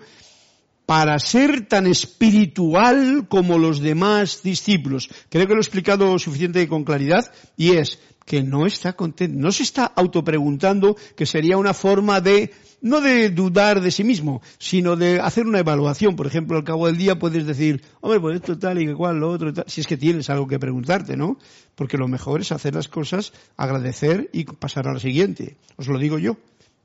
para 0.89 1.19
ser 1.19 1.67
tan 1.67 1.85
espiritual 1.85 3.27
como 3.29 3.59
los 3.59 3.79
demás 3.79 4.41
discípulos. 4.41 5.07
Creo 5.29 5.45
que 5.45 5.53
lo 5.53 5.59
he 5.59 5.61
explicado 5.61 6.17
suficiente 6.17 6.67
con 6.67 6.83
claridad 6.83 7.31
y 7.55 7.73
es 7.73 7.99
que 8.25 8.41
no 8.41 8.65
está 8.65 8.93
contento, 8.93 9.39
no 9.39 9.51
se 9.51 9.63
está 9.63 9.85
autopreguntando 9.85 10.95
que 11.15 11.27
sería 11.27 11.57
una 11.57 11.75
forma 11.75 12.21
de 12.21 12.51
no 12.81 13.01
de 13.01 13.29
dudar 13.29 13.81
de 13.81 13.91
sí 13.91 14.03
mismo, 14.03 14.41
sino 14.57 14.95
de 14.95 15.19
hacer 15.19 15.45
una 15.45 15.59
evaluación. 15.59 16.15
Por 16.15 16.27
ejemplo, 16.27 16.57
al 16.57 16.63
cabo 16.63 16.87
del 16.87 16.97
día 16.97 17.19
puedes 17.19 17.45
decir, 17.45 17.83
hombre, 18.01 18.19
pues 18.19 18.35
esto 18.37 18.57
tal 18.57 18.81
y 18.81 18.93
cual, 18.93 19.19
lo 19.19 19.29
otro, 19.29 19.53
tal, 19.53 19.65
si 19.67 19.81
es 19.81 19.87
que 19.87 19.97
tienes 19.97 20.29
algo 20.29 20.47
que 20.47 20.59
preguntarte, 20.59 21.17
¿no? 21.17 21.37
Porque 21.75 21.97
lo 21.97 22.07
mejor 22.07 22.41
es 22.41 22.51
hacer 22.51 22.75
las 22.75 22.87
cosas, 22.87 23.33
agradecer 23.57 24.29
y 24.33 24.45
pasar 24.45 24.87
a 24.87 24.93
la 24.93 24.99
siguiente. 24.99 25.57
Os 25.75 25.87
lo 25.87 25.99
digo 25.99 26.17
yo. 26.19 26.37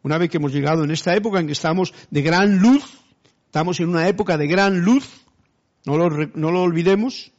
Una 0.03 0.19
vez 0.19 0.31
que 0.31 0.37
hemos 0.37 0.53
llegado 0.53 0.85
en 0.85 0.91
esta 0.91 1.15
época 1.17 1.41
en 1.41 1.47
que 1.47 1.53
estamos 1.53 1.95
de 2.11 2.23
gran 2.23 2.59
luz, 2.59 3.01
estamos 3.47 3.81
en 3.81 3.89
una 3.89 4.09
época 4.09 4.37
de 4.37 4.47
gran 4.47 4.81
luz, 4.81 5.09
no 5.87 5.97
lo, 5.97 6.11
no 6.35 6.51
lo 6.51 6.63
olvidemos, 6.63 7.33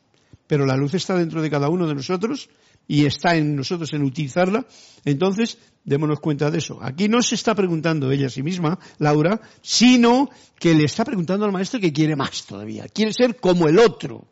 pero 0.48 0.66
la 0.66 0.76
luz 0.76 0.94
está 0.94 1.16
dentro 1.16 1.42
de 1.42 1.50
cada 1.50 1.70
uno 1.70 1.88
de 1.88 1.96
nosotros 1.96 2.50
y 2.88 3.06
está 3.06 3.36
en 3.36 3.56
nosotros 3.56 3.92
en 3.94 4.04
utilizarla, 4.04 4.66
entonces 5.04 5.58
démonos 5.84 6.20
cuenta 6.20 6.52
de 6.52 6.58
eso. 6.58 6.80
Aquí 6.82 7.08
no 7.08 7.22
se 7.22 7.36
está 7.36 7.56
preguntando 7.56 8.12
ella 8.12 8.28
a 8.28 8.30
sí 8.30 8.44
misma, 8.44 8.80
Laura, 8.98 9.40
sino 9.62 10.30
que 10.60 10.74
le 10.74 10.86
está 10.86 11.06
preguntando 11.06 11.46
al 11.46 11.52
maestro 11.52 11.80
que 11.80 11.94
quiere 11.94 12.16
más 12.16 12.46
todavía, 12.46 12.88
quiere 12.88 13.14
ser 13.14 13.38
como 13.38 13.68
el 13.68 13.80
otro. 13.80 14.28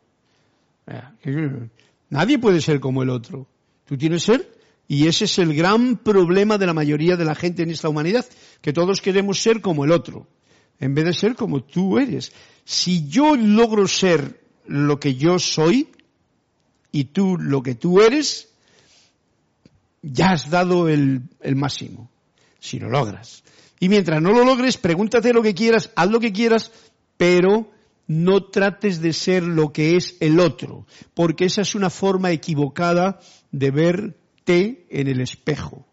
Nadie 2.10 2.38
puede 2.38 2.60
ser 2.60 2.80
como 2.80 3.02
el 3.02 3.10
otro. 3.10 3.48
Tú 3.86 3.96
tienes 3.96 4.22
ser, 4.22 4.58
y 4.86 5.06
ese 5.06 5.24
es 5.24 5.38
el 5.38 5.54
gran 5.54 5.96
problema 5.96 6.58
de 6.58 6.66
la 6.66 6.74
mayoría 6.74 7.16
de 7.16 7.24
la 7.24 7.34
gente 7.34 7.62
en 7.62 7.70
esta 7.70 7.88
humanidad, 7.88 8.26
que 8.60 8.72
todos 8.72 9.00
queremos 9.00 9.40
ser 9.40 9.60
como 9.60 9.84
el 9.84 9.92
otro, 9.92 10.26
en 10.80 10.94
vez 10.94 11.04
de 11.04 11.12
ser 11.12 11.34
como 11.34 11.62
tú 11.62 11.98
eres. 11.98 12.32
Si 12.64 13.08
yo 13.08 13.36
logro 13.36 13.86
ser 13.86 14.40
lo 14.66 14.98
que 14.98 15.14
yo 15.14 15.38
soy, 15.38 15.88
y 16.94 17.06
tú 17.06 17.36
lo 17.36 17.60
que 17.60 17.74
tú 17.74 18.00
eres, 18.00 18.50
ya 20.00 20.28
has 20.30 20.48
dado 20.48 20.88
el, 20.88 21.22
máximo, 21.56 22.08
si 22.60 22.78
lo 22.78 22.88
logras. 22.88 23.42
Y 23.80 23.88
mientras 23.88 24.22
no 24.22 24.30
lo 24.30 24.44
logres, 24.44 24.76
pregúntate 24.76 25.32
lo 25.32 25.42
que 25.42 25.54
quieras, 25.54 25.90
haz 25.96 26.08
lo 26.08 26.20
que 26.20 26.32
quieras, 26.32 26.70
pero 27.16 27.68
no 28.06 28.44
trates 28.44 29.00
de 29.00 29.12
ser 29.12 29.42
lo 29.42 29.72
que 29.72 29.96
es 29.96 30.16
el 30.20 30.38
otro, 30.38 30.86
porque 31.14 31.46
esa 31.46 31.62
es 31.62 31.74
una 31.74 31.90
forma 31.90 32.30
equivocada 32.30 33.18
de 33.50 33.72
verte 33.72 34.86
en 34.88 35.08
el 35.08 35.20
espejo. 35.20 35.84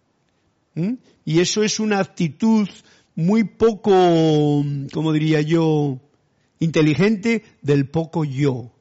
Y 1.26 1.40
eso 1.40 1.64
es 1.64 1.80
una 1.80 1.98
actitud 1.98 2.70
muy 3.16 3.44
poco, 3.44 4.64
como 4.94 5.14
diría 5.14 5.42
yo, 5.42 6.00
inteligente 6.60 7.44
del 7.64 7.90
poco 7.90 8.24
yo 8.24 8.72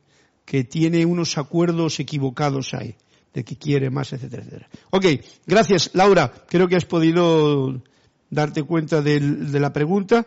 que 0.50 0.64
tiene 0.64 1.06
unos 1.06 1.38
acuerdos 1.38 2.00
equivocados 2.00 2.74
ahí, 2.74 2.96
de 3.32 3.44
que 3.44 3.54
quiere 3.54 3.88
más, 3.88 4.12
etcétera, 4.12 4.42
etcétera. 4.42 4.68
Ok, 4.90 5.06
gracias 5.46 5.92
Laura, 5.94 6.32
creo 6.48 6.66
que 6.66 6.74
has 6.74 6.86
podido 6.86 7.80
darte 8.30 8.64
cuenta 8.64 9.00
de, 9.00 9.20
la 9.20 9.72
pregunta 9.72 10.26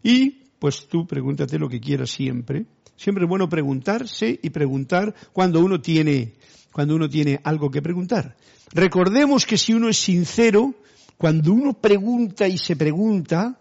y 0.00 0.44
pues 0.60 0.86
tú 0.86 1.08
pregúntate 1.08 1.58
lo 1.58 1.68
que 1.68 1.80
quieras 1.80 2.10
siempre. 2.10 2.66
Siempre 2.94 3.24
es 3.24 3.28
bueno 3.28 3.48
preguntarse 3.48 4.38
y 4.40 4.50
preguntar 4.50 5.12
cuando 5.32 5.58
uno 5.58 5.80
tiene, 5.80 6.34
cuando 6.70 6.94
uno 6.94 7.08
tiene 7.08 7.40
algo 7.42 7.68
que 7.68 7.82
preguntar. 7.82 8.36
Recordemos 8.72 9.44
que 9.44 9.58
si 9.58 9.74
uno 9.74 9.88
es 9.88 9.98
sincero, 9.98 10.72
cuando 11.18 11.52
uno 11.52 11.72
pregunta 11.72 12.46
y 12.46 12.58
se 12.58 12.76
pregunta, 12.76 13.58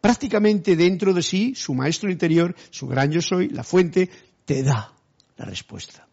prácticamente 0.00 0.74
dentro 0.74 1.14
de 1.14 1.22
sí, 1.22 1.54
su 1.54 1.72
maestro 1.72 2.10
interior, 2.10 2.56
su 2.70 2.88
gran 2.88 3.12
yo 3.12 3.22
soy, 3.22 3.48
la 3.50 3.62
fuente, 3.62 4.10
te 4.44 4.64
da 4.64 4.96
la 5.40 5.46
respuesta. 5.46 6.06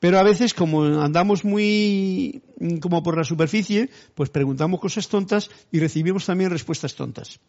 Pero 0.00 0.18
a 0.18 0.22
veces, 0.22 0.52
como 0.52 0.84
andamos 0.84 1.46
muy 1.46 2.42
como 2.82 3.02
por 3.02 3.16
la 3.16 3.24
superficie, 3.24 3.88
pues 4.14 4.28
preguntamos 4.28 4.78
cosas 4.78 5.08
tontas 5.08 5.50
y 5.72 5.80
recibimos 5.80 6.26
también 6.26 6.50
respuestas 6.50 6.94
tontas. 6.94 7.40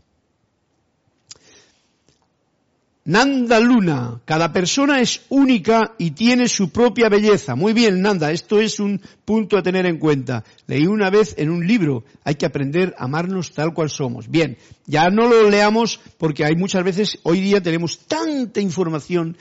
Nanda 3.07 3.59
Luna, 3.59 4.21
cada 4.25 4.51
persona 4.51 4.99
es 5.01 5.21
única 5.29 5.93
y 5.99 6.11
tiene 6.11 6.47
su 6.47 6.69
propia 6.69 7.09
belleza. 7.09 7.55
Muy 7.55 7.73
bien, 7.73 8.01
Nanda, 8.01 8.31
esto 8.31 8.59
es 8.59 8.79
un 8.79 9.01
punto 9.25 9.57
a 9.57 9.61
tener 9.61 9.85
en 9.85 9.99
cuenta. 9.99 10.43
Leí 10.65 10.87
una 10.87 11.09
vez 11.09 11.35
en 11.37 11.49
un 11.49 11.67
libro, 11.67 12.05
hay 12.23 12.35
que 12.35 12.47
aprender 12.47 12.95
a 12.97 13.03
amarnos 13.03 13.51
tal 13.51 13.73
cual 13.73 13.89
somos. 13.89 14.29
Bien, 14.29 14.57
ya 14.87 15.09
no 15.09 15.27
lo 15.27 15.49
leamos 15.49 15.99
porque 16.17 16.45
hay 16.45 16.55
muchas 16.55 16.83
veces, 16.85 17.19
hoy 17.23 17.41
día 17.41 17.61
tenemos 17.61 17.99
tanta 18.07 18.61
información 18.61 19.37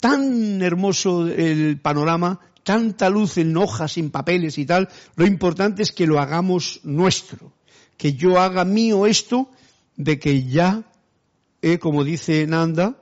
tan 0.00 0.62
hermoso 0.62 1.26
el 1.26 1.80
panorama, 1.80 2.40
tanta 2.62 3.08
luz 3.10 3.38
en 3.38 3.56
hojas, 3.56 3.96
en 3.96 4.10
papeles 4.10 4.58
y 4.58 4.66
tal, 4.66 4.88
lo 5.14 5.26
importante 5.26 5.82
es 5.82 5.92
que 5.92 6.06
lo 6.06 6.18
hagamos 6.20 6.80
nuestro, 6.82 7.52
que 7.96 8.14
yo 8.14 8.40
haga 8.40 8.64
mío 8.64 9.06
esto 9.06 9.50
de 9.96 10.18
que 10.18 10.44
ya, 10.44 10.82
eh, 11.62 11.78
como 11.78 12.04
dice 12.04 12.46
Nanda, 12.46 12.96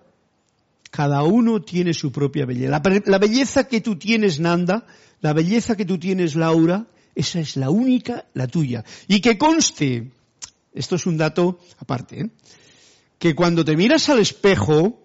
cada 0.90 1.24
uno 1.24 1.62
tiene 1.62 1.92
su 1.92 2.12
propia 2.12 2.46
belleza. 2.46 2.80
La, 3.06 3.18
belleza 3.18 3.66
que 3.66 3.80
tú 3.80 3.96
tienes, 3.96 4.38
Nanda, 4.38 4.86
la 5.20 5.32
belleza 5.32 5.76
que 5.76 5.84
tú 5.84 5.98
tienes, 5.98 6.36
Laura, 6.36 6.86
esa 7.14 7.40
es 7.40 7.56
la 7.56 7.70
única, 7.70 8.26
la 8.34 8.46
tuya. 8.46 8.84
Y 9.08 9.20
que 9.20 9.36
conste, 9.36 10.12
esto 10.72 10.96
es 10.96 11.06
un 11.06 11.16
dato 11.16 11.58
aparte, 11.78 12.20
¿eh? 12.20 12.30
que 13.18 13.34
cuando 13.34 13.64
te 13.64 13.76
miras 13.76 14.08
al 14.08 14.20
espejo, 14.20 15.03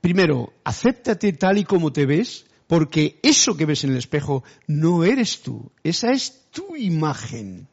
primero, 0.00 0.52
acéptate 0.64 1.32
tal 1.32 1.58
y 1.58 1.64
como 1.64 1.92
te 1.92 2.06
ves, 2.06 2.46
porque 2.66 3.18
eso 3.22 3.56
que 3.56 3.66
ves 3.66 3.84
en 3.84 3.90
el 3.90 3.96
espejo 3.96 4.44
no 4.66 5.04
eres 5.04 5.42
tú, 5.42 5.72
esa 5.82 6.12
es 6.12 6.42
tu 6.50 6.76
imagen. 6.76 7.66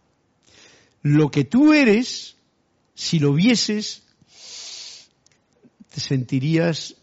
Lo 1.04 1.30
que 1.30 1.44
tú 1.44 1.74
eres, 1.74 2.36
si 2.96 3.20
lo 3.20 3.34
vieses, 3.34 4.04
te 5.94 6.00
sentirías 6.00 6.96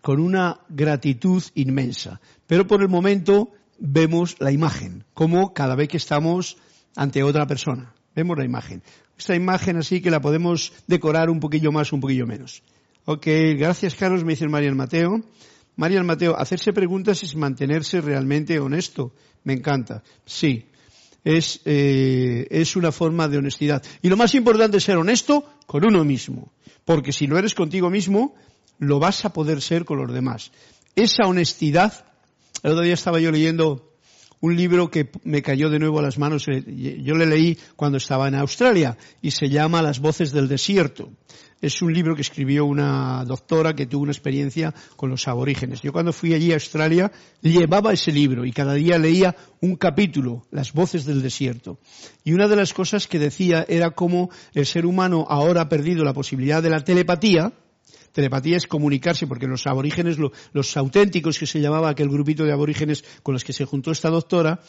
con 0.00 0.20
una 0.20 0.60
gratitud 0.68 1.42
inmensa. 1.54 2.20
Pero 2.46 2.66
por 2.66 2.82
el 2.82 2.88
momento 2.88 3.52
vemos 3.78 4.36
la 4.38 4.52
imagen, 4.52 5.04
como 5.14 5.54
cada 5.54 5.74
vez 5.74 5.88
que 5.88 5.96
estamos 5.96 6.56
ante 6.96 7.22
otra 7.22 7.46
persona. 7.46 7.94
Vemos 8.14 8.36
la 8.36 8.44
imagen. 8.44 8.82
Esta 9.16 9.34
imagen 9.34 9.76
así 9.76 10.00
que 10.00 10.10
la 10.10 10.20
podemos 10.20 10.72
decorar 10.86 11.30
un 11.30 11.40
poquillo 11.40 11.72
más, 11.72 11.92
un 11.92 12.00
poquillo 12.00 12.26
menos. 12.26 12.62
Ok, 13.04 13.26
gracias 13.56 13.94
Carlos, 13.94 14.24
me 14.24 14.32
dice 14.32 14.46
María 14.48 14.74
Mateo. 14.74 15.22
María 15.76 16.02
Mateo, 16.02 16.36
hacerse 16.36 16.72
preguntas 16.72 17.22
es 17.22 17.34
mantenerse 17.34 18.00
realmente 18.00 18.58
honesto. 18.58 19.14
Me 19.44 19.54
encanta. 19.54 20.02
Sí, 20.26 20.66
es, 21.24 21.60
eh, 21.64 22.46
es 22.50 22.76
una 22.76 22.92
forma 22.92 23.28
de 23.28 23.38
honestidad. 23.38 23.82
Y 24.02 24.08
lo 24.08 24.16
más 24.16 24.34
importante 24.34 24.76
es 24.76 24.84
ser 24.84 24.98
honesto 24.98 25.44
con 25.66 25.84
uno 25.84 26.04
mismo. 26.04 26.52
Porque 26.84 27.12
si 27.12 27.26
lo 27.26 27.38
eres 27.38 27.54
contigo 27.54 27.88
mismo, 27.88 28.34
lo 28.78 28.98
vas 28.98 29.24
a 29.24 29.32
poder 29.32 29.62
ser 29.62 29.84
con 29.84 29.98
los 29.98 30.12
demás. 30.12 30.52
Esa 30.94 31.26
honestidad, 31.26 32.04
el 32.62 32.72
otro 32.72 32.84
día 32.84 32.94
estaba 32.94 33.20
yo 33.20 33.30
leyendo 33.30 33.90
un 34.40 34.56
libro 34.56 34.90
que 34.90 35.10
me 35.24 35.42
cayó 35.42 35.68
de 35.70 35.78
nuevo 35.78 35.98
a 35.98 36.02
las 36.02 36.18
manos, 36.18 36.46
eh, 36.48 36.64
yo 37.02 37.14
le 37.14 37.26
leí 37.26 37.58
cuando 37.76 37.98
estaba 37.98 38.26
en 38.28 38.34
Australia 38.34 38.96
y 39.20 39.30
se 39.32 39.50
llama 39.50 39.82
Las 39.82 40.00
voces 40.00 40.32
del 40.32 40.48
desierto. 40.48 41.10
Es 41.60 41.82
un 41.82 41.92
libro 41.92 42.14
que 42.14 42.22
escribió 42.22 42.64
una 42.64 43.22
doctora 43.26 43.74
que 43.74 43.86
tuvo 43.86 44.04
una 44.04 44.12
experiencia 44.12 44.74
con 44.96 45.10
los 45.10 45.28
aborígenes. 45.28 45.82
Yo 45.82 45.92
cuando 45.92 46.12
fui 46.12 46.32
allí 46.32 46.52
a 46.52 46.54
Australia 46.54 47.12
llevaba 47.42 47.92
ese 47.92 48.12
libro 48.12 48.46
y 48.46 48.52
cada 48.52 48.74
día 48.74 48.98
leía 48.98 49.36
un 49.60 49.76
capítulo, 49.76 50.46
Las 50.50 50.72
voces 50.72 51.04
del 51.04 51.20
desierto. 51.20 51.78
Y 52.24 52.32
una 52.32 52.48
de 52.48 52.56
las 52.56 52.72
cosas 52.72 53.06
que 53.06 53.18
decía 53.18 53.66
era 53.68 53.90
cómo 53.90 54.30
el 54.54 54.64
ser 54.64 54.86
humano 54.86 55.26
ahora 55.28 55.62
ha 55.62 55.68
perdido 55.68 56.02
la 56.02 56.14
posibilidad 56.14 56.62
de 56.62 56.70
la 56.70 56.82
telepatía, 56.82 57.52
Telepatía 58.12 58.56
es 58.56 58.66
comunicarse, 58.66 59.28
porque 59.28 59.46
los 59.46 59.68
aborígenes, 59.68 60.16
los 60.18 60.76
auténticos 60.76 61.38
que 61.38 61.46
se 61.46 61.60
llamaba 61.60 61.90
aquel 61.90 62.08
grupito 62.08 62.44
de 62.44 62.52
aborígenes 62.52 63.04
con 63.22 63.34
los 63.34 63.44
que 63.44 63.52
se 63.52 63.64
juntó 63.64 63.92
esta 63.92 64.10
doctora, 64.10 64.60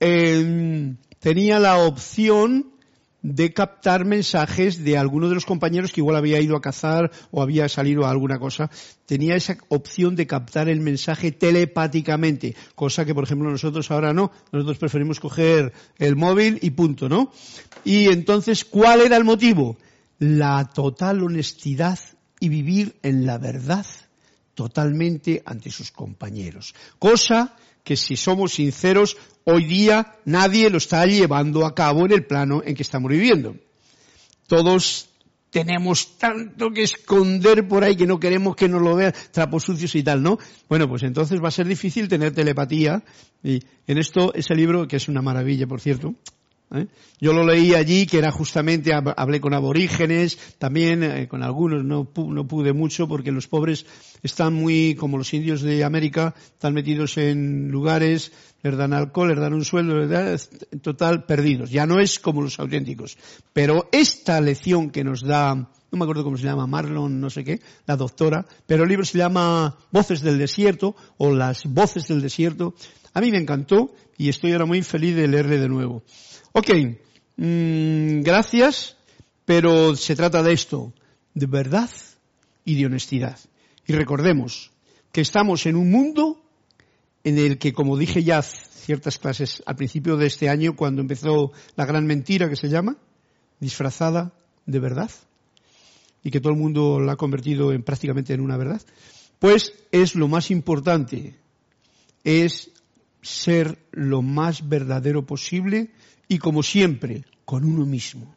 em, 0.00 0.96
tenía 1.20 1.60
la 1.60 1.78
opción 1.78 2.72
de 3.22 3.52
captar 3.52 4.04
mensajes 4.04 4.82
de 4.84 4.96
alguno 4.96 5.28
de 5.28 5.34
los 5.34 5.44
compañeros 5.44 5.92
que 5.92 6.00
igual 6.00 6.16
había 6.16 6.40
ido 6.40 6.56
a 6.56 6.60
cazar 6.60 7.10
o 7.30 7.42
había 7.42 7.68
salido 7.68 8.06
a 8.06 8.10
alguna 8.10 8.38
cosa. 8.38 8.70
Tenía 9.06 9.36
esa 9.36 9.58
opción 9.68 10.16
de 10.16 10.26
captar 10.26 10.68
el 10.68 10.80
mensaje 10.80 11.32
telepáticamente, 11.32 12.56
cosa 12.74 13.04
que 13.04 13.14
por 13.14 13.24
ejemplo 13.24 13.50
nosotros 13.50 13.90
ahora 13.90 14.12
no. 14.12 14.30
Nosotros 14.52 14.78
preferimos 14.78 15.20
coger 15.20 15.72
el 15.98 16.16
móvil 16.16 16.58
y 16.62 16.70
punto, 16.70 17.08
¿no? 17.08 17.32
Y 17.84 18.06
entonces, 18.06 18.64
¿cuál 18.64 19.00
era 19.00 19.16
el 19.16 19.24
motivo? 19.24 19.76
La 20.18 20.70
total 20.72 21.22
honestidad 21.22 21.98
y 22.40 22.48
vivir 22.48 22.96
en 23.02 23.26
la 23.26 23.38
verdad 23.38 23.86
totalmente 24.54 25.42
ante 25.46 25.70
sus 25.70 25.90
compañeros. 25.90 26.74
Cosa 26.98 27.56
que 27.84 27.96
si 27.96 28.16
somos 28.16 28.54
sinceros, 28.54 29.16
hoy 29.44 29.64
día 29.64 30.16
nadie 30.24 30.70
lo 30.70 30.78
está 30.78 31.06
llevando 31.06 31.66
a 31.66 31.74
cabo 31.74 32.06
en 32.06 32.12
el 32.12 32.26
plano 32.26 32.62
en 32.64 32.74
que 32.74 32.82
estamos 32.82 33.10
viviendo. 33.10 33.56
Todos 34.46 35.08
tenemos 35.50 36.16
tanto 36.18 36.70
que 36.70 36.82
esconder 36.82 37.66
por 37.66 37.84
ahí 37.84 37.96
que 37.96 38.06
no 38.06 38.20
queremos 38.20 38.56
que 38.56 38.68
nos 38.68 38.80
lo 38.80 38.94
vean 38.94 39.12
trapos 39.32 39.64
sucios 39.64 39.94
y 39.94 40.02
tal, 40.02 40.22
¿no? 40.22 40.38
Bueno, 40.68 40.88
pues 40.88 41.02
entonces 41.02 41.40
va 41.42 41.48
a 41.48 41.52
ser 41.52 41.66
difícil 41.66 42.08
tener 42.08 42.32
telepatía 42.32 43.02
y 43.42 43.60
en 43.86 43.98
esto 43.98 44.32
ese 44.34 44.54
libro, 44.54 44.86
que 44.86 44.96
es 44.96 45.08
una 45.08 45.22
maravilla, 45.22 45.66
por 45.66 45.80
cierto, 45.80 46.14
¿eh? 46.74 46.86
Yo 47.20 47.32
lo 47.32 47.44
leí 47.44 47.74
allí, 47.74 48.06
que 48.06 48.18
era 48.18 48.30
justamente, 48.30 48.92
hablé 48.92 49.40
con 49.40 49.54
aborígenes, 49.54 50.38
también 50.58 51.02
eh, 51.02 51.28
con 51.28 51.42
algunos, 51.42 51.84
no, 51.84 52.08
no, 52.14 52.48
pude 52.48 52.72
mucho 52.72 53.08
porque 53.08 53.32
los 53.32 53.46
pobres 53.46 53.86
están 54.22 54.54
muy, 54.54 54.94
como 54.94 55.18
los 55.18 55.32
indios 55.34 55.62
de 55.62 55.84
América, 55.84 56.34
están 56.52 56.74
metidos 56.74 57.18
en 57.18 57.68
lugares, 57.70 58.32
les 58.62 58.76
dan 58.76 58.92
alcohol, 58.92 59.28
les 59.28 59.38
dan 59.38 59.54
un 59.54 59.64
sueldo, 59.64 60.02
en 60.02 60.80
total 60.80 61.24
perdidos. 61.24 61.70
Ya 61.70 61.86
no 61.86 62.00
es 62.00 62.18
como 62.18 62.42
los 62.42 62.58
auténticos. 62.58 63.16
Pero 63.52 63.88
esta 63.92 64.40
lección 64.40 64.90
que 64.90 65.04
nos 65.04 65.22
da, 65.22 65.54
no 65.54 65.98
me 65.98 66.04
acuerdo 66.04 66.24
cómo 66.24 66.36
se 66.36 66.44
llama, 66.44 66.66
Marlon, 66.66 67.20
no 67.20 67.30
sé 67.30 67.44
qué, 67.44 67.60
la 67.86 67.96
doctora, 67.96 68.46
pero 68.66 68.84
el 68.84 68.88
libro 68.88 69.04
se 69.04 69.18
llama 69.18 69.76
Voces 69.90 70.20
del 70.22 70.38
Desierto 70.38 70.94
o 71.18 71.32
Las 71.34 71.64
Voces 71.64 72.08
del 72.08 72.22
Desierto. 72.22 72.74
A 73.12 73.20
mí 73.20 73.30
me 73.30 73.38
encantó 73.38 73.92
y 74.16 74.28
estoy 74.28 74.52
ahora 74.52 74.66
muy 74.66 74.82
feliz 74.82 75.16
de 75.16 75.26
leerle 75.26 75.58
de 75.58 75.68
nuevo. 75.68 76.02
Ok, 76.52 76.68
mm, 77.36 78.22
gracias, 78.22 78.96
pero 79.44 79.94
se 79.94 80.16
trata 80.16 80.42
de 80.42 80.52
esto, 80.52 80.92
de 81.32 81.46
verdad 81.46 81.88
y 82.64 82.74
de 82.74 82.86
honestidad. 82.86 83.38
Y 83.86 83.92
recordemos 83.92 84.72
que 85.12 85.20
estamos 85.20 85.66
en 85.66 85.76
un 85.76 85.92
mundo 85.92 86.42
en 87.22 87.38
el 87.38 87.58
que, 87.58 87.72
como 87.72 87.96
dije 87.96 88.24
ya 88.24 88.42
ciertas 88.42 89.18
clases 89.18 89.62
al 89.64 89.76
principio 89.76 90.16
de 90.16 90.26
este 90.26 90.48
año, 90.48 90.74
cuando 90.74 91.02
empezó 91.02 91.52
la 91.76 91.86
gran 91.86 92.04
mentira 92.04 92.48
que 92.48 92.56
se 92.56 92.68
llama, 92.68 92.96
disfrazada 93.60 94.32
de 94.66 94.80
verdad, 94.80 95.10
y 96.24 96.32
que 96.32 96.40
todo 96.40 96.52
el 96.52 96.58
mundo 96.58 96.98
la 96.98 97.12
ha 97.12 97.16
convertido 97.16 97.72
en 97.72 97.84
prácticamente 97.84 98.34
en 98.34 98.40
una 98.40 98.56
verdad, 98.56 98.82
pues 99.38 99.72
es 99.92 100.16
lo 100.16 100.26
más 100.26 100.50
importante, 100.50 101.38
es 102.24 102.72
ser 103.22 103.78
lo 103.92 104.22
más 104.22 104.68
verdadero 104.68 105.26
posible 105.26 105.90
y 106.30 106.38
como 106.38 106.62
siempre, 106.62 107.24
con 107.44 107.64
uno 107.64 107.84
mismo. 107.84 108.32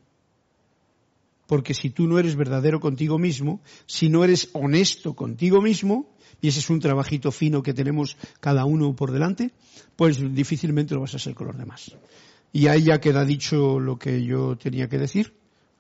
Porque 1.46 1.76
si 1.76 1.92
tú 1.92 2.08
no 2.08 2.18
eres 2.18 2.36
verdadero 2.36 2.80
contigo 2.80 3.20
mismo, 3.20 3.62
si 3.86 4.10
no 4.10 4.24
eres 4.24 4.50
honesto 4.54 5.14
contigo 5.14 5.62
mismo, 5.62 6.10
y 6.42 6.48
ese 6.48 6.58
es 6.58 6.72
un 6.72 6.80
trabajito 6.80 7.32
fino 7.32 7.62
que 7.62 7.76
tenemos 7.76 8.18
cada 8.40 8.66
uno 8.66 8.96
por 8.96 9.12
delante, 9.12 9.52
pues 9.96 10.18
difícilmente 10.34 10.96
lo 10.96 11.02
vas 11.02 11.14
a 11.14 11.18
hacer 11.18 11.36
con 11.36 11.46
los 11.46 11.58
demás. 11.58 11.96
Y 12.52 12.66
ahí 12.66 12.86
ya 12.86 13.00
queda 13.00 13.24
dicho 13.26 13.80
lo 13.80 14.00
que 14.00 14.26
yo 14.26 14.58
tenía 14.58 14.90
que 14.90 14.98
decir 14.98 15.32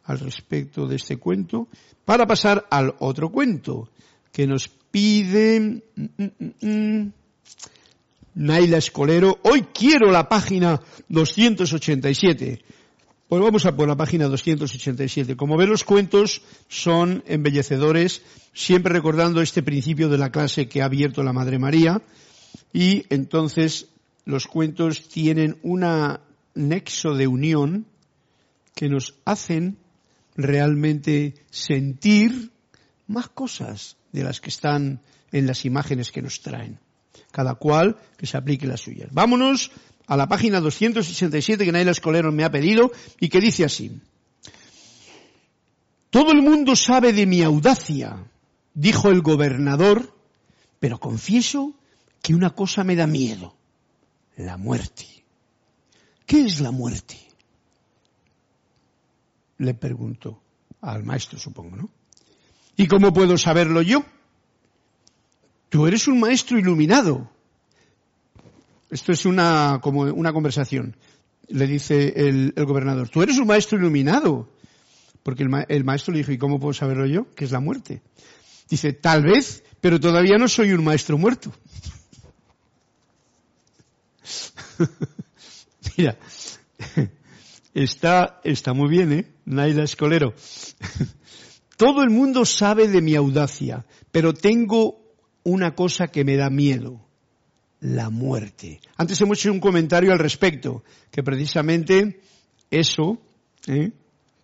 al 0.03 0.19
respecto 0.19 0.85
de 0.85 0.97
este 0.97 1.17
cuento, 1.17 1.67
para 2.05 2.27
pasar 2.27 2.67
al 2.69 2.93
otro 2.99 3.31
cuento 3.31 3.89
que 4.31 4.45
nos 4.45 4.67
pide 4.67 5.59
mm, 5.59 6.03
mm, 6.17 6.67
mm, 6.69 7.11
Naila 8.35 8.77
Escolero. 8.77 9.39
Hoy 9.43 9.67
quiero 9.73 10.11
la 10.11 10.27
página 10.27 10.81
287. 11.09 12.63
Pues 13.27 13.41
vamos 13.41 13.65
a 13.65 13.75
por 13.75 13.87
la 13.87 13.95
página 13.95 14.27
287. 14.27 15.35
Como 15.35 15.57
ven, 15.57 15.69
los 15.69 15.83
cuentos 15.83 16.41
son 16.67 17.23
embellecedores, 17.27 18.21
siempre 18.53 18.93
recordando 18.93 19.41
este 19.41 19.63
principio 19.63 20.09
de 20.09 20.17
la 20.17 20.31
clase 20.31 20.67
que 20.67 20.81
ha 20.81 20.85
abierto 20.85 21.23
la 21.23 21.33
Madre 21.33 21.59
María. 21.59 22.01
Y 22.71 23.05
entonces 23.09 23.87
los 24.25 24.47
cuentos 24.47 25.07
tienen 25.07 25.57
un 25.63 25.85
nexo 26.55 27.13
de 27.13 27.27
unión 27.27 27.85
que 28.75 28.89
nos 28.89 29.15
hacen 29.25 29.77
realmente 30.35 31.35
sentir 31.51 32.51
más 33.07 33.29
cosas 33.29 33.97
de 34.11 34.23
las 34.23 34.41
que 34.41 34.49
están 34.49 35.01
en 35.31 35.45
las 35.45 35.65
imágenes 35.65 36.11
que 36.11 36.21
nos 36.21 36.41
traen 36.41 36.79
cada 37.31 37.55
cual 37.55 37.97
que 38.17 38.27
se 38.27 38.37
aplique 38.37 38.67
las 38.67 38.81
suyas. 38.81 39.09
Vámonos 39.11 39.71
a 40.07 40.17
la 40.17 40.27
página 40.27 40.59
267 40.59 41.65
que 41.65 41.71
Naila 41.71 41.91
Escolero 41.91 42.31
me 42.31 42.43
ha 42.43 42.51
pedido 42.51 42.91
y 43.19 43.29
que 43.29 43.41
dice 43.41 43.65
así. 43.65 44.01
Todo 46.09 46.31
el 46.31 46.41
mundo 46.41 46.75
sabe 46.75 47.11
de 47.13 47.25
mi 47.25 47.41
audacia, 47.41 48.23
dijo 48.73 49.09
el 49.09 49.21
gobernador, 49.21 50.15
pero 50.79 50.99
confieso 50.99 51.73
que 52.21 52.35
una 52.35 52.51
cosa 52.51 52.83
me 52.83 52.95
da 52.95 53.07
miedo, 53.07 53.55
la 54.37 54.57
muerte. 54.57 55.07
¿Qué 56.25 56.41
es 56.41 56.61
la 56.61 56.71
muerte? 56.71 57.17
Le 59.57 59.73
pregunto 59.73 60.41
al 60.81 61.03
maestro, 61.03 61.39
supongo, 61.39 61.75
¿no? 61.77 61.89
¿Y 62.75 62.87
cómo 62.87 63.13
puedo 63.13 63.37
saberlo 63.37 63.81
yo? 63.81 64.03
Tú 65.73 65.87
eres 65.87 66.07
un 66.07 66.19
maestro 66.19 66.59
iluminado. 66.59 67.27
Esto 68.91 69.11
es 69.11 69.25
una, 69.25 69.79
como 69.81 70.01
una 70.01 70.31
conversación. 70.31 70.95
Le 71.47 71.65
dice 71.65 72.13
el, 72.15 72.53
gobernador, 72.55 73.09
tú 73.09 73.23
eres 73.23 73.39
un 73.39 73.47
maestro 73.47 73.79
iluminado. 73.79 74.47
Porque 75.23 75.41
el, 75.41 75.49
el 75.69 75.83
maestro 75.83 76.13
le 76.13 76.19
dijo, 76.19 76.31
¿y 76.31 76.37
cómo 76.37 76.59
puedo 76.59 76.75
saberlo 76.75 77.07
yo? 77.07 77.25
Que 77.33 77.45
es 77.45 77.51
la 77.51 77.59
muerte. 77.59 78.03
Dice, 78.69 78.93
tal 78.93 79.23
vez, 79.23 79.63
pero 79.81 79.99
todavía 79.99 80.37
no 80.37 80.47
soy 80.47 80.73
un 80.73 80.83
maestro 80.83 81.17
muerto. 81.17 81.51
Mira, 85.97 86.19
está, 87.73 88.41
está 88.43 88.73
muy 88.73 88.89
bien, 88.89 89.11
¿eh? 89.11 89.27
Naila 89.45 89.85
Escolero. 89.85 90.35
Todo 91.77 92.03
el 92.03 92.11
mundo 92.11 92.45
sabe 92.45 92.87
de 92.87 93.01
mi 93.01 93.15
audacia, 93.15 93.87
pero 94.11 94.35
tengo 94.35 95.02
una 95.43 95.75
cosa 95.75 96.07
que 96.07 96.23
me 96.23 96.35
da 96.35 96.49
miedo, 96.49 96.99
la 97.79 98.09
muerte. 98.09 98.79
Antes 98.97 99.19
hemos 99.21 99.39
hecho 99.39 99.51
un 99.51 99.59
comentario 99.59 100.11
al 100.11 100.19
respecto, 100.19 100.83
que 101.11 101.23
precisamente 101.23 102.21
eso, 102.71 103.19
¿eh? 103.67 103.91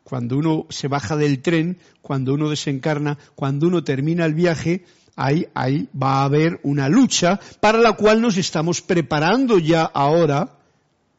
cuando 0.03 0.37
uno 0.37 0.65
se 0.69 0.87
baja 0.87 1.15
del 1.15 1.41
tren, 1.41 1.77
cuando 2.01 2.33
uno 2.33 2.49
desencarna, 2.49 3.17
cuando 3.35 3.67
uno 3.67 3.83
termina 3.83 4.25
el 4.25 4.33
viaje, 4.33 4.83
ahí, 5.15 5.47
ahí 5.53 5.87
va 5.95 6.21
a 6.21 6.23
haber 6.25 6.59
una 6.63 6.89
lucha 6.89 7.39
para 7.59 7.77
la 7.77 7.93
cual 7.93 8.21
nos 8.21 8.37
estamos 8.37 8.81
preparando 8.81 9.59
ya 9.59 9.83
ahora, 9.83 10.57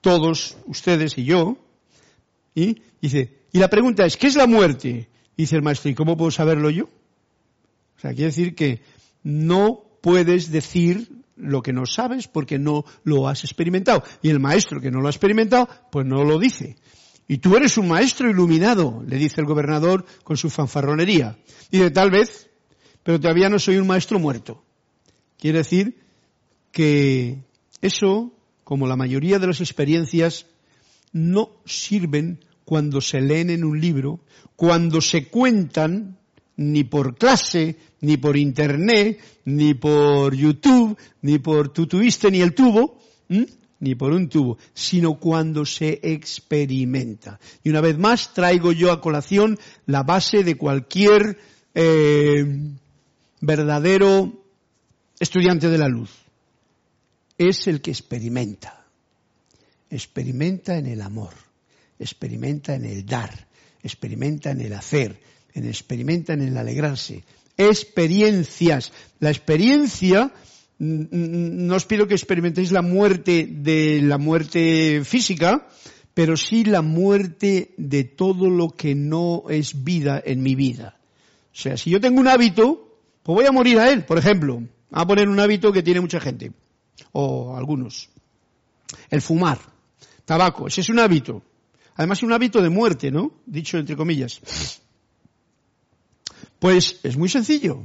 todos 0.01 0.57
ustedes 0.67 1.17
y 1.19 1.25
yo. 1.25 1.59
Y 2.55 2.83
dice, 3.01 3.39
y 3.53 3.59
la 3.59 3.69
pregunta 3.69 4.05
es, 4.05 4.17
¿qué 4.17 4.27
es 4.27 4.37
la 4.37 4.47
muerte? 4.47 5.09
Dice 5.37 5.57
el 5.57 5.63
maestro, 5.63 5.91
¿y 5.91 5.95
cómo 5.95 6.17
puedo 6.17 6.31
saberlo 6.31 6.71
yo? 6.71 6.85
O 6.85 8.01
sea, 8.01 8.13
quiere 8.13 8.27
decir 8.27 8.55
que 8.55 8.81
no 9.23 9.85
puedes 10.01 10.51
decir 10.51 11.09
lo 11.37 11.63
que 11.63 11.73
no 11.73 11.87
sabes 11.87 12.29
porque 12.29 12.59
no 12.59 12.85
lo 13.05 13.29
has 13.29 13.45
experimentado. 13.45 14.03
Y 14.23 14.31
el 14.31 14.41
maestro 14.41 14.81
que 14.81 14.91
no 14.91 15.01
lo 15.01 15.07
ha 15.07 15.11
experimentado, 15.11 15.69
pues 15.91 16.07
no 16.07 16.25
lo 16.25 16.39
dice. 16.39 16.77
Y 17.29 17.39
tú 17.39 17.57
eres 17.57 17.79
un 17.79 17.89
maestro 17.89 18.29
iluminado, 18.29 19.05
le 19.07 19.17
dice 19.17 19.41
el 19.41 19.47
gobernador 19.47 20.05
con 20.25 20.37
su 20.37 20.51
fanfarronería. 20.51 21.39
Dice, 21.71 21.91
tal 21.91 22.11
vez, 22.11 22.51
pero 23.03 23.21
todavía 23.21 23.49
no 23.49 23.59
soy 23.59 23.77
un 23.77 23.87
maestro 23.87 24.19
muerto. 24.19 24.65
Quiere 25.39 25.59
decir 25.59 25.97
que 26.73 27.39
eso, 27.81 28.33
como 28.65 28.87
la 28.87 28.97
mayoría 28.97 29.39
de 29.39 29.47
las 29.47 29.61
experiencias, 29.61 30.47
no 31.13 31.51
sirven 31.65 32.45
cuando 32.65 33.01
se 33.01 33.21
leen 33.21 33.51
en 33.51 33.65
un 33.65 33.81
libro, 33.81 34.21
cuando 34.57 35.01
se 35.01 35.29
cuentan 35.29 36.19
ni 36.57 36.85
por 36.85 37.17
clase, 37.17 37.77
ni 38.01 38.17
por 38.17 38.37
internet, 38.37 39.21
ni 39.45 39.75
por 39.75 40.35
YouTube, 40.35 40.97
ni 41.23 41.39
por 41.39 41.73
tu 41.73 41.87
tuviste 41.87 42.31
ni 42.31 42.41
el 42.41 42.55
tubo, 42.55 42.99
ni 43.81 43.95
por 43.95 44.13
un 44.13 44.29
tubo, 44.29 44.59
sino 44.75 45.19
cuando 45.19 45.65
se 45.65 46.01
experimenta. 46.03 47.41
Y 47.65 47.71
una 47.71 47.81
vez 47.81 47.99
más 47.99 48.33
traigo 48.35 48.73
yo 48.73 48.93
a 48.93 49.01
colación 49.01 49.59
la 49.87 50.03
base 50.03 50.45
de 50.45 50.57
cualquier 50.57 51.39
eh, 51.75 52.45
verdadero 53.41 54.45
estudiante 55.19 55.69
de 55.69 55.79
la 55.79 55.89
luz. 55.89 56.11
Es 57.39 57.67
el 57.67 57.81
que 57.81 57.91
experimenta. 57.91 58.85
Experimenta 59.89 60.77
en 60.77 60.87
el 60.87 61.03
amor, 61.03 61.35
experimenta 61.99 62.75
en 62.75 62.85
el 62.85 63.05
dar, 63.05 63.49
experimenta 63.83 64.51
en 64.51 64.61
el 64.61 64.73
hacer, 64.75 65.21
en 65.55 65.67
experimenta 65.67 66.33
en 66.33 66.43
el 66.43 66.57
alegrarse. 66.57 67.25
Experiencias. 67.61 68.93
La 69.19 69.31
experiencia 69.31 70.33
no 70.79 71.75
os 71.77 71.85
pido 71.85 72.09
que 72.09 72.15
experimentéis 72.15 72.73
la 72.73 72.81
muerte 72.81 73.47
de 73.47 74.01
la 74.01 74.17
muerte 74.17 75.03
física, 75.05 75.69
pero 76.15 76.39
sí 76.39 76.65
la 76.65 76.81
muerte 76.81 77.75
de 77.77 78.05
todo 78.05 78.49
lo 78.49 78.71
que 78.71 78.95
no 78.95 79.45
es 79.51 79.85
vida 79.85 80.23
en 80.25 80.43
mi 80.43 80.55
vida. 80.55 80.99
O 81.53 81.57
sea, 81.57 81.77
si 81.77 81.91
yo 81.91 82.01
tengo 82.01 82.19
un 82.19 82.29
hábito, 82.29 82.97
pues 83.23 83.37
voy 83.37 83.45
a 83.45 83.53
morir 83.53 83.79
a 83.79 83.91
él, 83.91 84.05
por 84.07 84.17
ejemplo. 84.17 84.63
A 84.91 85.07
poner 85.07 85.29
un 85.29 85.39
hábito 85.39 85.71
que 85.71 85.83
tiene 85.83 86.01
mucha 86.01 86.19
gente, 86.19 86.53
o 87.13 87.57
algunos. 87.57 88.09
El 89.11 89.21
fumar, 89.21 89.59
tabaco, 90.25 90.67
ese 90.67 90.81
es 90.81 90.89
un 90.89 90.99
hábito. 90.99 91.43
Además 91.97 92.19
es 92.19 92.25
un 92.25 92.33
hábito 92.33 92.63
de 92.63 92.71
muerte, 92.71 93.11
¿no? 93.11 93.33
Dicho 93.45 93.77
entre 93.77 93.97
comillas. 93.97 94.41
Pues 96.61 97.01
es 97.03 97.17
muy 97.17 97.29
sencillo. 97.29 97.83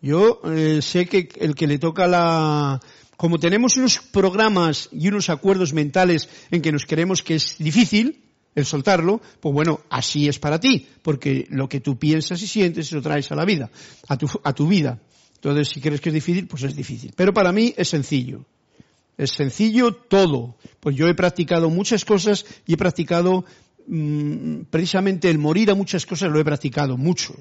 Yo 0.00 0.40
eh, 0.44 0.80
sé 0.80 1.06
que 1.06 1.28
el 1.40 1.54
que 1.54 1.66
le 1.66 1.78
toca 1.78 2.06
la... 2.06 2.80
Como 3.16 3.38
tenemos 3.38 3.76
unos 3.76 3.98
programas 3.98 4.88
y 4.92 5.08
unos 5.08 5.28
acuerdos 5.28 5.72
mentales 5.72 6.28
en 6.50 6.62
que 6.62 6.72
nos 6.72 6.86
creemos 6.86 7.22
que 7.22 7.34
es 7.34 7.56
difícil 7.58 8.22
el 8.54 8.64
soltarlo, 8.64 9.20
pues 9.40 9.52
bueno, 9.52 9.80
así 9.90 10.28
es 10.28 10.38
para 10.38 10.60
ti, 10.60 10.86
porque 11.02 11.46
lo 11.50 11.68
que 11.68 11.80
tú 11.80 11.98
piensas 11.98 12.40
y 12.42 12.46
sientes 12.46 12.92
lo 12.92 13.02
traes 13.02 13.32
a 13.32 13.34
la 13.34 13.44
vida, 13.44 13.70
a 14.08 14.16
tu, 14.16 14.28
a 14.44 14.52
tu 14.52 14.68
vida. 14.68 15.00
Entonces, 15.34 15.68
si 15.68 15.80
crees 15.80 16.00
que 16.00 16.10
es 16.10 16.14
difícil, 16.14 16.46
pues 16.46 16.62
es 16.62 16.76
difícil. 16.76 17.12
Pero 17.16 17.34
para 17.34 17.50
mí 17.50 17.74
es 17.76 17.88
sencillo. 17.88 18.44
Es 19.18 19.30
sencillo 19.30 19.94
todo. 19.94 20.56
Pues 20.78 20.94
yo 20.94 21.08
he 21.08 21.14
practicado 21.14 21.70
muchas 21.70 22.04
cosas 22.04 22.44
y 22.66 22.74
he 22.74 22.76
practicado 22.76 23.44
mm, 23.88 24.62
precisamente 24.70 25.28
el 25.28 25.38
morir 25.38 25.70
a 25.70 25.74
muchas 25.74 26.06
cosas 26.06 26.30
lo 26.30 26.38
he 26.38 26.44
practicado 26.44 26.96
mucho 26.96 27.34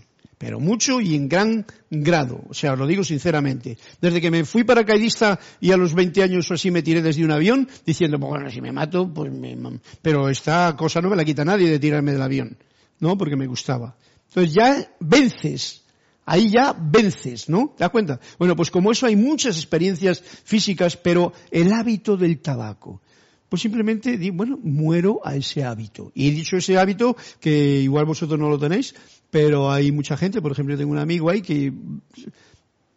pero 0.44 0.60
mucho 0.60 1.00
y 1.00 1.16
en 1.16 1.30
gran 1.30 1.66
grado. 1.90 2.44
O 2.50 2.54
sea, 2.54 2.76
lo 2.76 2.86
digo 2.86 3.02
sinceramente. 3.02 3.78
Desde 4.02 4.20
que 4.20 4.30
me 4.30 4.44
fui 4.44 4.66
paracaidista 4.66 5.40
y 5.62 5.72
a 5.72 5.78
los 5.78 5.94
20 5.94 6.22
años 6.22 6.52
o 6.52 6.56
así 6.56 6.70
me 6.70 6.82
tiré 6.82 7.02
desde 7.02 7.24
un 7.24 7.32
avión, 7.32 7.70
diciendo, 7.86 8.18
bueno, 8.18 8.50
si 8.50 8.60
me 8.60 8.74
mato, 8.74 9.08
pues 9.08 9.32
me... 9.32 9.58
Pero 10.02 10.28
esta 10.28 10.76
cosa 10.76 11.00
no 11.00 11.10
me 11.10 11.16
la 11.16 11.24
quita 11.24 11.46
nadie 11.46 11.70
de 11.70 11.80
tirarme 11.80 12.12
del 12.12 12.22
avión, 12.22 12.58
¿no? 13.00 13.18
Porque 13.18 13.38
me 13.38 13.48
gustaba. 13.48 13.96
Entonces 14.28 14.54
ya 14.54 14.86
vences. 15.00 15.84
Ahí 16.26 16.50
ya 16.50 16.76
vences, 16.78 17.48
¿no? 17.48 17.74
¿Te 17.78 17.86
das 17.86 17.92
cuenta? 17.92 18.20
Bueno, 18.38 18.58
pues 18.58 18.70
como 18.70 18.92
eso 18.92 19.06
hay 19.06 19.16
muchas 19.16 19.56
experiencias 19.56 20.22
físicas, 20.44 20.98
pero 20.98 21.32
el 21.52 21.72
hábito 21.72 22.18
del 22.18 22.40
tabaco. 22.40 23.02
Pues 23.48 23.62
simplemente 23.62 24.18
di, 24.18 24.30
bueno, 24.30 24.60
muero 24.62 25.22
a 25.24 25.38
ese 25.38 25.64
hábito. 25.64 26.12
Y 26.14 26.28
he 26.28 26.32
dicho 26.32 26.58
ese 26.58 26.78
hábito, 26.78 27.16
que 27.40 27.80
igual 27.80 28.04
vosotros 28.04 28.38
no 28.38 28.50
lo 28.50 28.60
tenéis, 28.60 28.94
pero 29.34 29.72
hay 29.72 29.92
mucha 29.92 30.16
gente, 30.16 30.44
por 30.44 30.52
ejemplo, 30.52 30.78
tengo 30.78 30.92
un 30.92 31.00
amigo 31.00 31.28
ahí 31.28 31.42
que 31.42 31.74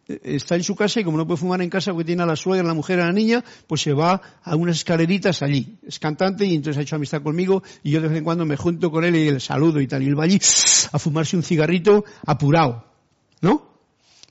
está 0.07 0.55
en 0.55 0.61
su 0.61 0.75
casa 0.75 0.99
y 0.99 1.03
como 1.03 1.17
no 1.17 1.25
puede 1.25 1.39
fumar 1.39 1.63
en 1.63 1.69
casa 1.71 1.93
porque 1.93 2.05
tiene 2.05 2.21
a 2.21 2.27
la 2.27 2.35
suegra, 2.35 2.63
a 2.63 2.67
la 2.67 2.75
mujer, 2.75 2.99
a 2.99 3.07
la 3.07 3.11
niña, 3.11 3.43
pues 3.65 3.81
se 3.81 3.91
va 3.91 4.21
a 4.43 4.55
unas 4.55 4.75
escaleritas 4.75 5.41
allí. 5.41 5.79
Es 5.81 5.97
cantante 5.97 6.45
y 6.45 6.53
entonces 6.53 6.77
ha 6.77 6.83
hecho 6.83 6.95
amistad 6.95 7.23
conmigo 7.23 7.63
y 7.81 7.89
yo 7.89 8.01
de 8.01 8.09
vez 8.09 8.17
en 8.19 8.23
cuando 8.23 8.45
me 8.45 8.55
junto 8.55 8.91
con 8.91 9.03
él 9.03 9.15
y 9.15 9.31
le 9.31 9.39
saludo 9.39 9.81
y 9.81 9.87
tal. 9.87 10.03
Y 10.03 10.05
él 10.09 10.19
va 10.19 10.25
allí 10.25 10.39
a 10.91 10.99
fumarse 10.99 11.35
un 11.35 11.41
cigarrito 11.41 12.05
apurado. 12.27 12.85
¿No? 13.41 13.67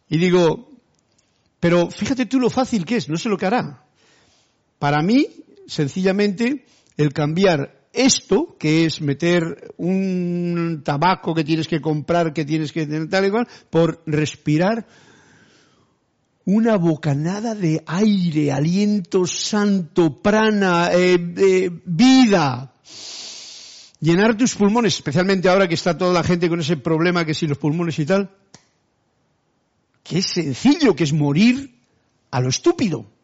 Y 0.09 0.19
digo, 0.19 0.71
pero 1.59 1.91
fíjate 1.91 2.27
tú 2.27 2.39
lo 2.39 2.51
fácil 2.51 2.85
que 2.85 2.99
es, 2.99 3.09
no 3.09 3.17
sé 3.17 3.29
lo 3.29 3.37
que 3.37 3.47
hará. 3.47 3.83
Para 4.79 5.03
mí, 5.03 5.27
sencillamente, 5.67 6.67
el 6.97 7.13
cambiar 7.13 7.76
esto, 7.97 8.57
que 8.59 8.85
es 8.85 9.01
meter 9.01 9.73
un 9.79 10.83
tabaco 10.85 11.35
que 11.35 11.45
tienes 11.45 11.67
que 11.67 11.81
comprar, 11.81 12.33
que 12.33 12.45
tienes 12.45 12.73
que 12.73 12.87
tener 12.87 13.09
tal 13.09 13.27
y 13.27 13.31
cual, 13.31 13.49
por 13.71 14.03
respirar 14.07 14.87
una 16.45 16.77
bocanada 16.77 17.55
de 17.55 17.83
aire, 17.87 18.53
aliento 18.53 19.27
santo, 19.27 20.23
prana, 20.23 20.91
eh, 20.93 21.69
vida. 21.85 22.73
Llenar 24.01 24.37
tus 24.37 24.55
pulmones, 24.55 24.95
especialmente 24.95 25.49
ahora 25.49 25.67
que 25.67 25.75
está 25.75 25.99
toda 25.99 26.13
la 26.13 26.23
gente 26.23 26.49
con 26.49 26.61
ese 26.61 26.77
problema 26.77 27.25
que 27.25 27.35
si 27.35 27.47
los 27.47 27.59
pulmones 27.59 27.99
y 27.99 28.07
tal. 28.07 28.31
Es 30.09 30.27
sencillo, 30.27 30.95
que 30.95 31.03
es 31.05 31.13
morir 31.13 31.81
a 32.31 32.41
lo 32.41 32.49
estúpido. 32.49 33.16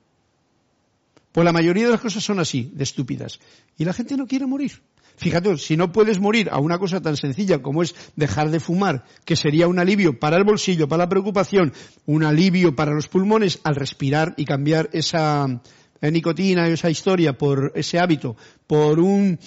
Pues 1.32 1.44
la 1.44 1.52
mayoría 1.52 1.86
de 1.86 1.90
las 1.90 2.00
cosas 2.00 2.22
son 2.22 2.38
así, 2.38 2.70
de 2.74 2.84
estúpidas. 2.84 3.40
Y 3.78 3.84
la 3.84 3.92
gente 3.92 4.16
no 4.16 4.26
quiere 4.26 4.46
morir. 4.46 4.82
Fíjate, 5.16 5.56
si 5.58 5.76
no 5.76 5.92
puedes 5.92 6.18
morir 6.18 6.48
a 6.50 6.58
una 6.58 6.78
cosa 6.78 7.00
tan 7.00 7.16
sencilla 7.16 7.62
como 7.62 7.82
es 7.82 7.94
dejar 8.16 8.50
de 8.50 8.60
fumar, 8.60 9.04
que 9.24 9.36
sería 9.36 9.68
un 9.68 9.78
alivio 9.78 10.18
para 10.18 10.36
el 10.36 10.44
bolsillo, 10.44 10.88
para 10.88 11.04
la 11.04 11.08
preocupación, 11.08 11.72
un 12.06 12.24
alivio 12.24 12.74
para 12.74 12.92
los 12.92 13.08
pulmones 13.08 13.60
al 13.64 13.76
respirar 13.76 14.34
y 14.36 14.44
cambiar 14.44 14.90
esa 14.92 15.60
eh, 16.00 16.10
nicotina 16.10 16.66
esa 16.66 16.90
historia 16.90 17.38
por 17.38 17.72
ese 17.76 17.98
hábito, 17.98 18.36
por 18.66 18.98
un 18.98 19.38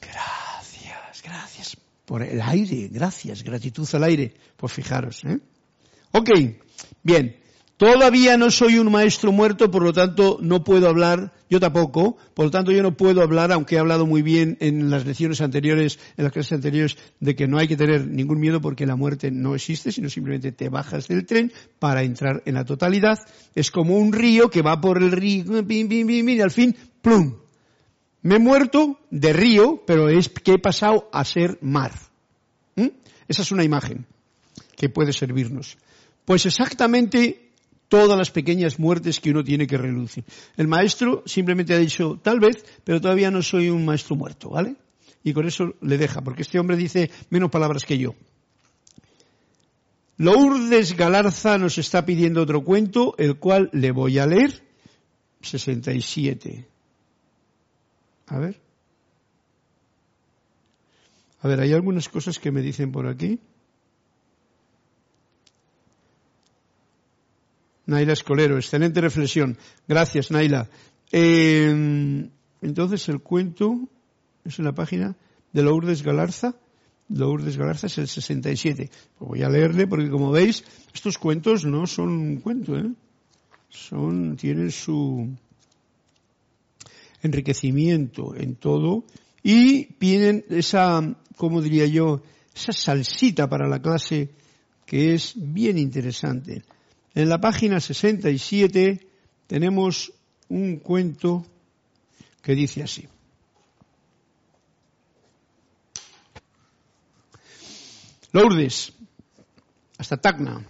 gracias, 0.00 1.22
gracias, 1.22 1.76
por 2.06 2.22
el 2.22 2.40
aire, 2.40 2.88
gracias, 2.90 3.42
gratitud 3.42 3.86
al 3.92 4.04
aire, 4.04 4.34
pues 4.56 4.72
fijaros, 4.72 5.24
¿eh? 5.24 5.38
Ok, 6.12 6.30
bien. 7.02 7.36
Todavía 7.78 8.36
no 8.36 8.50
soy 8.50 8.76
un 8.80 8.90
maestro 8.90 9.30
muerto, 9.30 9.70
por 9.70 9.84
lo 9.84 9.92
tanto 9.92 10.38
no 10.42 10.64
puedo 10.64 10.88
hablar, 10.88 11.32
yo 11.48 11.60
tampoco, 11.60 12.16
por 12.34 12.46
lo 12.46 12.50
tanto 12.50 12.72
yo 12.72 12.82
no 12.82 12.96
puedo 12.96 13.22
hablar, 13.22 13.52
aunque 13.52 13.76
he 13.76 13.78
hablado 13.78 14.04
muy 14.04 14.20
bien 14.20 14.56
en 14.58 14.90
las 14.90 15.06
lecciones 15.06 15.40
anteriores, 15.40 16.00
en 16.16 16.24
las 16.24 16.32
clases 16.32 16.54
anteriores, 16.54 16.98
de 17.20 17.36
que 17.36 17.46
no 17.46 17.56
hay 17.56 17.68
que 17.68 17.76
tener 17.76 18.08
ningún 18.08 18.40
miedo 18.40 18.60
porque 18.60 18.84
la 18.84 18.96
muerte 18.96 19.30
no 19.30 19.54
existe, 19.54 19.92
sino 19.92 20.10
simplemente 20.10 20.50
te 20.50 20.68
bajas 20.68 21.06
del 21.06 21.24
tren 21.24 21.52
para 21.78 22.02
entrar 22.02 22.42
en 22.46 22.54
la 22.54 22.64
totalidad. 22.64 23.20
Es 23.54 23.70
como 23.70 23.96
un 23.96 24.12
río 24.12 24.50
que 24.50 24.62
va 24.62 24.80
por 24.80 25.00
el 25.00 25.12
río, 25.12 25.44
y 25.68 26.40
al 26.40 26.50
fin, 26.50 26.74
plum. 27.00 27.36
Me 28.22 28.34
he 28.34 28.40
muerto 28.40 28.98
de 29.12 29.32
río, 29.32 29.84
pero 29.86 30.08
es 30.08 30.28
que 30.28 30.54
he 30.54 30.58
pasado 30.58 31.08
a 31.12 31.24
ser 31.24 31.58
mar. 31.60 31.92
¿Mm? 32.74 32.88
Esa 33.28 33.42
es 33.42 33.52
una 33.52 33.62
imagen 33.62 34.04
que 34.76 34.88
puede 34.88 35.12
servirnos. 35.12 35.78
Pues 36.24 36.44
exactamente 36.44 37.47
todas 37.88 38.16
las 38.16 38.30
pequeñas 38.30 38.78
muertes 38.78 39.20
que 39.20 39.30
uno 39.30 39.42
tiene 39.42 39.66
que 39.66 39.78
relucir. 39.78 40.24
El 40.56 40.68
maestro 40.68 41.22
simplemente 41.26 41.74
ha 41.74 41.78
dicho, 41.78 42.18
tal 42.22 42.40
vez, 42.40 42.64
pero 42.84 43.00
todavía 43.00 43.30
no 43.30 43.42
soy 43.42 43.70
un 43.70 43.84
maestro 43.84 44.16
muerto, 44.16 44.50
¿vale? 44.50 44.76
Y 45.24 45.32
con 45.32 45.46
eso 45.46 45.74
le 45.80 45.98
deja, 45.98 46.20
porque 46.20 46.42
este 46.42 46.58
hombre 46.58 46.76
dice 46.76 47.10
menos 47.30 47.50
palabras 47.50 47.84
que 47.84 47.98
yo. 47.98 48.14
Lourdes 50.18 50.96
Galarza 50.96 51.58
nos 51.58 51.78
está 51.78 52.04
pidiendo 52.04 52.42
otro 52.42 52.64
cuento, 52.64 53.14
el 53.18 53.36
cual 53.36 53.70
le 53.72 53.92
voy 53.92 54.18
a 54.18 54.26
leer. 54.26 54.62
67. 55.42 56.66
A 58.26 58.38
ver. 58.38 58.60
A 61.40 61.48
ver, 61.48 61.60
hay 61.60 61.72
algunas 61.72 62.08
cosas 62.08 62.40
que 62.40 62.50
me 62.50 62.62
dicen 62.62 62.90
por 62.90 63.06
aquí. 63.06 63.38
Naila 67.88 68.12
Escolero, 68.12 68.56
excelente 68.56 69.00
reflexión. 69.00 69.56
Gracias, 69.88 70.30
Naila. 70.30 70.68
Eh, 71.10 72.28
entonces 72.60 73.08
el 73.08 73.20
cuento 73.20 73.80
es 74.44 74.58
en 74.58 74.66
la 74.66 74.74
página 74.74 75.16
de 75.54 75.62
Lourdes 75.62 76.02
Galarza. 76.02 76.54
Lourdes 77.08 77.56
Galarza 77.56 77.86
es 77.86 77.96
el 77.96 78.06
67. 78.06 78.90
Pues 79.18 79.28
voy 79.28 79.42
a 79.42 79.48
leerle 79.48 79.86
porque 79.86 80.10
como 80.10 80.30
veis, 80.30 80.64
estos 80.92 81.16
cuentos 81.16 81.64
no 81.64 81.86
son 81.86 82.10
un 82.10 82.36
cuento, 82.40 82.76
¿eh? 82.76 82.92
Son, 83.70 84.36
tienen 84.36 84.70
su 84.70 85.30
enriquecimiento 87.22 88.34
en 88.36 88.56
todo 88.56 89.04
y 89.42 89.86
tienen 89.94 90.44
esa, 90.50 91.16
como 91.38 91.62
diría 91.62 91.86
yo, 91.86 92.20
esa 92.54 92.72
salsita 92.72 93.48
para 93.48 93.66
la 93.66 93.80
clase 93.80 94.28
que 94.84 95.14
es 95.14 95.32
bien 95.36 95.78
interesante. 95.78 96.64
En 97.18 97.28
la 97.28 97.40
página 97.40 97.80
67 97.80 99.04
tenemos 99.48 100.12
un 100.50 100.76
cuento 100.76 101.44
que 102.40 102.54
dice 102.54 102.84
así. 102.84 103.08
Lourdes, 108.30 108.92
hasta 109.98 110.16
Tacna, 110.18 110.64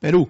Perú. 0.00 0.28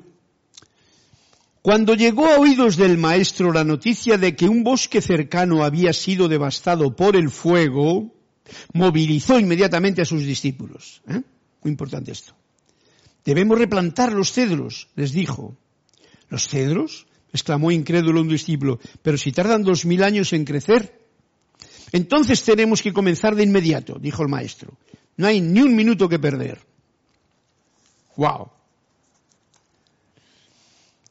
Cuando 1.62 1.94
llegó 1.94 2.26
a 2.26 2.38
oídos 2.38 2.76
del 2.76 2.98
maestro 2.98 3.50
la 3.50 3.64
noticia 3.64 4.18
de 4.18 4.36
que 4.36 4.50
un 4.50 4.64
bosque 4.64 5.00
cercano 5.00 5.64
había 5.64 5.94
sido 5.94 6.28
devastado 6.28 6.94
por 6.94 7.16
el 7.16 7.30
fuego, 7.30 8.12
movilizó 8.74 9.40
inmediatamente 9.40 10.02
a 10.02 10.04
sus 10.04 10.26
discípulos. 10.26 11.00
¿eh? 11.08 11.22
Muy 11.62 11.70
importante 11.70 12.12
esto. 12.12 12.34
Debemos 13.25 13.59
replantar 13.59 14.12
los 14.12 14.33
cedros, 14.33 14.89
les 14.97 15.12
dijo. 15.12 15.57
¿Los 16.29 16.49
cedros? 16.49 17.07
exclamó 17.33 17.72
incrédulo 17.72 18.20
un 18.20 18.29
discípulo. 18.29 18.79
Pero 19.03 19.18
si 19.18 19.33
tardan 19.33 19.64
dos 19.64 19.85
mil 19.87 20.05
años 20.05 20.33
en 20.33 20.45
crecer. 20.45 21.01
Entonces 21.93 22.43
tenemos 22.43 22.83
que 22.83 22.93
comenzar 22.93 23.35
de 23.35 23.45
inmediato, 23.45 23.99
dijo 23.99 24.22
el 24.22 24.29
maestro. 24.29 24.77
No 25.16 25.27
hay 25.27 25.41
ni 25.41 25.61
un 25.61 25.75
minuto 25.75 26.09
que 26.09 26.18
perder. 26.18 26.59
Wow. 28.16 28.51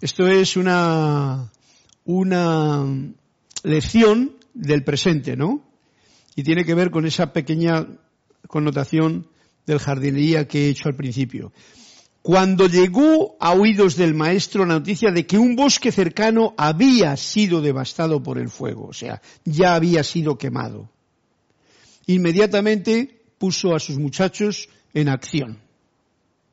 Esto 0.01 0.27
es 0.27 0.57
una, 0.57 1.49
una 2.05 2.85
lección 3.63 4.35
del 4.53 4.83
presente, 4.83 5.35
¿no? 5.37 5.63
Y 6.35 6.43
tiene 6.43 6.65
que 6.65 6.73
ver 6.73 6.91
con 6.91 7.05
esa 7.05 7.31
pequeña 7.31 7.87
connotación 8.47 9.27
del 9.65 9.79
jardinería 9.79 10.47
que 10.47 10.65
he 10.65 10.69
hecho 10.69 10.89
al 10.89 10.95
principio. 10.95 11.53
Cuando 12.23 12.67
llegó 12.67 13.35
a 13.41 13.51
oídos 13.51 13.97
del 13.97 14.13
maestro 14.13 14.65
la 14.65 14.75
noticia 14.75 15.11
de 15.11 15.27
que 15.27 15.37
un 15.37 15.57
bosque 15.57 15.91
cercano 15.91 16.53
había 16.55 17.17
sido 17.17 17.61
devastado 17.61 18.23
por 18.23 18.39
el 18.39 18.47
fuego, 18.47 18.87
o 18.87 18.93
sea, 18.93 19.21
ya 19.43 19.75
había 19.75 20.05
sido 20.05 20.37
quemado, 20.37 20.89
inmediatamente 22.07 23.23
puso 23.37 23.75
a 23.75 23.79
sus 23.79 23.97
muchachos 23.97 24.69
en 24.93 25.09
acción. 25.09 25.59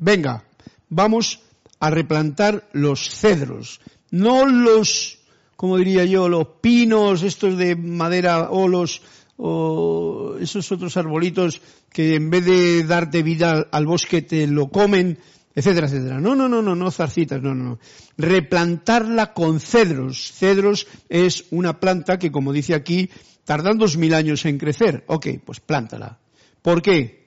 Venga, 0.00 0.42
vamos 0.88 1.38
a 1.78 1.88
replantar 1.90 2.68
los 2.72 3.08
cedros, 3.08 3.80
no 4.10 4.46
los, 4.46 5.20
como 5.54 5.76
diría 5.76 6.04
yo, 6.04 6.28
los 6.28 6.48
pinos, 6.60 7.22
estos 7.22 7.56
de 7.56 7.76
madera 7.76 8.50
o 8.50 8.66
los, 8.66 9.02
o 9.36 10.34
esos 10.40 10.72
otros 10.72 10.96
arbolitos 10.96 11.60
que 11.92 12.16
en 12.16 12.28
vez 12.28 12.44
de 12.44 12.82
darte 12.82 13.22
vida 13.22 13.68
al 13.70 13.86
bosque 13.86 14.20
te 14.20 14.48
lo 14.48 14.68
comen, 14.68 15.16
etcétera, 15.54 15.86
etcétera. 15.86 16.20
No, 16.20 16.34
no, 16.34 16.48
no, 16.48 16.62
no, 16.62 16.74
no 16.74 16.90
zarcitas, 16.90 17.42
no, 17.42 17.54
no, 17.54 17.64
no. 17.64 17.78
Replantarla 18.16 19.32
con 19.32 19.60
cedros. 19.60 20.32
Cedros 20.32 20.86
es 21.08 21.46
una 21.50 21.80
planta 21.80 22.18
que, 22.18 22.30
como 22.30 22.52
dice 22.52 22.74
aquí, 22.74 23.10
tardan 23.44 23.78
dos 23.78 23.96
mil 23.96 24.14
años 24.14 24.44
en 24.44 24.58
crecer. 24.58 25.04
Ok, 25.08 25.26
pues 25.44 25.60
plántala. 25.60 26.18
¿Por 26.62 26.82
qué? 26.82 27.26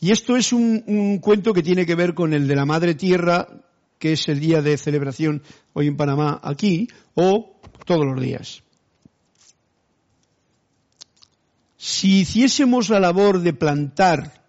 Y 0.00 0.10
esto 0.10 0.36
es 0.36 0.52
un, 0.52 0.84
un 0.86 1.18
cuento 1.18 1.52
que 1.52 1.62
tiene 1.62 1.86
que 1.86 1.94
ver 1.94 2.14
con 2.14 2.32
el 2.32 2.46
de 2.46 2.56
la 2.56 2.66
Madre 2.66 2.94
Tierra, 2.94 3.48
que 3.98 4.12
es 4.12 4.28
el 4.28 4.40
día 4.40 4.60
de 4.60 4.76
celebración 4.76 5.42
hoy 5.72 5.88
en 5.88 5.96
Panamá 5.96 6.40
aquí, 6.42 6.88
o 7.14 7.60
todos 7.86 8.04
los 8.04 8.20
días. 8.20 8.62
Si 11.76 12.20
hiciésemos 12.20 12.88
la 12.88 13.00
labor 13.00 13.40
de 13.40 13.52
plantar 13.52 14.44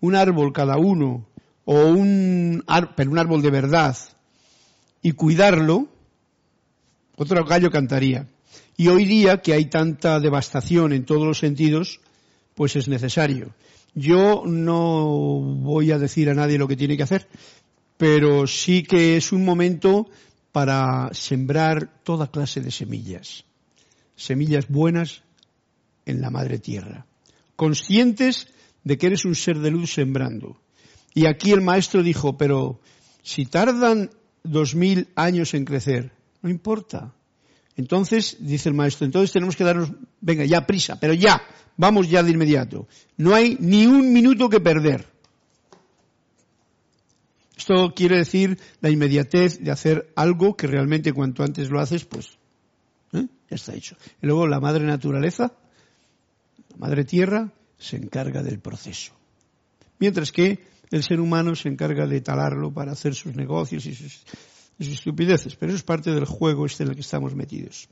un 0.00 0.14
árbol 0.14 0.52
cada 0.52 0.76
uno 0.76 1.28
o 1.66 1.88
un, 1.88 2.64
un 2.64 3.18
árbol 3.18 3.42
de 3.42 3.50
verdad 3.50 3.96
y 5.02 5.12
cuidarlo, 5.12 5.88
otro 7.16 7.44
gallo 7.44 7.70
cantaría. 7.70 8.28
Y 8.76 8.88
hoy 8.88 9.04
día 9.04 9.42
que 9.42 9.52
hay 9.52 9.66
tanta 9.66 10.20
devastación 10.20 10.92
en 10.92 11.04
todos 11.04 11.26
los 11.26 11.38
sentidos, 11.38 12.00
pues 12.54 12.76
es 12.76 12.88
necesario. 12.88 13.54
Yo 13.94 14.44
no 14.46 15.06
voy 15.40 15.90
a 15.90 15.98
decir 15.98 16.30
a 16.30 16.34
nadie 16.34 16.58
lo 16.58 16.68
que 16.68 16.76
tiene 16.76 16.96
que 16.96 17.02
hacer, 17.02 17.26
pero 17.96 18.46
sí 18.46 18.82
que 18.82 19.16
es 19.16 19.32
un 19.32 19.44
momento 19.44 20.08
para 20.52 21.10
sembrar 21.12 22.00
toda 22.04 22.30
clase 22.30 22.60
de 22.60 22.70
semillas. 22.70 23.44
Semillas 24.14 24.68
buenas 24.68 25.22
en 26.04 26.20
la 26.20 26.30
madre 26.30 26.58
tierra. 26.58 27.06
Conscientes 27.56 28.48
de 28.84 28.98
que 28.98 29.08
eres 29.08 29.24
un 29.24 29.34
ser 29.34 29.58
de 29.58 29.70
luz 29.70 29.94
sembrando 29.94 30.60
y 31.16 31.24
aquí 31.24 31.50
el 31.52 31.62
maestro 31.62 32.02
dijo, 32.02 32.36
pero 32.36 32.78
si 33.22 33.46
tardan 33.46 34.10
dos 34.42 34.74
mil 34.74 35.08
años 35.14 35.54
en 35.54 35.64
crecer, 35.64 36.12
no 36.42 36.50
importa. 36.50 37.14
Entonces, 37.74 38.36
dice 38.38 38.68
el 38.68 38.74
maestro, 38.74 39.06
entonces 39.06 39.32
tenemos 39.32 39.56
que 39.56 39.64
darnos, 39.64 39.92
venga, 40.20 40.44
ya 40.44 40.66
prisa, 40.66 41.00
pero 41.00 41.14
ya, 41.14 41.40
vamos 41.78 42.10
ya 42.10 42.22
de 42.22 42.32
inmediato. 42.32 42.86
No 43.16 43.34
hay 43.34 43.56
ni 43.60 43.86
un 43.86 44.12
minuto 44.12 44.50
que 44.50 44.60
perder. 44.60 45.06
Esto 47.56 47.94
quiere 47.96 48.18
decir 48.18 48.58
la 48.82 48.90
inmediatez 48.90 49.58
de 49.60 49.70
hacer 49.70 50.12
algo 50.16 50.54
que 50.54 50.66
realmente 50.66 51.14
cuanto 51.14 51.42
antes 51.42 51.70
lo 51.70 51.80
haces, 51.80 52.04
pues, 52.04 52.36
¿eh? 53.14 53.26
ya 53.48 53.54
está 53.54 53.74
hecho. 53.74 53.96
Y 54.20 54.26
luego 54.26 54.46
la 54.46 54.60
madre 54.60 54.84
naturaleza, 54.84 55.54
la 56.68 56.76
madre 56.76 57.06
tierra, 57.06 57.54
se 57.78 57.96
encarga 57.96 58.42
del 58.42 58.58
proceso. 58.58 59.14
Mientras 59.98 60.30
que 60.30 60.75
el 60.90 61.02
ser 61.02 61.20
humano 61.20 61.54
se 61.54 61.68
encarga 61.68 62.06
de 62.06 62.20
talarlo 62.20 62.72
para 62.72 62.92
hacer 62.92 63.14
sus 63.14 63.34
negocios 63.34 63.86
y 63.86 63.94
sus, 63.94 64.24
estupideces, 64.78 65.56
pero 65.56 65.70
eso 65.70 65.78
es 65.78 65.82
parte 65.82 66.10
del 66.10 66.26
juego 66.26 66.66
este 66.66 66.84
en 66.84 66.90
el 66.90 66.94
que 66.94 67.00
estamos 67.00 67.34
metidos. 67.34 67.88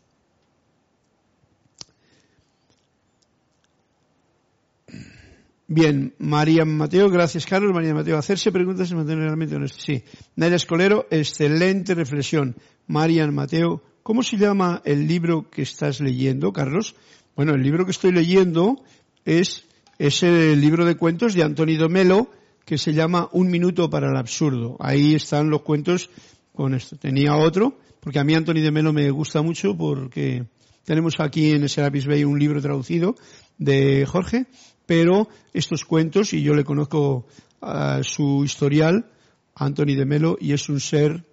Bien, 5.66 6.14
María 6.18 6.66
Mateo, 6.66 7.08
gracias 7.08 7.46
Carlos. 7.46 7.72
María 7.72 7.94
Mateo, 7.94 8.18
hacerse 8.18 8.52
preguntas 8.52 8.90
y 8.90 8.94
mantener 8.94 9.24
realmente 9.24 9.56
honesto. 9.56 9.78
Sí. 9.80 10.04
Nadia 10.36 10.56
Escolero, 10.56 11.06
excelente 11.10 11.94
reflexión. 11.94 12.54
María 12.86 13.26
Mateo, 13.28 13.82
¿cómo 14.02 14.22
se 14.22 14.36
llama 14.36 14.82
el 14.84 15.08
libro 15.08 15.48
que 15.50 15.62
estás 15.62 16.00
leyendo, 16.00 16.52
Carlos? 16.52 16.94
Bueno, 17.34 17.54
el 17.54 17.62
libro 17.62 17.86
que 17.86 17.92
estoy 17.92 18.12
leyendo 18.12 18.84
es, 19.24 19.64
es 19.98 20.22
el 20.22 20.60
libro 20.60 20.84
de 20.84 20.96
cuentos 20.96 21.34
de 21.34 21.42
Antonio 21.42 21.78
Domelo, 21.78 22.30
que 22.64 22.78
se 22.78 22.92
llama 22.92 23.28
Un 23.32 23.50
minuto 23.50 23.90
para 23.90 24.10
el 24.10 24.16
absurdo. 24.16 24.76
Ahí 24.80 25.14
están 25.14 25.50
los 25.50 25.62
cuentos 25.62 26.10
con 26.52 26.74
esto. 26.74 26.96
Tenía 26.96 27.36
otro, 27.36 27.78
porque 28.00 28.18
a 28.18 28.24
mí 28.24 28.34
Anthony 28.34 28.60
de 28.62 28.70
Melo 28.70 28.92
me 28.92 29.10
gusta 29.10 29.42
mucho 29.42 29.76
porque 29.76 30.46
tenemos 30.84 31.14
aquí 31.18 31.50
en 31.50 31.68
Serapis 31.68 32.06
Bay 32.06 32.24
un 32.24 32.38
libro 32.38 32.60
traducido 32.60 33.16
de 33.58 34.06
Jorge, 34.06 34.46
pero 34.86 35.28
estos 35.52 35.84
cuentos, 35.84 36.32
y 36.32 36.42
yo 36.42 36.54
le 36.54 36.64
conozco 36.64 37.26
uh, 37.60 38.02
su 38.02 38.44
historial, 38.44 39.06
Anthony 39.54 39.96
de 39.96 40.04
Melo, 40.04 40.36
y 40.40 40.52
es 40.52 40.68
un 40.68 40.80
ser 40.80 41.24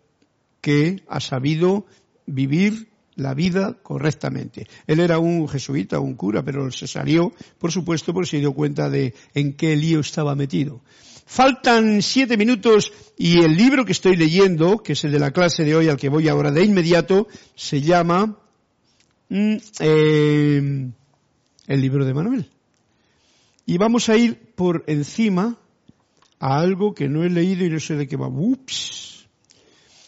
que 0.61 1.03
ha 1.07 1.19
sabido 1.19 1.85
vivir 2.25 2.89
la 3.15 3.33
vida 3.33 3.77
correctamente. 3.81 4.67
Él 4.87 4.99
era 4.99 5.19
un 5.19 5.47
jesuita, 5.47 5.99
un 5.99 6.15
cura, 6.15 6.43
pero 6.43 6.71
se 6.71 6.87
salió, 6.87 7.33
por 7.59 7.71
supuesto, 7.71 8.13
porque 8.13 8.29
se 8.29 8.39
dio 8.39 8.53
cuenta 8.53 8.89
de 8.89 9.13
en 9.33 9.53
qué 9.53 9.75
lío 9.75 9.99
estaba 9.99 10.35
metido. 10.35 10.81
Faltan 11.31 12.01
siete 12.01 12.35
minutos 12.35 12.91
y 13.17 13.39
el 13.39 13.55
libro 13.55 13.85
que 13.85 13.93
estoy 13.93 14.17
leyendo, 14.17 14.83
que 14.83 14.91
es 14.91 15.03
el 15.05 15.13
de 15.13 15.19
la 15.19 15.31
clase 15.31 15.63
de 15.63 15.73
hoy 15.73 15.87
al 15.87 15.95
que 15.95 16.09
voy 16.09 16.27
ahora 16.27 16.51
de 16.51 16.61
inmediato, 16.61 17.29
se 17.55 17.79
llama 17.79 18.37
mm, 19.29 19.55
eh, 19.79 20.91
el 21.67 21.81
libro 21.81 22.03
de 22.03 22.13
Manuel. 22.13 22.51
Y 23.65 23.77
vamos 23.77 24.09
a 24.09 24.17
ir 24.17 24.41
por 24.55 24.83
encima 24.87 25.57
a 26.37 26.59
algo 26.59 26.93
que 26.93 27.07
no 27.07 27.23
he 27.23 27.29
leído 27.29 27.63
y 27.63 27.69
no 27.69 27.79
sé 27.79 27.95
de 27.95 28.09
qué 28.09 28.17
va. 28.17 28.27
Ups. 28.27 29.25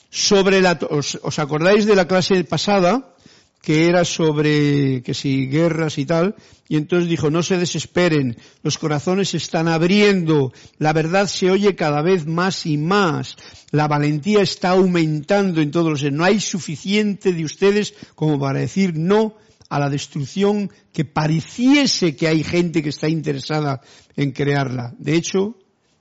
Sobre 0.09 0.59
la, 0.59 0.77
os, 0.89 1.17
os 1.23 1.39
acordáis 1.39 1.85
de 1.85 1.95
la 1.95 2.05
clase 2.05 2.43
pasada? 2.43 3.15
Que 3.63 3.87
era 3.87 4.03
sobre 4.03 5.01
que 5.03 5.13
si 5.13 5.47
guerras 5.47 5.97
y 5.97 6.05
tal, 6.05 6.35
y 6.67 6.75
entonces 6.75 7.09
dijo, 7.09 7.31
no 7.31 7.41
se 7.43 7.57
desesperen, 7.57 8.35
los 8.61 8.77
corazones 8.77 9.29
se 9.29 9.37
están 9.37 9.69
abriendo, 9.69 10.51
la 10.79 10.91
verdad 10.91 11.27
se 11.27 11.49
oye 11.49 11.73
cada 11.73 12.01
vez 12.01 12.27
más 12.27 12.65
y 12.65 12.75
más, 12.77 13.37
la 13.71 13.87
valentía 13.87 14.41
está 14.41 14.71
aumentando 14.71 15.61
en 15.61 15.71
todos 15.71 15.89
los, 15.89 16.11
no 16.11 16.25
hay 16.25 16.41
suficiente 16.41 17.31
de 17.31 17.45
ustedes 17.45 17.93
como 18.15 18.37
para 18.37 18.59
decir 18.59 18.97
no 18.97 19.37
a 19.69 19.79
la 19.79 19.89
destrucción 19.89 20.69
que 20.91 21.05
pareciese 21.05 22.17
que 22.17 22.27
hay 22.27 22.43
gente 22.43 22.83
que 22.83 22.89
está 22.89 23.07
interesada 23.07 23.79
en 24.17 24.33
crearla. 24.33 24.93
De 24.99 25.15
hecho, 25.15 25.57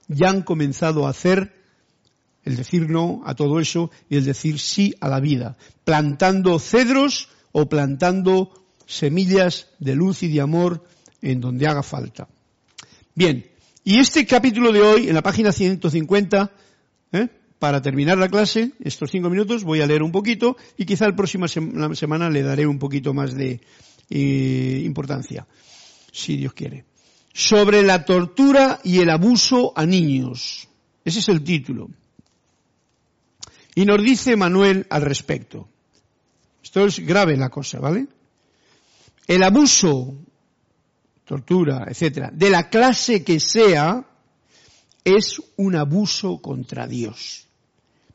ya 0.08 0.30
han 0.30 0.42
comenzado 0.42 1.06
a 1.06 1.10
hacer 1.10 1.54
el 2.44 2.56
decir 2.56 2.90
no 2.90 3.22
a 3.24 3.36
todo 3.36 3.60
eso 3.60 3.92
y 4.10 4.16
el 4.16 4.24
decir 4.24 4.58
sí 4.58 4.96
a 5.00 5.08
la 5.08 5.20
vida, 5.20 5.56
plantando 5.84 6.58
cedros 6.58 7.28
o 7.52 7.68
plantando 7.68 8.52
semillas 8.86 9.68
de 9.78 9.94
luz 9.94 10.22
y 10.22 10.28
de 10.28 10.40
amor 10.40 10.84
en 11.20 11.40
donde 11.40 11.66
haga 11.66 11.82
falta. 11.82 12.28
Bien, 13.14 13.46
y 13.84 13.98
este 13.98 14.26
capítulo 14.26 14.72
de 14.72 14.80
hoy, 14.80 15.08
en 15.08 15.14
la 15.14 15.22
página 15.22 15.52
150, 15.52 16.52
¿eh? 17.12 17.28
para 17.58 17.82
terminar 17.82 18.18
la 18.18 18.28
clase, 18.28 18.72
estos 18.82 19.10
cinco 19.10 19.30
minutos, 19.30 19.64
voy 19.64 19.80
a 19.80 19.86
leer 19.86 20.02
un 20.02 20.12
poquito 20.12 20.56
y 20.76 20.84
quizá 20.84 21.06
la 21.06 21.16
próxima 21.16 21.46
semana 21.48 22.30
le 22.30 22.42
daré 22.42 22.66
un 22.66 22.78
poquito 22.78 23.14
más 23.14 23.34
de 23.34 23.60
eh, 24.10 24.82
importancia, 24.84 25.46
si 26.10 26.36
Dios 26.36 26.52
quiere. 26.54 26.84
Sobre 27.32 27.82
la 27.82 28.04
tortura 28.04 28.80
y 28.84 28.98
el 28.98 29.10
abuso 29.10 29.72
a 29.74 29.86
niños. 29.86 30.68
Ese 31.04 31.20
es 31.20 31.28
el 31.28 31.42
título. 31.42 31.88
Y 33.74 33.84
nos 33.84 34.02
dice 34.02 34.36
Manuel 34.36 34.86
al 34.90 35.02
respecto. 35.02 35.68
Esto 36.62 36.86
es 36.86 37.00
grave 37.00 37.36
la 37.36 37.48
cosa, 37.48 37.80
¿vale? 37.80 38.06
El 39.26 39.42
abuso, 39.42 40.14
tortura, 41.24 41.86
etcétera, 41.88 42.30
de 42.32 42.50
la 42.50 42.68
clase 42.68 43.24
que 43.24 43.40
sea, 43.40 44.04
es 45.04 45.40
un 45.56 45.76
abuso 45.76 46.38
contra 46.38 46.86
Dios. 46.86 47.46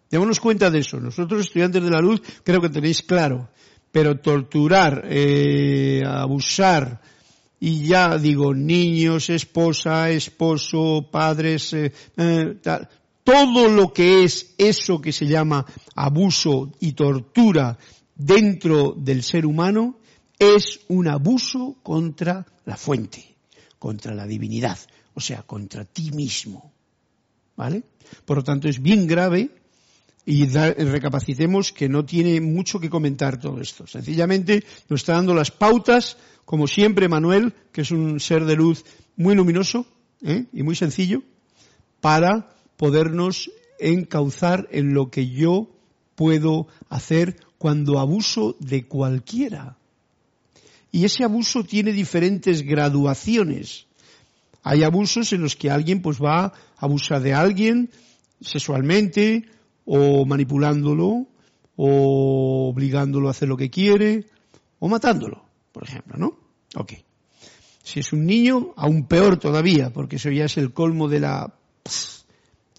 Démonos 0.09 0.39
cuenta 0.39 0.69
de 0.69 0.79
eso. 0.79 0.99
Nosotros, 0.99 1.41
estudiantes 1.41 1.83
de 1.83 1.89
la 1.89 1.99
luz, 1.99 2.21
creo 2.43 2.61
que 2.61 2.69
tenéis 2.69 3.01
claro. 3.03 3.49
Pero 3.91 4.19
torturar, 4.19 5.05
eh, 5.09 6.03
abusar, 6.05 7.01
y 7.59 7.87
ya 7.87 8.17
digo, 8.17 8.53
niños, 8.53 9.29
esposa, 9.29 10.09
esposo, 10.11 11.07
padres, 11.09 11.73
eh, 11.73 11.91
eh, 12.15 12.55
todo 13.23 13.67
lo 13.69 13.91
que 13.91 14.23
es 14.23 14.53
eso 14.57 15.01
que 15.01 15.11
se 15.11 15.25
llama 15.25 15.65
abuso 15.95 16.71
y 16.79 16.93
tortura 16.93 17.77
dentro 18.17 18.93
del 18.97 19.23
ser 19.23 19.45
humano 19.45 19.99
es 20.39 20.81
un 20.87 21.07
abuso 21.07 21.77
contra 21.83 22.45
la 22.65 22.77
fuente, 22.77 23.35
contra 23.79 24.13
la 24.13 24.25
divinidad, 24.25 24.77
o 25.13 25.19
sea, 25.19 25.43
contra 25.43 25.85
ti 25.85 26.11
mismo. 26.11 26.71
¿Vale? 27.55 27.83
Por 28.25 28.37
lo 28.37 28.43
tanto, 28.43 28.67
es 28.67 28.81
bien 28.81 29.07
grave 29.07 29.49
y 30.25 30.45
recapacitemos 30.45 31.71
que 31.71 31.87
no 31.87 32.05
tiene 32.05 32.41
mucho 32.41 32.79
que 32.79 32.89
comentar 32.89 33.39
todo 33.39 33.61
esto. 33.61 33.87
Sencillamente 33.87 34.63
nos 34.89 35.01
está 35.01 35.13
dando 35.13 35.33
las 35.33 35.51
pautas, 35.51 36.17
como 36.45 36.67
siempre 36.67 37.07
Manuel, 37.07 37.53
que 37.71 37.81
es 37.81 37.91
un 37.91 38.19
ser 38.19 38.45
de 38.45 38.55
luz 38.55 38.83
muy 39.15 39.35
luminoso 39.35 39.87
¿eh? 40.21 40.45
y 40.51 40.63
muy 40.63 40.75
sencillo, 40.75 41.23
para 42.01 42.53
podernos 42.75 43.49
encauzar 43.79 44.67
en 44.71 44.93
lo 44.93 45.09
que 45.09 45.29
yo 45.29 45.69
puedo 46.15 46.67
hacer 46.89 47.37
cuando 47.57 47.99
abuso 47.99 48.55
de 48.59 48.87
cualquiera. 48.87 49.77
Y 50.91 51.05
ese 51.05 51.23
abuso 51.23 51.63
tiene 51.63 51.91
diferentes 51.91 52.63
graduaciones. 52.63 53.87
Hay 54.63 54.83
abusos 54.83 55.33
en 55.33 55.41
los 55.41 55.55
que 55.55 55.69
alguien 55.69 56.01
pues 56.01 56.21
va 56.21 56.45
a 56.45 56.53
abusar 56.77 57.21
de 57.21 57.33
alguien 57.33 57.89
sexualmente, 58.41 59.45
o 59.85 60.25
manipulándolo, 60.25 61.27
o 61.75 62.69
obligándolo 62.69 63.27
a 63.27 63.31
hacer 63.31 63.47
lo 63.47 63.57
que 63.57 63.69
quiere, 63.69 64.25
o 64.79 64.87
matándolo, 64.87 65.43
por 65.71 65.83
ejemplo, 65.83 66.17
¿no? 66.17 66.37
Ok. 66.75 66.93
Si 67.83 68.01
es 68.01 68.11
un 68.11 68.25
niño, 68.25 68.73
aún 68.75 69.07
peor 69.07 69.37
todavía, 69.37 69.91
porque 69.93 70.17
eso 70.17 70.29
ya 70.29 70.45
es 70.45 70.57
el 70.57 70.73
colmo 70.73 71.07
de 71.07 71.21
la... 71.21 71.53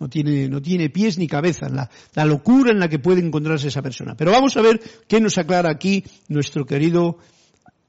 no 0.01 0.09
tiene, 0.09 0.49
no 0.49 0.63
tiene 0.63 0.91
pies 0.91 1.19
ni 1.19 1.27
cabeza, 1.27 1.69
la, 1.69 1.91
la 2.15 2.25
locura 2.25 2.71
en 2.71 2.79
la 2.79 2.89
que 2.89 2.99
puede 2.99 3.21
encontrarse 3.21 3.69
esa 3.69 3.83
persona. 3.83 4.17
Pero 4.17 4.33
vamos 4.33 4.57
a 4.57 4.63
ver 4.63 4.81
qué 5.07 5.21
nos 5.21 5.39
aclara 5.39 5.71
aquí 5.71 6.05
nuestro 6.29 6.65
querido 6.65 7.19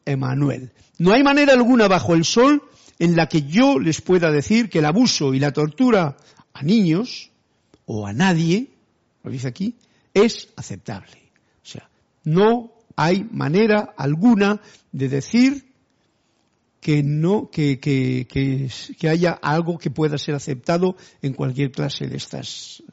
Emanuel. 0.06 0.72
No 0.98 1.14
hay 1.14 1.24
manera 1.24 1.54
alguna 1.54 1.88
bajo 1.88 2.14
el 2.14 2.26
sol 2.26 2.64
en 2.98 3.16
la 3.16 3.28
que 3.28 3.44
yo 3.44 3.80
les 3.80 4.02
pueda 4.02 4.32
decir 4.32 4.70
que 4.70 4.80
el 4.80 4.86
abuso 4.86 5.34
y 5.34 5.40
la 5.40 5.54
tortura 5.54 6.18
a 6.54 6.64
niños 6.64 7.32
o 7.86 8.06
a 8.06 8.14
nadie 8.14 8.68
lo 9.24 9.32
dice 9.32 9.48
aquí, 9.48 9.76
es 10.14 10.50
aceptable. 10.56 11.32
O 11.64 11.66
sea, 11.66 11.90
no 12.24 12.72
hay 12.96 13.26
manera 13.32 13.94
alguna 13.98 14.62
de 14.92 15.10
decir 15.10 15.69
que 16.80 17.04
no, 17.04 17.50
que, 17.52 17.80
que, 17.80 18.28
que, 18.28 19.10
haya 19.10 19.32
algo 19.32 19.78
que 19.78 19.92
pueda 19.92 20.18
ser 20.18 20.36
aceptado 20.36 20.96
en 21.22 21.34
cualquier 21.34 21.72
clase 21.72 22.08
de 22.08 22.18
estas 22.18 22.84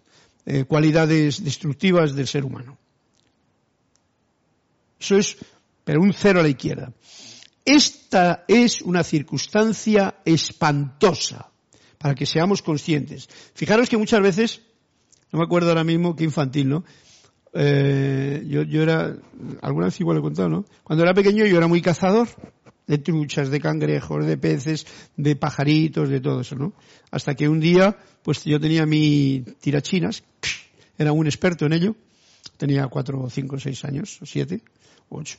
eh, 0.44 0.64
cualidades 0.64 1.44
destructivas 1.44 2.14
del 2.14 2.26
ser 2.26 2.44
humano. 2.44 2.78
Eso 4.98 5.16
es, 5.16 5.36
pero 5.84 6.00
un 6.00 6.12
cero 6.12 6.40
a 6.40 6.42
la 6.42 6.48
izquierda. 6.48 6.92
Esta 7.64 8.44
es 8.48 8.80
una 8.82 9.04
circunstancia 9.04 10.16
espantosa 10.24 11.50
para 11.98 12.14
que 12.14 12.26
seamos 12.26 12.62
conscientes. 12.62 13.28
Fijaros 13.54 13.88
que 13.88 13.96
muchas 13.96 14.20
veces 14.20 14.62
no 15.32 15.38
me 15.38 15.44
acuerdo 15.44 15.68
ahora 15.68 15.84
mismo 15.84 16.14
qué 16.14 16.24
infantil, 16.24 16.68
¿no? 16.68 16.84
Eh, 17.52 18.44
yo, 18.46 18.62
yo 18.62 18.82
era, 18.82 19.16
alguna 19.62 19.86
vez 19.86 20.00
igual 20.00 20.18
he 20.18 20.20
contado, 20.20 20.48
¿no? 20.48 20.64
Cuando 20.82 21.04
era 21.04 21.14
pequeño 21.14 21.46
yo 21.46 21.56
era 21.56 21.66
muy 21.66 21.80
cazador 21.80 22.28
de 22.86 22.98
truchas, 22.98 23.50
de 23.50 23.60
cangrejos, 23.60 24.26
de 24.26 24.36
peces, 24.36 24.86
de 25.16 25.36
pajaritos, 25.36 26.08
de 26.08 26.20
todo 26.20 26.40
eso, 26.40 26.56
¿no? 26.56 26.72
Hasta 27.10 27.34
que 27.34 27.48
un 27.48 27.60
día, 27.60 27.96
pues 28.22 28.44
yo 28.44 28.60
tenía 28.60 28.86
mi 28.86 29.44
tirachinas, 29.60 30.22
era 30.98 31.12
un 31.12 31.26
experto 31.26 31.66
en 31.66 31.72
ello, 31.72 31.96
tenía 32.56 32.86
cuatro, 32.88 33.28
cinco, 33.30 33.58
seis 33.58 33.84
años, 33.84 34.18
siete, 34.24 34.62
ocho. 35.08 35.38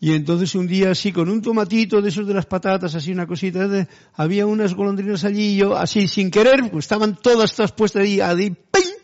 Y 0.00 0.12
entonces 0.12 0.54
un 0.54 0.68
día 0.68 0.92
así, 0.92 1.10
con 1.10 1.28
un 1.28 1.42
tomatito 1.42 2.00
de 2.00 2.10
esos 2.10 2.26
de 2.26 2.34
las 2.34 2.46
patatas, 2.46 2.94
así 2.94 3.10
una 3.10 3.26
cosita, 3.26 3.88
había 4.14 4.46
unas 4.46 4.74
golondrinas 4.74 5.24
allí 5.24 5.54
y 5.54 5.56
yo, 5.56 5.76
así 5.76 6.06
sin 6.06 6.30
querer, 6.30 6.70
pues 6.70 6.84
estaban 6.84 7.16
todas 7.16 7.50
estas 7.50 7.72
puestas 7.72 8.02
ahí, 8.02 8.20
ahí 8.20 8.50
¡ping! 8.50 8.98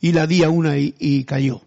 y 0.00 0.12
la 0.12 0.26
di 0.26 0.42
a 0.42 0.50
una 0.50 0.76
y, 0.76 1.24
cayó. 1.24 1.62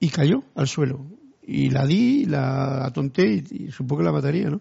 Y 0.00 0.08
cayó 0.08 0.42
al 0.56 0.66
suelo. 0.66 1.06
Y 1.52 1.68
la 1.70 1.84
di, 1.84 2.26
la 2.26 2.86
atonté 2.86 3.42
y, 3.50 3.72
supongo 3.72 3.98
que 3.98 4.04
la 4.04 4.12
mataría, 4.12 4.50
¿no? 4.50 4.60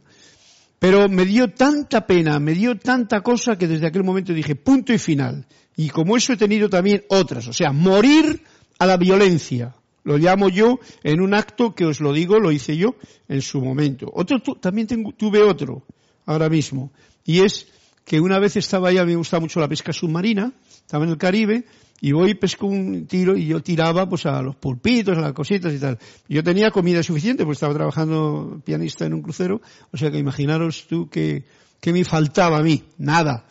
Pero 0.80 1.08
me 1.08 1.24
dio 1.24 1.50
tanta 1.54 2.08
pena, 2.08 2.40
me 2.40 2.56
dio 2.56 2.80
tanta 2.80 3.22
cosa 3.22 3.58
que 3.58 3.68
desde 3.68 3.86
aquel 3.86 4.04
momento 4.04 4.34
dije 4.34 4.56
punto 4.56 4.92
y 4.92 4.98
final. 4.98 5.46
Y 5.76 5.90
como 5.90 6.18
eso 6.18 6.34
he 6.34 6.38
tenido 6.38 6.68
también 6.68 7.04
otras, 7.10 7.48
o 7.48 7.54
sea, 7.54 7.72
morir 7.72 8.42
a 8.80 8.88
la 8.88 8.98
violencia. 8.98 9.76
Lo 10.04 10.18
llamo 10.18 10.50
yo 10.50 10.80
en 11.04 11.22
un 11.22 11.36
acto 11.36 11.76
que 11.76 11.86
os 11.86 12.00
lo 12.00 12.12
digo, 12.12 12.40
lo 12.40 12.52
hice 12.52 12.76
yo 12.76 12.96
en 13.28 13.44
su 13.44 13.62
momento. 13.62 14.10
Otro, 14.12 14.40
también 14.60 14.88
tuve 15.16 15.44
otro 15.44 15.84
ahora 16.26 16.50
mismo. 16.50 16.92
Y 17.24 17.42
es 17.42 17.68
que 18.04 18.20
una 18.20 18.40
vez 18.40 18.56
estaba 18.56 18.90
ahí, 18.90 18.98
a 18.98 19.06
mí 19.06 19.12
me 19.12 19.18
gusta 19.18 19.40
mucho 19.40 19.60
la 19.60 19.68
pesca 19.68 19.94
submarina, 19.94 20.54
estaba 20.72 21.04
en 21.04 21.12
el 21.12 21.18
Caribe 21.18 21.66
y 22.02 22.12
voy 22.12 22.34
pesco 22.34 22.68
un 22.68 23.08
tiro 23.08 23.36
y 23.36 23.48
yo 23.48 23.62
tiraba 23.62 24.08
pues 24.08 24.26
a 24.26 24.42
los 24.42 24.56
pulpitos, 24.56 25.18
a 25.18 25.22
las 25.22 25.34
cositas 25.34 25.74
y 25.74 25.80
tal. 25.80 25.98
Yo 26.28 26.44
tenía 26.44 26.72
comida 26.72 27.04
suficiente 27.04 27.46
pues 27.46 27.58
estaba 27.58 27.74
trabajando 27.74 28.62
pianista 28.64 29.06
en 29.06 29.14
un 29.14 29.22
crucero, 29.22 29.62
o 29.92 29.98
sea 29.98 30.10
que 30.12 30.18
imaginaros 30.18 30.88
tú 30.88 31.10
que, 31.10 31.44
que 31.80 31.94
me 31.94 32.06
faltaba 32.06 32.60
a 32.60 32.64
mí, 32.64 32.84
nada. 32.98 33.46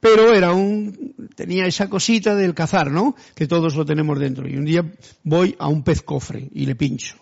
Pero 0.00 0.32
era 0.32 0.52
un, 0.52 1.14
tenía 1.34 1.66
esa 1.66 1.90
cosita 1.90 2.34
del 2.34 2.54
cazar, 2.54 2.90
¿no? 2.90 3.14
Que 3.34 3.46
todos 3.46 3.76
lo 3.76 3.84
tenemos 3.84 4.18
dentro. 4.18 4.48
Y 4.48 4.56
un 4.56 4.64
día 4.64 4.82
voy 5.24 5.54
a 5.58 5.68
un 5.68 5.82
pez 5.82 6.00
cofre 6.00 6.48
y 6.54 6.64
le 6.64 6.74
pincho. 6.74 7.16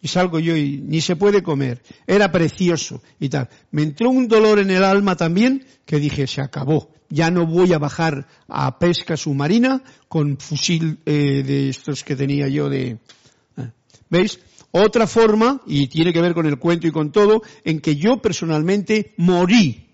Y 0.00 0.08
salgo 0.08 0.38
yo 0.38 0.56
y 0.56 0.78
ni 0.78 1.02
se 1.02 1.16
puede 1.16 1.42
comer. 1.42 1.82
Era 2.06 2.32
precioso 2.32 3.02
y 3.20 3.28
tal. 3.28 3.50
Me 3.70 3.82
entró 3.82 4.08
un 4.08 4.28
dolor 4.28 4.60
en 4.60 4.70
el 4.70 4.82
alma 4.82 5.14
también 5.16 5.66
que 5.84 5.98
dije, 5.98 6.26
se 6.26 6.40
acabó 6.40 6.95
ya 7.08 7.30
no 7.30 7.46
voy 7.46 7.72
a 7.72 7.78
bajar 7.78 8.26
a 8.48 8.78
pesca 8.78 9.16
submarina 9.16 9.82
con 10.08 10.38
fusil 10.38 10.98
eh, 11.06 11.42
de 11.44 11.68
estos 11.68 12.04
que 12.04 12.16
tenía 12.16 12.48
yo 12.48 12.68
de... 12.68 12.98
Eh, 13.56 13.70
¿Veis? 14.10 14.40
Otra 14.70 15.06
forma, 15.06 15.62
y 15.66 15.86
tiene 15.86 16.12
que 16.12 16.20
ver 16.20 16.34
con 16.34 16.46
el 16.46 16.58
cuento 16.58 16.86
y 16.86 16.90
con 16.90 17.10
todo, 17.10 17.42
en 17.64 17.80
que 17.80 17.96
yo 17.96 18.20
personalmente 18.20 19.14
morí 19.16 19.86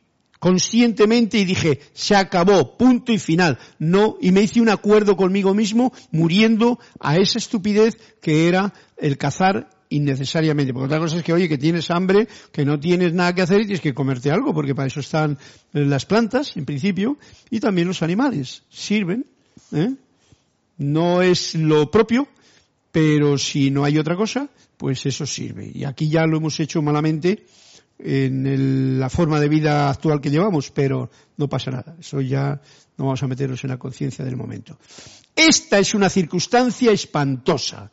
conscientemente 0.42 1.38
y 1.38 1.44
dije, 1.44 1.78
se 1.92 2.16
acabó, 2.16 2.76
punto 2.76 3.12
y 3.12 3.18
final. 3.20 3.60
No, 3.78 4.16
y 4.20 4.32
me 4.32 4.42
hice 4.42 4.60
un 4.60 4.70
acuerdo 4.70 5.16
conmigo 5.16 5.54
mismo, 5.54 5.92
muriendo 6.10 6.80
a 6.98 7.16
esa 7.16 7.38
estupidez 7.38 7.96
que 8.20 8.48
era 8.48 8.74
el 8.96 9.18
cazar 9.18 9.70
innecesariamente. 9.94 10.72
Porque 10.72 10.86
otra 10.86 10.98
cosa 10.98 11.16
es 11.16 11.22
que, 11.22 11.32
oye, 11.32 11.48
que 11.48 11.58
tienes 11.58 11.90
hambre, 11.90 12.28
que 12.52 12.64
no 12.64 12.78
tienes 12.78 13.12
nada 13.12 13.34
que 13.34 13.42
hacer 13.42 13.60
y 13.60 13.64
tienes 13.64 13.80
que 13.80 13.94
comerte 13.94 14.30
algo, 14.30 14.52
porque 14.54 14.74
para 14.74 14.88
eso 14.88 15.00
están 15.00 15.38
las 15.72 16.06
plantas, 16.06 16.56
en 16.56 16.64
principio, 16.64 17.18
y 17.50 17.60
también 17.60 17.88
los 17.88 18.02
animales. 18.02 18.64
Sirven, 18.68 19.26
¿eh? 19.72 19.94
No 20.78 21.22
es 21.22 21.54
lo 21.54 21.90
propio, 21.90 22.26
pero 22.90 23.38
si 23.38 23.70
no 23.70 23.84
hay 23.84 23.98
otra 23.98 24.16
cosa, 24.16 24.48
pues 24.76 25.04
eso 25.06 25.26
sirve. 25.26 25.70
Y 25.72 25.84
aquí 25.84 26.08
ya 26.08 26.26
lo 26.26 26.38
hemos 26.38 26.58
hecho 26.60 26.82
malamente 26.82 27.46
en 27.98 28.98
la 28.98 29.08
forma 29.08 29.38
de 29.38 29.48
vida 29.48 29.90
actual 29.90 30.20
que 30.20 30.30
llevamos, 30.30 30.70
pero 30.70 31.10
no 31.36 31.48
pasa 31.48 31.70
nada. 31.70 31.96
Eso 32.00 32.20
ya 32.20 32.60
no 32.96 33.04
vamos 33.04 33.22
a 33.22 33.28
meternos 33.28 33.62
en 33.62 33.70
la 33.70 33.78
conciencia 33.78 34.24
del 34.24 34.36
momento. 34.36 34.78
Esta 35.36 35.78
es 35.78 35.94
una 35.94 36.10
circunstancia 36.10 36.90
espantosa. 36.90 37.92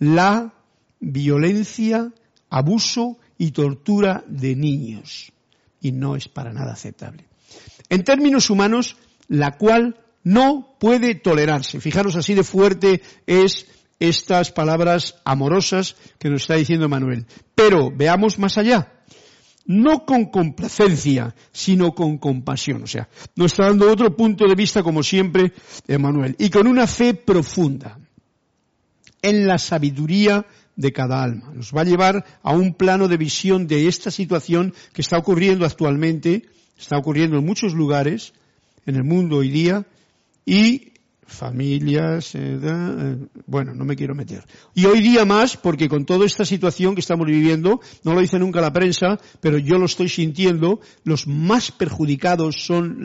La 0.00 0.52
violencia, 1.00 2.12
abuso 2.50 3.18
y 3.38 3.50
tortura 3.50 4.24
de 4.26 4.56
niños. 4.56 5.32
Y 5.80 5.92
no 5.92 6.16
es 6.16 6.28
para 6.28 6.52
nada 6.52 6.72
aceptable. 6.72 7.24
En 7.88 8.04
términos 8.04 8.50
humanos, 8.50 8.96
la 9.28 9.56
cual 9.58 9.96
no 10.22 10.76
puede 10.80 11.14
tolerarse. 11.14 11.80
Fijaros 11.80 12.16
así 12.16 12.34
de 12.34 12.42
fuerte 12.42 13.02
es 13.26 13.66
estas 14.00 14.50
palabras 14.50 15.16
amorosas 15.24 15.96
que 16.18 16.30
nos 16.30 16.42
está 16.42 16.54
diciendo 16.54 16.88
Manuel. 16.88 17.26
Pero 17.54 17.92
veamos 17.94 18.38
más 18.38 18.58
allá. 18.58 18.90
No 19.66 20.04
con 20.04 20.26
complacencia, 20.26 21.34
sino 21.52 21.94
con 21.94 22.18
compasión. 22.18 22.82
O 22.82 22.86
sea, 22.86 23.08
nos 23.36 23.52
está 23.52 23.66
dando 23.66 23.90
otro 23.90 24.14
punto 24.14 24.46
de 24.46 24.54
vista, 24.54 24.82
como 24.82 25.02
siempre, 25.02 25.52
Manuel. 25.98 26.36
Y 26.38 26.50
con 26.50 26.66
una 26.66 26.86
fe 26.86 27.14
profunda 27.14 27.98
en 29.22 29.46
la 29.46 29.58
sabiduría 29.58 30.44
de 30.76 30.92
cada 30.92 31.22
alma. 31.22 31.52
Nos 31.54 31.72
va 31.72 31.82
a 31.82 31.84
llevar 31.84 32.24
a 32.42 32.52
un 32.52 32.74
plano 32.74 33.08
de 33.08 33.16
visión 33.16 33.66
de 33.66 33.88
esta 33.88 34.10
situación 34.10 34.74
que 34.92 35.02
está 35.02 35.18
ocurriendo 35.18 35.64
actualmente, 35.64 36.46
está 36.78 36.98
ocurriendo 36.98 37.38
en 37.38 37.46
muchos 37.46 37.74
lugares, 37.74 38.32
en 38.86 38.96
el 38.96 39.04
mundo 39.04 39.36
hoy 39.36 39.50
día, 39.50 39.86
y 40.44 40.93
familias, 41.26 42.34
eh, 42.34 42.58
eh, 42.62 43.16
bueno, 43.46 43.74
no 43.74 43.84
me 43.84 43.96
quiero 43.96 44.14
meter. 44.14 44.44
Y 44.74 44.86
hoy 44.86 45.00
día 45.00 45.24
más, 45.24 45.56
porque 45.56 45.88
con 45.88 46.04
toda 46.04 46.26
esta 46.26 46.44
situación 46.44 46.94
que 46.94 47.00
estamos 47.00 47.26
viviendo, 47.26 47.80
no 48.02 48.14
lo 48.14 48.20
dice 48.20 48.38
nunca 48.38 48.60
la 48.60 48.72
prensa, 48.72 49.18
pero 49.40 49.58
yo 49.58 49.78
lo 49.78 49.86
estoy 49.86 50.08
sintiendo, 50.08 50.80
los 51.04 51.26
más 51.26 51.70
perjudicados 51.70 52.64
son 52.64 53.00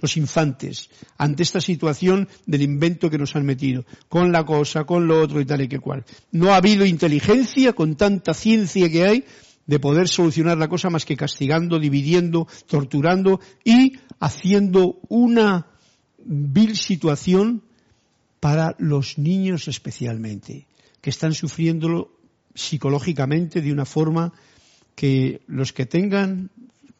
los 0.00 0.16
infantes, 0.16 0.90
ante 1.18 1.42
esta 1.42 1.60
situación 1.60 2.28
del 2.46 2.62
invento 2.62 3.10
que 3.10 3.18
nos 3.18 3.34
han 3.36 3.46
metido, 3.46 3.84
con 4.08 4.32
la 4.32 4.44
cosa, 4.44 4.84
con 4.84 5.06
lo 5.06 5.20
otro 5.20 5.40
y 5.40 5.44
tal 5.44 5.62
y 5.62 5.68
que 5.68 5.78
cual. 5.78 6.04
No 6.32 6.52
ha 6.52 6.56
habido 6.56 6.84
inteligencia 6.84 7.72
con 7.72 7.96
tanta 7.96 8.34
ciencia 8.34 8.90
que 8.90 9.04
hay 9.04 9.24
de 9.66 9.78
poder 9.78 10.08
solucionar 10.08 10.58
la 10.58 10.68
cosa 10.68 10.90
más 10.90 11.04
que 11.04 11.16
castigando, 11.16 11.78
dividiendo, 11.78 12.46
torturando 12.66 13.40
y 13.64 13.94
haciendo 14.20 14.98
una 15.08 15.66
vil 16.24 16.76
situación 16.76 17.62
para 18.40 18.76
los 18.78 19.18
niños 19.18 19.68
especialmente, 19.68 20.66
que 21.00 21.10
están 21.10 21.32
sufriéndolo 21.32 22.10
psicológicamente 22.54 23.60
de 23.60 23.72
una 23.72 23.84
forma 23.84 24.32
que 24.94 25.40
los 25.46 25.72
que 25.72 25.86
tengan 25.86 26.50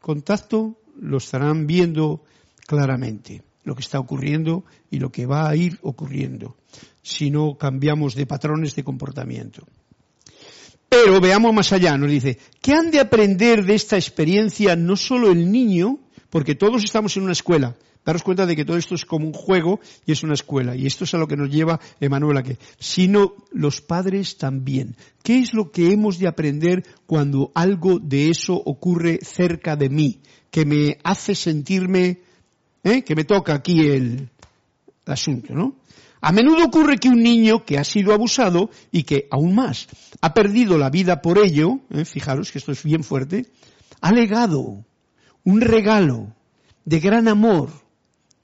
contacto 0.01 0.79
lo 1.01 1.19
estarán 1.19 1.67
viendo 1.67 2.25
claramente, 2.67 3.43
lo 3.65 3.75
que 3.75 3.83
está 3.83 3.99
ocurriendo 3.99 4.65
y 4.91 4.99
lo 4.99 5.11
que 5.11 5.27
va 5.27 5.49
a 5.49 5.57
ir 5.57 5.79
ocurriendo, 5.83 6.57
si 7.03 7.31
no 7.31 7.57
cambiamos 7.57 8.15
de 8.15 8.27
patrones 8.27 8.75
de 8.75 8.85
comportamiento. 8.85 9.67
Pero 10.89 11.21
veamos 11.21 11.53
más 11.53 11.73
allá, 11.73 11.97
nos 11.99 12.11
dice, 12.11 12.39
¿qué 12.61 12.73
han 12.73 12.91
de 12.91 13.01
aprender 13.01 13.65
de 13.65 13.75
esta 13.75 13.97
experiencia 13.97 14.77
no 14.77 14.97
solo 14.97 15.31
el 15.33 15.51
niño, 15.51 15.99
porque 16.31 16.55
todos 16.55 16.85
estamos 16.85 17.17
en 17.17 17.25
una 17.25 17.33
escuela, 17.33 17.77
daros 18.05 18.23
cuenta 18.23 18.47
de 18.47 18.57
que 18.57 18.65
todo 18.65 18.77
esto 18.77 18.95
es 18.95 19.05
como 19.05 19.27
un 19.27 19.33
juego 19.33 19.81
y 20.07 20.13
es 20.13 20.23
una 20.23 20.35
escuela. 20.35 20.77
Y 20.77 20.87
esto 20.87 21.05
es 21.05 21.15
a 21.15 21.19
lo 21.19 21.27
que 21.27 21.37
nos 21.37 21.51
lleva 21.51 21.81
Emanuel 22.01 22.37
a 22.39 22.43
que, 22.43 22.59
sino 22.79 23.35
los 23.53 23.81
padres 23.81 24.37
también. 24.37 24.97
¿Qué 25.23 25.39
es 25.39 25.55
lo 25.55 25.71
que 25.71 25.93
hemos 25.93 26.19
de 26.19 26.29
aprender 26.29 26.85
cuando 27.07 27.51
algo 27.55 27.99
de 27.99 28.31
eso 28.31 28.55
ocurre 28.55 29.21
cerca 29.23 29.77
de 29.77 29.89
mí? 29.89 30.21
Que 30.51 30.65
me 30.65 30.99
hace 31.03 31.35
sentirme, 31.35 32.21
¿eh? 32.83 33.03
que 33.03 33.15
me 33.15 33.25
toca 33.25 33.55
aquí 33.55 33.87
el, 33.89 34.29
asunto, 35.07 35.55
¿no? 35.55 35.77
A 36.21 36.33
menudo 36.33 36.65
ocurre 36.65 36.97
que 36.97 37.11
un 37.11 37.23
niño 37.23 37.67
que 37.67 37.77
ha 37.79 37.85
sido 37.85 38.15
abusado 38.15 38.71
y 38.91 39.03
que, 39.03 39.29
aún 39.31 39.55
más, 39.55 39.89
ha 40.23 40.33
perdido 40.33 40.79
la 40.79 40.89
vida 40.89 41.21
por 41.21 41.37
ello, 41.39 41.81
¿eh? 41.91 42.07
fijaros 42.07 42.51
que 42.51 42.59
esto 42.59 42.73
es 42.73 42.83
bien 42.83 43.05
fuerte, 43.05 43.47
ha 44.01 44.11
legado 44.11 44.85
un 45.45 45.61
regalo 45.61 46.35
de 46.87 47.01
gran 47.01 47.29
amor, 47.29 47.84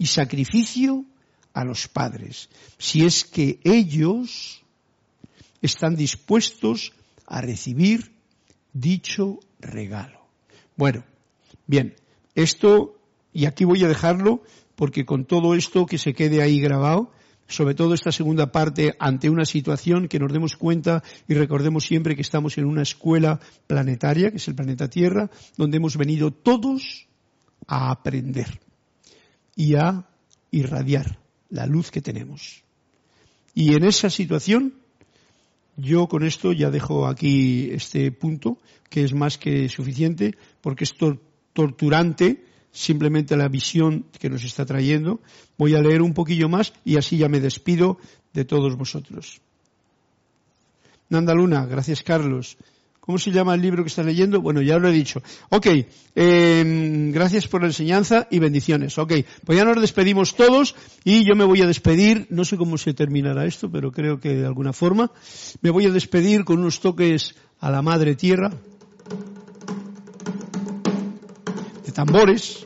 y 0.00 0.06
sacrificio 0.06 1.04
a 1.52 1.62
los 1.62 1.86
padres, 1.86 2.48
si 2.78 3.04
es 3.04 3.22
que 3.22 3.60
ellos 3.64 4.62
están 5.60 5.94
dispuestos 5.94 6.94
a 7.26 7.42
recibir 7.42 8.10
dicho 8.72 9.40
regalo. 9.60 10.22
Bueno, 10.74 11.04
bien, 11.66 11.96
esto, 12.34 12.98
y 13.34 13.44
aquí 13.44 13.66
voy 13.66 13.84
a 13.84 13.88
dejarlo, 13.88 14.42
porque 14.74 15.04
con 15.04 15.26
todo 15.26 15.54
esto 15.54 15.84
que 15.84 15.98
se 15.98 16.14
quede 16.14 16.40
ahí 16.40 16.60
grabado, 16.60 17.12
sobre 17.46 17.74
todo 17.74 17.92
esta 17.92 18.10
segunda 18.10 18.52
parte, 18.52 18.96
ante 18.98 19.28
una 19.28 19.44
situación 19.44 20.08
que 20.08 20.18
nos 20.18 20.32
demos 20.32 20.56
cuenta 20.56 21.02
y 21.28 21.34
recordemos 21.34 21.84
siempre 21.84 22.16
que 22.16 22.22
estamos 22.22 22.56
en 22.56 22.64
una 22.64 22.80
escuela 22.80 23.38
planetaria, 23.66 24.30
que 24.30 24.38
es 24.38 24.48
el 24.48 24.54
planeta 24.54 24.88
Tierra, 24.88 25.28
donde 25.58 25.76
hemos 25.76 25.98
venido 25.98 26.30
todos 26.30 27.06
a 27.66 27.90
aprender 27.90 28.60
y 29.60 29.74
a 29.74 30.06
irradiar 30.50 31.18
la 31.50 31.66
luz 31.66 31.90
que 31.90 32.00
tenemos. 32.00 32.64
Y 33.54 33.74
en 33.74 33.84
esa 33.84 34.08
situación, 34.08 34.72
yo 35.76 36.06
con 36.06 36.24
esto 36.24 36.54
ya 36.54 36.70
dejo 36.70 37.06
aquí 37.06 37.68
este 37.70 38.10
punto, 38.10 38.56
que 38.88 39.04
es 39.04 39.12
más 39.12 39.36
que 39.36 39.68
suficiente, 39.68 40.34
porque 40.62 40.84
es 40.84 40.94
torturante 41.52 42.42
simplemente 42.72 43.36
la 43.36 43.48
visión 43.48 44.06
que 44.18 44.30
nos 44.30 44.44
está 44.44 44.64
trayendo. 44.64 45.20
Voy 45.58 45.74
a 45.74 45.82
leer 45.82 46.00
un 46.00 46.14
poquillo 46.14 46.48
más 46.48 46.72
y 46.82 46.96
así 46.96 47.18
ya 47.18 47.28
me 47.28 47.38
despido 47.38 47.98
de 48.32 48.46
todos 48.46 48.78
vosotros. 48.78 49.42
Nanda 51.10 51.34
Luna, 51.34 51.66
gracias 51.66 52.02
Carlos. 52.02 52.56
¿Cómo 53.10 53.18
se 53.18 53.32
llama 53.32 53.56
el 53.56 53.60
libro 53.60 53.82
que 53.82 53.88
estás 53.88 54.06
leyendo? 54.06 54.40
Bueno, 54.40 54.62
ya 54.62 54.78
lo 54.78 54.88
he 54.88 54.92
dicho. 54.92 55.20
Ok, 55.48 55.66
em, 56.14 57.10
gracias 57.10 57.48
por 57.48 57.60
la 57.60 57.66
enseñanza 57.66 58.28
y 58.30 58.38
bendiciones. 58.38 58.96
Ok, 58.98 59.14
pues 59.44 59.58
ya 59.58 59.64
nos 59.64 59.80
despedimos 59.80 60.36
todos 60.36 60.76
y 61.02 61.24
yo 61.24 61.34
me 61.34 61.42
voy 61.42 61.60
a 61.60 61.66
despedir, 61.66 62.28
no 62.30 62.44
sé 62.44 62.56
cómo 62.56 62.78
se 62.78 62.94
terminará 62.94 63.46
esto, 63.46 63.68
pero 63.68 63.90
creo 63.90 64.20
que 64.20 64.36
de 64.36 64.46
alguna 64.46 64.72
forma, 64.72 65.10
me 65.60 65.70
voy 65.70 65.86
a 65.86 65.90
despedir 65.90 66.44
con 66.44 66.60
unos 66.60 66.78
toques 66.78 67.34
a 67.58 67.68
la 67.68 67.82
madre 67.82 68.14
tierra, 68.14 68.52
de 71.84 71.90
tambores. 71.90 72.64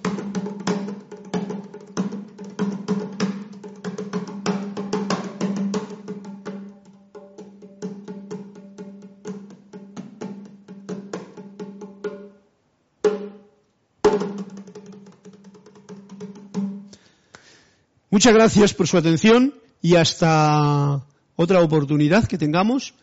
Muchas 18.14 18.32
gracias 18.32 18.74
por 18.74 18.86
su 18.86 18.96
atención 18.96 19.54
y 19.82 19.96
hasta 19.96 21.04
otra 21.34 21.60
oportunidad 21.62 22.28
que 22.28 22.38
tengamos. 22.38 22.94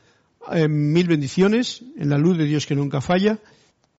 Eh, 0.53 0.70
mil 0.70 1.05
bendiciones 1.05 1.84
en 1.97 2.07
la 2.09 2.18
luz 2.18 2.38
de 2.38 2.45
Dios 2.45 2.66
que 2.66 2.76
nunca 2.76 3.01
falla 3.01 3.38